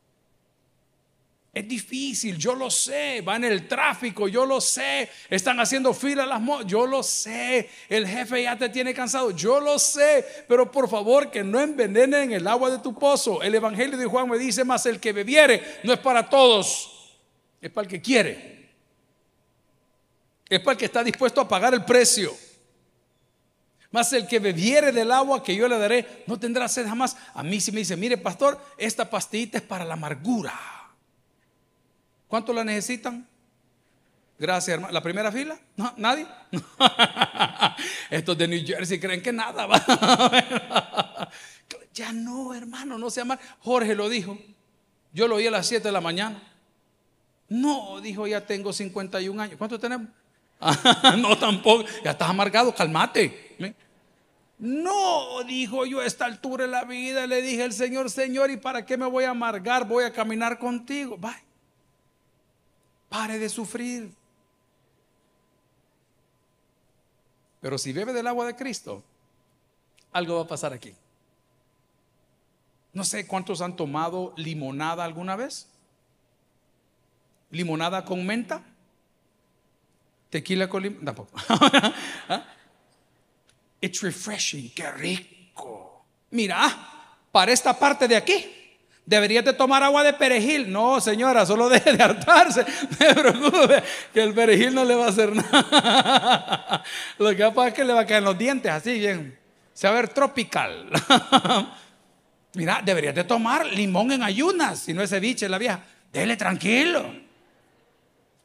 Es 1.53 1.67
difícil, 1.67 2.39
yo 2.39 2.55
lo 2.55 2.71
sé. 2.71 3.23
Va 3.23 3.37
en 3.37 3.45
el 3.45 3.67
tráfico, 3.67 4.29
yo 4.29 4.47
lo 4.47 4.61
sé. 4.61 5.11
Están 5.29 5.59
haciendo 5.59 5.93
fila 5.93 6.25
las 6.25 6.41
yo 6.67 6.87
lo 6.87 7.03
sé. 7.03 7.69
El 7.89 8.07
jefe 8.07 8.45
ya 8.45 8.57
te 8.57 8.69
tiene 8.69 8.95
cansado, 8.95 9.33
yo 9.33 9.59
lo 9.59 9.79
sé. 9.79 10.45
Pero 10.47 10.71
por 10.71 10.89
favor, 10.89 11.31
que 11.31 11.43
no 11.43 11.61
envenenen 11.61 12.33
el 12.33 12.47
agua 12.47 12.71
de 12.71 12.79
tu 12.79 12.97
pozo. 12.97 13.43
El 13.43 13.55
evangelio 13.55 13.99
de 13.99 14.07
Juan 14.07 14.29
me 14.29 14.39
dice: 14.39 14.65
Más 14.65 14.87
el 14.87 15.01
que 15.01 15.13
bebiere 15.13 15.81
no 15.83 15.93
es 15.93 15.99
para 15.99 16.29
todos, 16.29 17.19
es 17.61 17.71
para 17.71 17.87
el 17.87 17.91
que 17.91 18.01
quiere. 18.01 18.61
Es 20.49 20.61
para 20.61 20.73
el 20.73 20.79
que 20.79 20.85
está 20.85 21.03
dispuesto 21.03 21.41
a 21.41 21.49
pagar 21.49 21.75
el 21.75 21.85
precio. 21.85 22.33
Más 23.91 24.13
el 24.13 24.29
que 24.29 24.39
bebiere 24.39 24.93
del 24.93 25.11
agua 25.11 25.43
que 25.43 25.57
yo 25.57 25.67
le 25.67 25.77
daré 25.77 26.23
no 26.29 26.39
tendrá 26.39 26.69
sed 26.69 26.87
jamás. 26.87 27.17
A 27.35 27.43
mí 27.43 27.61
si 27.61 27.73
me 27.73 27.81
dice: 27.81 27.97
Mire, 27.97 28.17
pastor, 28.19 28.65
esta 28.79 29.11
pastillita 29.11 29.59
es 29.59 29.65
para 29.65 29.85
la 29.85 29.95
amargura. 29.95 30.80
¿Cuántos 32.31 32.55
la 32.55 32.63
necesitan? 32.63 33.27
Gracias, 34.39 34.75
hermano. 34.75 34.93
¿La 34.95 35.03
primera 35.03 35.33
fila? 35.33 35.59
¿No? 35.77 35.93
¿Nadie? 35.97 36.29
Estos 38.11 38.39
de 38.39 38.47
New 38.47 38.65
Jersey 38.65 39.01
creen 39.01 39.21
que 39.21 39.33
nada 39.33 39.67
va. 39.67 41.29
ya 41.93 42.13
no, 42.13 42.55
hermano, 42.55 42.99
no 42.99 43.11
sea 43.11 43.25
mal. 43.25 43.41
Jorge 43.59 43.97
lo 43.97 44.09
dijo. 44.09 44.39
Yo 45.13 45.27
lo 45.27 45.35
oí 45.37 45.49
a 45.49 45.51
las 45.51 45.67
7 45.67 45.89
de 45.89 45.91
la 45.91 46.01
mañana. 46.01 46.41
No, 47.49 48.01
dijo, 48.01 48.29
ya 48.29 48.47
tengo 48.47 48.73
51 48.73 49.43
años. 49.43 49.57
¿Cuántos 49.59 49.81
tenemos? 49.81 50.07
no, 51.19 51.37
tampoco. 51.37 51.85
Ya 52.05 52.13
estás 52.13 52.31
amargado, 52.31 52.73
calmate. 52.73 53.57
No, 54.57 55.43
dijo 55.43 55.85
yo 55.85 55.99
a 55.99 56.07
esta 56.07 56.27
altura 56.27 56.67
de 56.67 56.71
la 56.71 56.85
vida, 56.85 57.27
le 57.27 57.43
dije 57.43 57.65
al 57.65 57.73
Señor, 57.73 58.09
Señor, 58.09 58.53
¿y 58.53 58.57
para 58.57 58.87
qué 58.87 58.97
me 58.97 59.07
voy 59.07 59.25
a 59.25 59.31
amargar? 59.31 59.89
Voy 59.89 60.05
a 60.05 60.13
caminar 60.13 60.61
contigo. 60.61 61.17
Bye. 61.17 61.50
Pare 63.11 63.39
de 63.41 63.49
sufrir. 63.49 64.15
Pero 67.61 67.77
si 67.77 67.93
bebe 67.93 68.13
del 68.13 68.29
agua 68.29 68.47
de 68.47 68.57
Cristo, 68.57 69.03
algo 70.13 70.37
va 70.37 70.43
a 70.43 70.47
pasar 70.47 70.73
aquí. 70.73 70.95
No 72.93 73.05
sé 73.05 73.27
cuántos 73.27 73.61
han 73.61 73.75
tomado 73.77 74.33
limonada 74.37 75.05
alguna 75.05 75.35
vez. 75.35 75.69
Limonada 77.51 78.05
con 78.05 78.25
menta. 78.25 78.63
Tequila 80.31 80.69
con 80.69 80.85
limón. 80.85 81.05
Tampoco. 81.05 81.37
¿Ah? 82.29 82.47
It's 83.81 84.01
refreshing. 84.03 84.71
Qué 84.71 84.89
rico. 84.93 86.05
Mira, 86.31 87.19
para 87.33 87.51
esta 87.51 87.77
parte 87.77 88.07
de 88.07 88.17
aquí 88.17 88.60
Deberías 89.11 89.45
de 89.45 89.53
tomar 89.53 89.83
agua 89.83 90.05
de 90.05 90.13
perejil. 90.13 90.71
No, 90.71 91.01
señora, 91.01 91.45
solo 91.45 91.69
deje 91.69 91.95
de 91.95 92.01
hartarse. 92.01 92.65
No 93.01 93.15
preocupe, 93.21 93.83
que 94.15 94.23
el 94.23 94.33
perejil 94.33 94.73
no 94.73 94.85
le 94.85 94.95
va 94.95 95.07
a 95.07 95.09
hacer 95.09 95.35
nada. 95.35 96.85
Lo 97.19 97.35
que 97.35 97.43
va 97.43 97.49
a 97.49 97.53
pasar 97.53 97.69
es 97.71 97.75
que 97.75 97.85
le 97.85 97.93
va 97.93 98.03
a 98.03 98.07
caer 98.07 98.23
los 98.23 98.39
dientes 98.39 98.71
así 98.71 99.01
bien. 99.01 99.37
Se 99.75 99.89
va 99.89 99.95
a 99.95 99.97
ver 99.97 100.11
tropical. 100.11 100.91
Mira, 102.55 102.83
deberías 102.85 103.17
de 103.17 103.25
tomar 103.25 103.67
limón 103.67 104.13
en 104.13 104.23
ayunas, 104.23 104.79
si 104.79 104.95
no 104.95 105.03
es 105.03 105.11
ceviche 105.11 105.49
la 105.49 105.59
vieja. 105.59 105.81
Dele 106.13 106.37
tranquilo. 106.37 107.13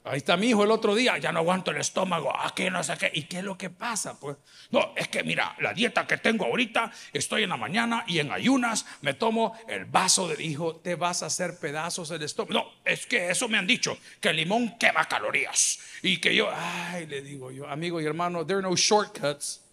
Ahí 0.06 0.18
está 0.18 0.38
mi 0.38 0.49
hijo 0.49 0.64
el 0.64 0.70
otro 0.70 0.93
día, 0.93 1.18
ya 1.18 1.32
no 1.32 1.39
aguanto 1.39 1.72
el 1.72 1.78
estómago, 1.78 2.32
aquí 2.39 2.70
no 2.70 2.84
sé 2.84 2.95
qué. 2.95 3.10
¿Y 3.12 3.24
qué 3.24 3.39
es 3.39 3.43
lo 3.43 3.58
que 3.58 3.72
pasa? 3.72 4.20
Pues 4.20 4.38
no, 4.70 4.93
es 4.95 5.08
que 5.08 5.24
mira, 5.24 5.56
la 5.60 5.74
dieta 5.74 6.06
que 6.06 6.20
tengo 6.20 6.45
ahorita, 6.45 6.91
estoy 7.12 7.41
en 7.41 7.49
la 7.49 7.58
mañana 7.58 8.03
y 8.06 8.20
en 8.20 8.32
ayunas 8.32 8.86
me 9.01 9.16
tomo 9.16 9.58
el 9.68 9.86
vaso 9.86 10.28
del 10.28 10.41
hijo, 10.41 10.76
te 10.76 10.93
vas 10.93 11.24
a 11.24 11.26
hacer 11.26 11.58
pedazos 11.60 12.12
el 12.12 12.22
estómago. 12.22 12.53
No, 12.53 12.72
es 12.86 13.08
que 13.08 13.32
eso 13.32 13.47
me 13.47 13.58
han 13.58 13.66
dicho, 13.66 13.97
que 14.22 14.30
el 14.30 14.36
limón 14.36 14.78
quema 14.78 15.06
calorías. 15.06 15.80
Y 16.03 16.18
que 16.18 16.36
yo, 16.36 16.51
ay, 16.53 17.08
le 17.08 17.24
digo 17.24 17.49
yo, 17.49 17.68
amigo 17.68 17.99
y 17.99 18.06
hermano, 18.06 18.45
there 18.45 18.60
are 18.60 18.70
no 18.70 18.76
shortcuts. 18.76 19.64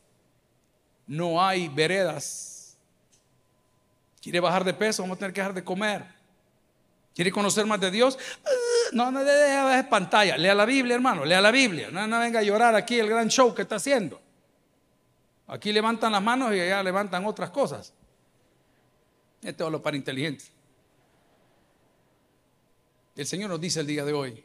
No 1.06 1.44
hay 1.44 1.68
veredas. 1.68 2.78
¿Quiere 4.22 4.40
bajar 4.40 4.64
de 4.64 4.72
peso? 4.72 5.02
Vamos 5.02 5.16
a 5.16 5.18
tener 5.18 5.34
que 5.34 5.42
dejar 5.42 5.52
de 5.52 5.62
comer. 5.62 6.21
¿Quiere 7.14 7.30
conocer 7.30 7.66
más 7.66 7.80
de 7.80 7.90
Dios? 7.90 8.18
Uh, 8.44 8.96
no, 8.96 9.10
no 9.10 9.22
deje 9.22 9.84
pantalla. 9.84 10.36
Lea 10.36 10.54
la 10.54 10.64
Biblia, 10.64 10.94
hermano. 10.94 11.24
Lea 11.24 11.40
la 11.40 11.50
Biblia. 11.50 11.90
No, 11.90 12.06
no 12.06 12.18
venga 12.18 12.40
a 12.40 12.42
llorar 12.42 12.74
aquí 12.74 12.98
el 12.98 13.08
gran 13.08 13.28
show 13.28 13.54
que 13.54 13.62
está 13.62 13.76
haciendo. 13.76 14.20
Aquí 15.46 15.72
levantan 15.72 16.12
las 16.12 16.22
manos 16.22 16.54
y 16.54 16.60
allá 16.60 16.82
levantan 16.82 17.26
otras 17.26 17.50
cosas. 17.50 17.92
Esto 19.42 19.66
es 19.66 19.72
lo 19.72 19.82
para 19.82 19.96
inteligentes. 19.96 20.50
El 23.14 23.26
Señor 23.26 23.50
nos 23.50 23.60
dice 23.60 23.80
el 23.80 23.86
día 23.86 24.04
de 24.04 24.12
hoy: 24.14 24.44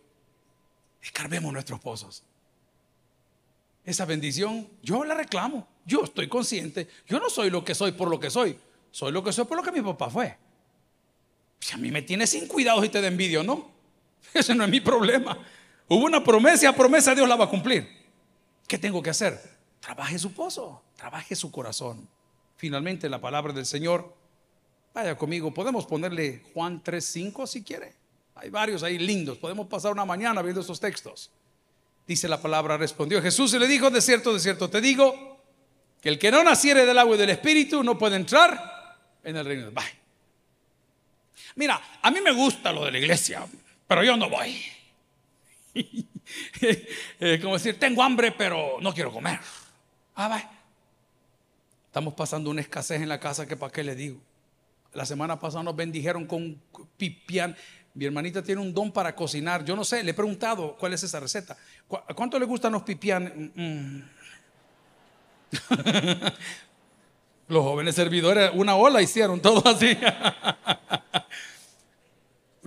escarbemos 1.01 1.53
nuestros 1.53 1.79
pozos. 1.79 2.23
Esa 3.85 4.03
bendición 4.03 4.69
yo 4.81 5.05
la 5.05 5.13
reclamo. 5.13 5.65
Yo 5.85 6.03
estoy 6.03 6.27
consciente. 6.27 6.89
Yo 7.05 7.19
no 7.19 7.29
soy 7.29 7.49
lo 7.49 7.63
que 7.63 7.73
soy 7.73 7.93
por 7.93 8.09
lo 8.09 8.19
que 8.19 8.29
soy. 8.29 8.59
Soy 8.91 9.13
lo 9.13 9.23
que 9.23 9.31
soy 9.31 9.45
por 9.45 9.55
lo 9.55 9.63
que 9.63 9.71
mi 9.71 9.81
papá 9.81 10.09
fue. 10.09 10.35
Si 11.59 11.73
a 11.73 11.77
mí 11.77 11.91
me 11.91 12.01
tiene 12.01 12.27
sin 12.27 12.47
cuidado 12.47 12.83
y 12.83 12.89
te 12.89 13.01
da 13.01 13.07
envidia, 13.07 13.43
¿no? 13.43 13.71
Ese 14.33 14.55
no 14.55 14.63
es 14.63 14.69
mi 14.69 14.79
problema. 14.79 15.37
Hubo 15.87 16.05
una 16.05 16.23
promesa, 16.23 16.73
promesa 16.73 17.15
Dios 17.15 17.27
la 17.27 17.35
va 17.35 17.45
a 17.45 17.49
cumplir. 17.49 17.87
¿Qué 18.67 18.77
tengo 18.77 19.01
que 19.01 19.09
hacer? 19.09 19.39
Trabaje 19.79 20.19
su 20.19 20.33
pozo, 20.33 20.83
trabaje 20.95 21.35
su 21.35 21.51
corazón. 21.51 22.07
Finalmente 22.57 23.07
la 23.07 23.21
palabra 23.21 23.53
del 23.53 23.65
Señor, 23.65 24.13
vaya 24.93 25.17
conmigo, 25.17 25.53
podemos 25.53 25.85
ponerle 25.85 26.43
Juan 26.53 26.83
3.5 26.83 27.47
si 27.47 27.63
quiere. 27.63 27.93
Hay 28.35 28.49
varios 28.49 28.83
ahí 28.83 28.97
lindos, 28.97 29.37
podemos 29.37 29.67
pasar 29.67 29.91
una 29.91 30.05
mañana 30.05 30.41
viendo 30.41 30.61
esos 30.61 30.79
textos. 30.79 31.31
Dice 32.05 32.27
la 32.27 32.41
palabra, 32.41 32.77
respondió 32.77 33.21
Jesús 33.21 33.53
y 33.53 33.59
le 33.59 33.67
dijo, 33.67 33.89
de 33.89 34.01
cierto, 34.01 34.33
de 34.33 34.39
cierto, 34.39 34.69
te 34.69 34.81
digo 34.81 35.37
que 36.01 36.09
el 36.09 36.19
que 36.19 36.31
no 36.31 36.43
naciere 36.43 36.85
del 36.85 36.97
agua 36.97 37.15
y 37.15 37.19
del 37.19 37.31
espíritu 37.31 37.83
no 37.83 37.97
puede 37.97 38.15
entrar 38.15 38.97
en 39.23 39.35
el 39.35 39.45
reino 39.45 39.65
de 39.65 39.71
Dios. 39.71 39.85
Mira, 41.55 41.81
a 42.01 42.11
mí 42.11 42.21
me 42.21 42.31
gusta 42.31 42.71
lo 42.71 42.85
de 42.85 42.91
la 42.91 42.97
iglesia, 42.99 43.45
pero 43.87 44.03
yo 44.03 44.15
no 44.17 44.29
voy. 44.29 44.61
Como 47.41 47.53
decir, 47.53 47.79
tengo 47.79 48.03
hambre, 48.03 48.31
pero 48.31 48.77
no 48.81 48.93
quiero 48.93 49.11
comer. 49.11 49.39
Ah, 50.15 50.27
va. 50.27 50.51
Estamos 51.87 52.13
pasando 52.13 52.49
una 52.49 52.61
escasez 52.61 53.01
en 53.01 53.09
la 53.09 53.19
casa 53.19 53.47
que 53.47 53.55
para 53.55 53.71
qué 53.71 53.83
le 53.83 53.95
digo. 53.95 54.19
La 54.93 55.05
semana 55.05 55.39
pasada 55.39 55.63
nos 55.63 55.75
bendijeron 55.75 56.25
con 56.25 56.61
pipián. 56.97 57.55
Mi 57.93 58.05
hermanita 58.05 58.43
tiene 58.43 58.61
un 58.61 58.73
don 58.73 58.91
para 58.91 59.15
cocinar. 59.15 59.65
Yo 59.65 59.75
no 59.75 59.83
sé, 59.83 60.03
le 60.03 60.11
he 60.11 60.13
preguntado 60.13 60.75
cuál 60.77 60.93
es 60.93 61.03
esa 61.03 61.19
receta. 61.19 61.57
¿Cuánto 61.87 62.37
le 62.37 62.45
gustan 62.45 62.73
los 62.73 62.83
pipián? 62.83 63.51
Mm. 63.55 64.01
los 67.47 67.63
jóvenes 67.63 67.95
servidores, 67.95 68.51
una 68.53 68.75
ola 68.75 69.01
hicieron 69.01 69.39
todo 69.41 69.67
así. 69.67 69.97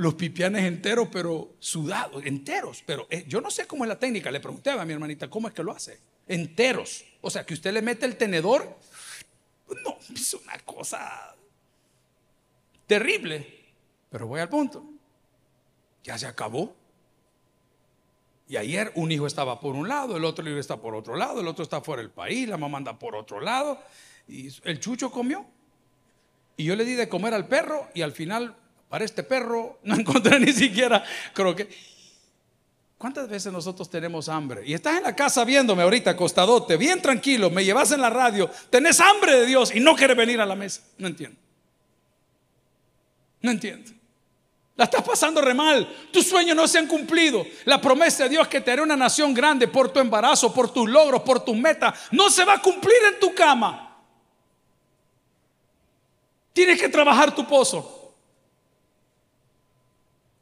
los 0.00 0.14
pipianes 0.14 0.64
enteros, 0.64 1.08
pero 1.12 1.56
sudados, 1.58 2.24
enteros. 2.24 2.82
Pero 2.86 3.06
eh, 3.10 3.26
yo 3.28 3.42
no 3.42 3.50
sé 3.50 3.66
cómo 3.66 3.84
es 3.84 3.88
la 3.88 3.98
técnica. 3.98 4.30
Le 4.30 4.40
pregunté 4.40 4.70
a 4.70 4.82
mi 4.86 4.94
hermanita, 4.94 5.28
¿cómo 5.28 5.46
es 5.46 5.52
que 5.52 5.62
lo 5.62 5.72
hace? 5.72 6.00
Enteros. 6.26 7.04
O 7.20 7.28
sea, 7.28 7.44
que 7.44 7.52
usted 7.52 7.70
le 7.70 7.82
mete 7.82 8.06
el 8.06 8.16
tenedor. 8.16 8.78
No, 9.84 9.98
es 10.14 10.32
una 10.32 10.58
cosa 10.60 11.36
terrible. 12.86 13.46
Pero 14.08 14.26
voy 14.26 14.40
al 14.40 14.48
punto. 14.48 14.82
Ya 16.02 16.16
se 16.16 16.26
acabó. 16.26 16.74
Y 18.48 18.56
ayer 18.56 18.92
un 18.94 19.12
hijo 19.12 19.26
estaba 19.26 19.60
por 19.60 19.74
un 19.74 19.86
lado, 19.86 20.16
el 20.16 20.24
otro 20.24 20.48
hijo 20.48 20.58
está 20.58 20.78
por 20.78 20.94
otro 20.94 21.14
lado, 21.14 21.42
el 21.42 21.46
otro 21.46 21.62
está 21.62 21.82
fuera 21.82 22.00
del 22.00 22.10
país, 22.10 22.48
la 22.48 22.56
mamá 22.56 22.78
anda 22.78 22.98
por 22.98 23.14
otro 23.14 23.38
lado. 23.38 23.78
Y 24.26 24.48
el 24.64 24.80
chucho 24.80 25.10
comió. 25.10 25.44
Y 26.56 26.64
yo 26.64 26.74
le 26.74 26.86
di 26.86 26.94
de 26.94 27.06
comer 27.06 27.34
al 27.34 27.48
perro 27.48 27.88
y 27.92 28.00
al 28.00 28.12
final 28.12 28.56
para 28.90 29.06
este 29.06 29.22
perro 29.22 29.78
no 29.84 29.94
encontré 29.98 30.38
ni 30.38 30.52
siquiera 30.52 31.02
creo 31.32 31.56
que 31.56 31.68
¿Cuántas 33.00 33.30
veces 33.30 33.50
nosotros 33.50 33.88
tenemos 33.88 34.28
hambre? 34.28 34.60
Y 34.66 34.74
estás 34.74 34.98
en 34.98 35.04
la 35.04 35.16
casa 35.16 35.42
viéndome 35.46 35.82
ahorita 35.82 36.10
acostadote, 36.10 36.76
bien 36.76 37.00
tranquilo, 37.00 37.48
me 37.48 37.64
llevas 37.64 37.92
en 37.92 38.02
la 38.02 38.10
radio, 38.10 38.50
tenés 38.68 39.00
hambre 39.00 39.40
de 39.40 39.46
Dios 39.46 39.74
y 39.74 39.80
no 39.80 39.96
quieres 39.96 40.18
venir 40.18 40.38
a 40.38 40.44
la 40.44 40.54
mesa. 40.54 40.82
No 40.98 41.06
entiendo. 41.06 41.38
No 43.40 43.50
entiendo. 43.52 43.90
La 44.76 44.84
estás 44.84 45.02
pasando 45.02 45.40
re 45.40 45.54
mal. 45.54 45.88
Tus 46.12 46.26
sueños 46.26 46.54
no 46.54 46.68
se 46.68 46.76
han 46.76 46.86
cumplido. 46.86 47.46
La 47.64 47.80
promesa 47.80 48.24
de 48.24 48.28
Dios 48.28 48.48
que 48.48 48.60
te 48.60 48.70
hará 48.70 48.82
una 48.82 48.96
nación 48.96 49.32
grande 49.32 49.66
por 49.66 49.90
tu 49.90 49.98
embarazo, 49.98 50.52
por 50.52 50.70
tus 50.70 50.86
logros, 50.86 51.22
por 51.22 51.42
tus 51.42 51.56
metas, 51.56 51.98
no 52.10 52.28
se 52.28 52.44
va 52.44 52.56
a 52.56 52.60
cumplir 52.60 52.98
en 53.14 53.18
tu 53.18 53.34
cama. 53.34 53.98
Tienes 56.52 56.78
que 56.78 56.90
trabajar 56.90 57.34
tu 57.34 57.46
pozo. 57.46 57.99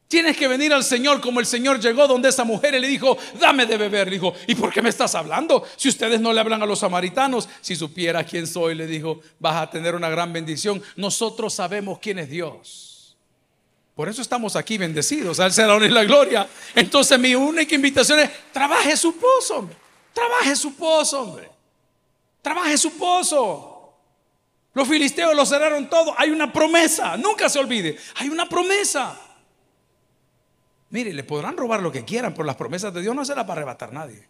Tienes 0.09 0.38
que 0.38 0.48
venir 0.48 0.72
al 0.72 0.82
Señor 0.82 1.20
como 1.20 1.38
el 1.38 1.44
Señor 1.44 1.78
llegó 1.80 2.09
donde 2.09 2.30
esa 2.30 2.42
mujer 2.42 2.74
y 2.74 2.80
le 2.80 2.88
dijo, 2.88 3.18
dame 3.38 3.66
de 3.66 3.76
beber. 3.76 4.09
Le 4.09 4.14
dijo, 4.14 4.32
¿y 4.46 4.54
por 4.54 4.72
qué 4.72 4.80
me 4.80 4.88
estás 4.88 5.14
hablando? 5.14 5.66
Si 5.76 5.90
ustedes 5.90 6.18
no 6.18 6.32
le 6.32 6.40
hablan 6.40 6.62
a 6.62 6.66
los 6.66 6.78
samaritanos, 6.78 7.46
si 7.61 7.76
supiera 7.76 8.24
quién 8.24 8.46
soy, 8.46 8.74
le 8.74 8.86
dijo, 8.86 9.20
vas 9.38 9.56
a 9.56 9.68
tener 9.68 9.94
una 9.94 10.09
gran 10.09 10.32
bendición. 10.32 10.82
Nosotros 10.96 11.52
sabemos 11.52 11.98
quién 11.98 12.18
es 12.18 12.30
Dios. 12.30 13.18
Por 13.94 14.09
eso 14.09 14.22
estamos 14.22 14.56
aquí 14.56 14.78
bendecidos, 14.78 15.40
al 15.40 15.52
ser 15.52 15.68
y 15.82 15.88
la 15.90 16.04
gloria. 16.04 16.48
Entonces 16.74 17.18
mi 17.18 17.34
única 17.34 17.74
invitación 17.74 18.20
es, 18.20 18.30
trabaje 18.50 18.96
su 18.96 19.14
pozo, 19.14 19.56
hombre. 19.56 19.76
Trabaje 20.14 20.56
su 20.56 20.74
pozo, 20.74 21.20
hombre. 21.20 21.50
Trabaje 22.40 22.78
su 22.78 22.96
pozo. 22.96 23.92
Los 24.72 24.88
filisteos 24.88 25.36
lo 25.36 25.44
cerraron 25.44 25.90
todo. 25.90 26.14
Hay 26.16 26.30
una 26.30 26.50
promesa, 26.50 27.16
nunca 27.18 27.50
se 27.50 27.59
olvide. 27.59 27.98
Hay 28.14 28.30
una 28.30 28.48
promesa. 28.48 29.20
Mire, 30.91 31.12
le 31.12 31.24
podrán 31.24 31.57
robar 31.57 31.82
lo 31.82 31.93
que 31.93 32.05
quieran, 32.05 32.32
pero 32.32 32.45
las 32.45 32.57
promesas 32.57 32.93
de 32.95 33.03
Dios 33.03 33.14
no 33.14 33.24
se 33.24 33.34
las 33.34 33.45
va 33.45 33.51
a 33.51 33.53
arrebatar 33.53 33.93
nadie. 33.93 34.26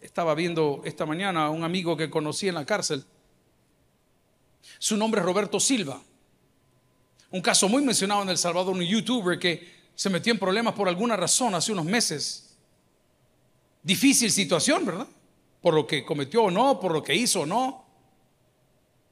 Estaba 0.00 0.34
viendo 0.34 0.82
esta 0.84 1.06
mañana 1.06 1.46
a 1.46 1.50
un 1.50 1.64
amigo 1.64 1.96
que 1.96 2.10
conocí 2.10 2.48
en 2.48 2.54
la 2.54 2.66
cárcel. 2.66 3.04
Su 4.78 4.96
nombre 4.96 5.20
es 5.20 5.24
Roberto 5.24 5.60
Silva. 5.60 6.00
Un 7.30 7.40
caso 7.40 7.68
muy 7.68 7.82
mencionado 7.82 8.22
en 8.22 8.28
El 8.28 8.38
Salvador, 8.38 8.74
un 8.74 8.82
youtuber 8.82 9.38
que 9.38 9.84
se 9.94 10.10
metió 10.10 10.32
en 10.32 10.38
problemas 10.38 10.74
por 10.74 10.88
alguna 10.88 11.16
razón 11.16 11.54
hace 11.54 11.72
unos 11.72 11.84
meses. 11.84 12.56
Difícil 13.82 14.30
situación, 14.30 14.84
¿verdad? 14.84 15.06
Por 15.60 15.74
lo 15.74 15.86
que 15.86 16.04
cometió 16.04 16.44
o 16.44 16.50
no, 16.50 16.80
por 16.80 16.92
lo 16.92 17.02
que 17.02 17.14
hizo 17.14 17.42
o 17.42 17.46
no. 17.46 17.84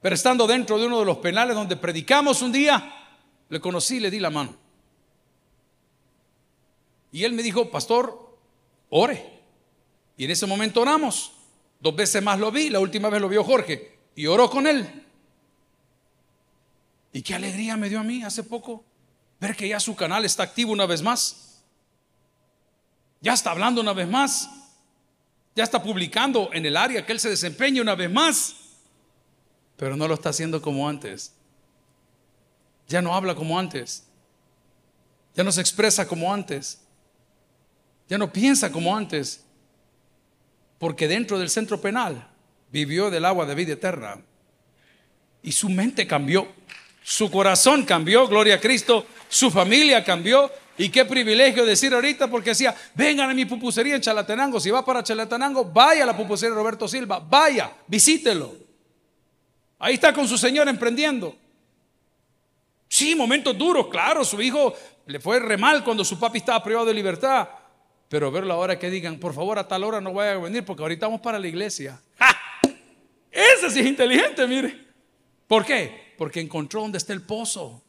Pero 0.01 0.15
estando 0.15 0.45
dentro 0.45 0.77
de 0.77 0.87
uno 0.87 0.99
de 0.99 1.05
los 1.05 1.17
penales 1.17 1.55
donde 1.55 1.77
predicamos 1.77 2.41
un 2.41 2.51
día, 2.51 2.93
le 3.49 3.59
conocí 3.61 3.97
y 3.97 3.99
le 4.01 4.11
di 4.11 4.19
la 4.19 4.29
mano. 4.29 4.62
Y 7.13 7.23
él 7.23 7.33
me 7.33 7.43
dijo, 7.43 7.69
pastor, 7.69 8.37
ore. 8.89 9.39
Y 10.17 10.25
en 10.25 10.31
ese 10.31 10.47
momento 10.47 10.81
oramos. 10.81 11.31
Dos 11.79 11.95
veces 11.95 12.23
más 12.23 12.39
lo 12.39 12.51
vi, 12.51 12.71
la 12.71 12.79
última 12.79 13.09
vez 13.09 13.21
lo 13.21 13.29
vio 13.29 13.43
Jorge. 13.43 13.99
Y 14.15 14.25
oró 14.25 14.49
con 14.49 14.65
él. 14.65 15.05
Y 17.13 17.21
qué 17.21 17.35
alegría 17.35 17.77
me 17.77 17.87
dio 17.87 17.99
a 17.99 18.03
mí 18.03 18.23
hace 18.23 18.43
poco 18.43 18.83
ver 19.39 19.55
que 19.55 19.67
ya 19.67 19.79
su 19.79 19.95
canal 19.95 20.25
está 20.25 20.41
activo 20.41 20.71
una 20.71 20.87
vez 20.87 21.03
más. 21.03 21.61
Ya 23.21 23.33
está 23.33 23.51
hablando 23.51 23.81
una 23.81 23.93
vez 23.93 24.07
más. 24.07 24.49
Ya 25.55 25.63
está 25.63 25.83
publicando 25.83 26.49
en 26.51 26.65
el 26.65 26.75
área 26.75 27.05
que 27.05 27.11
él 27.11 27.19
se 27.19 27.29
desempeña 27.29 27.83
una 27.83 27.93
vez 27.93 28.09
más. 28.09 28.55
Pero 29.77 29.95
no 29.95 30.07
lo 30.07 30.15
está 30.15 30.29
haciendo 30.29 30.63
como 30.63 30.89
antes. 30.89 31.31
Ya 32.87 33.03
no 33.03 33.13
habla 33.13 33.35
como 33.35 33.59
antes. 33.59 34.07
Ya 35.35 35.43
no 35.43 35.51
se 35.51 35.61
expresa 35.61 36.07
como 36.07 36.33
antes. 36.33 36.82
Ya 38.09 38.17
no 38.17 38.31
piensa 38.31 38.71
como 38.71 38.95
antes, 38.95 39.43
porque 40.77 41.07
dentro 41.07 41.39
del 41.39 41.49
centro 41.49 41.79
penal 41.79 42.29
vivió 42.71 43.09
del 43.09 43.25
agua 43.25 43.45
de 43.45 43.55
vida 43.55 43.73
eterna 43.73 44.21
y 45.43 45.51
su 45.51 45.69
mente 45.69 46.07
cambió. 46.07 46.47
Su 47.03 47.29
corazón 47.29 47.83
cambió, 47.83 48.27
gloria 48.27 48.55
a 48.55 48.59
Cristo. 48.59 49.05
Su 49.27 49.51
familia 49.51 50.03
cambió. 50.03 50.49
Y 50.77 50.89
qué 50.89 51.05
privilegio 51.05 51.65
decir 51.65 51.93
ahorita 51.93 52.29
porque 52.29 52.51
decía, 52.51 52.73
vengan 52.95 53.29
a 53.29 53.33
mi 53.33 53.45
pupusería 53.45 53.95
en 53.95 54.01
Chalatenango. 54.01 54.59
Si 54.59 54.71
va 54.71 54.83
para 54.83 55.03
Chalatenango, 55.03 55.65
vaya 55.65 56.03
a 56.03 56.07
la 56.07 56.17
pupusería 56.17 56.55
Roberto 56.55 56.87
Silva. 56.87 57.19
Vaya, 57.19 57.71
visítelo. 57.85 58.55
Ahí 59.77 59.95
está 59.95 60.13
con 60.13 60.27
su 60.27 60.37
señor 60.37 60.67
emprendiendo. 60.69 61.35
Sí, 62.87 63.15
momentos 63.15 63.57
duros, 63.57 63.87
claro. 63.87 64.23
Su 64.23 64.41
hijo 64.41 64.73
le 65.05 65.19
fue 65.19 65.39
re 65.39 65.57
mal 65.57 65.83
cuando 65.83 66.05
su 66.05 66.17
papi 66.17 66.39
estaba 66.39 66.63
privado 66.63 66.85
de 66.85 66.93
libertad. 66.93 67.49
Pero 68.13 68.29
verlo 68.29 68.53
ahora 68.53 68.77
que 68.77 68.91
digan, 68.91 69.17
por 69.17 69.33
favor, 69.33 69.57
a 69.57 69.67
tal 69.67 69.83
hora 69.83 69.99
no 69.99 70.13
vaya 70.13 70.33
a 70.33 70.37
venir 70.37 70.63
porque 70.63 70.83
ahorita 70.83 71.07
vamos 71.07 71.21
para 71.21 71.39
la 71.39 71.47
iglesia. 71.47 71.99
Ese 73.31 73.71
sí 73.71 73.79
es 73.79 73.87
inteligente, 73.87 74.45
mire. 74.45 74.85
¿Por 75.47 75.65
qué? 75.65 76.13
Porque 76.15 76.39
encontró 76.39 76.81
donde 76.81 76.99
está 76.99 77.11
el 77.11 77.23
pozo 77.23 77.81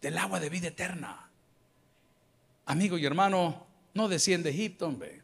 del 0.00 0.16
agua 0.16 0.38
de 0.38 0.48
vida 0.48 0.68
eterna. 0.68 1.28
Amigo 2.66 2.98
y 2.98 3.04
hermano, 3.04 3.66
no 3.94 4.06
desciende 4.06 4.50
Egipto, 4.50 4.86
hombre. 4.86 5.22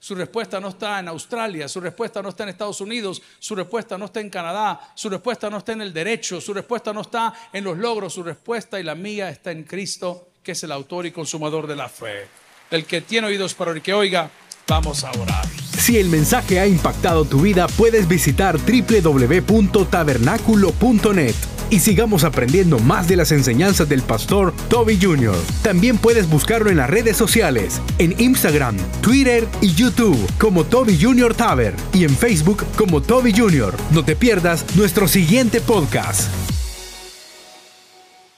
Su 0.00 0.16
respuesta 0.16 0.58
no 0.58 0.70
está 0.70 0.98
en 0.98 1.06
Australia, 1.06 1.68
su 1.68 1.80
respuesta 1.80 2.20
no 2.20 2.30
está 2.30 2.42
en 2.42 2.48
Estados 2.48 2.80
Unidos, 2.80 3.22
su 3.38 3.54
respuesta 3.54 3.96
no 3.96 4.06
está 4.06 4.18
en 4.18 4.30
Canadá, 4.30 4.92
su 4.96 5.08
respuesta 5.08 5.48
no 5.48 5.58
está 5.58 5.74
en 5.74 5.82
el 5.82 5.92
derecho, 5.92 6.40
su 6.40 6.52
respuesta 6.52 6.92
no 6.92 7.02
está 7.02 7.32
en 7.52 7.62
los 7.62 7.78
logros, 7.78 8.14
su 8.14 8.24
respuesta 8.24 8.80
y 8.80 8.82
la 8.82 8.96
mía 8.96 9.28
está 9.30 9.52
en 9.52 9.62
Cristo, 9.62 10.30
que 10.42 10.50
es 10.50 10.64
el 10.64 10.72
autor 10.72 11.06
y 11.06 11.12
consumador 11.12 11.68
de 11.68 11.76
la 11.76 11.88
fe. 11.88 12.43
El 12.70 12.84
que 12.84 13.00
tiene 13.00 13.28
oídos 13.28 13.54
para 13.54 13.72
el 13.72 13.82
que 13.82 13.94
oiga, 13.94 14.30
vamos 14.66 15.04
a 15.04 15.10
orar. 15.12 15.46
Si 15.78 15.98
el 15.98 16.08
mensaje 16.08 16.58
ha 16.60 16.66
impactado 16.66 17.24
tu 17.24 17.40
vida, 17.42 17.66
puedes 17.66 18.08
visitar 18.08 18.58
www.tabernaculo.net 18.58 21.34
y 21.70 21.80
sigamos 21.80 22.24
aprendiendo 22.24 22.78
más 22.78 23.08
de 23.08 23.16
las 23.16 23.32
enseñanzas 23.32 23.88
del 23.88 24.02
pastor 24.02 24.52
Toby 24.68 24.98
Jr. 25.00 25.34
También 25.62 25.96
puedes 25.98 26.28
buscarlo 26.28 26.70
en 26.70 26.76
las 26.76 26.88
redes 26.88 27.16
sociales, 27.16 27.80
en 27.98 28.14
Instagram, 28.20 28.76
Twitter 29.00 29.48
y 29.60 29.74
YouTube 29.74 30.16
como 30.38 30.62
Toby 30.64 30.96
Jr. 31.00 31.34
Taber 31.34 31.74
y 31.92 32.04
en 32.04 32.16
Facebook 32.16 32.64
como 32.76 33.02
Toby 33.02 33.36
Jr. 33.36 33.74
No 33.90 34.04
te 34.04 34.14
pierdas 34.16 34.64
nuestro 34.76 35.08
siguiente 35.08 35.60
podcast. 35.60 36.30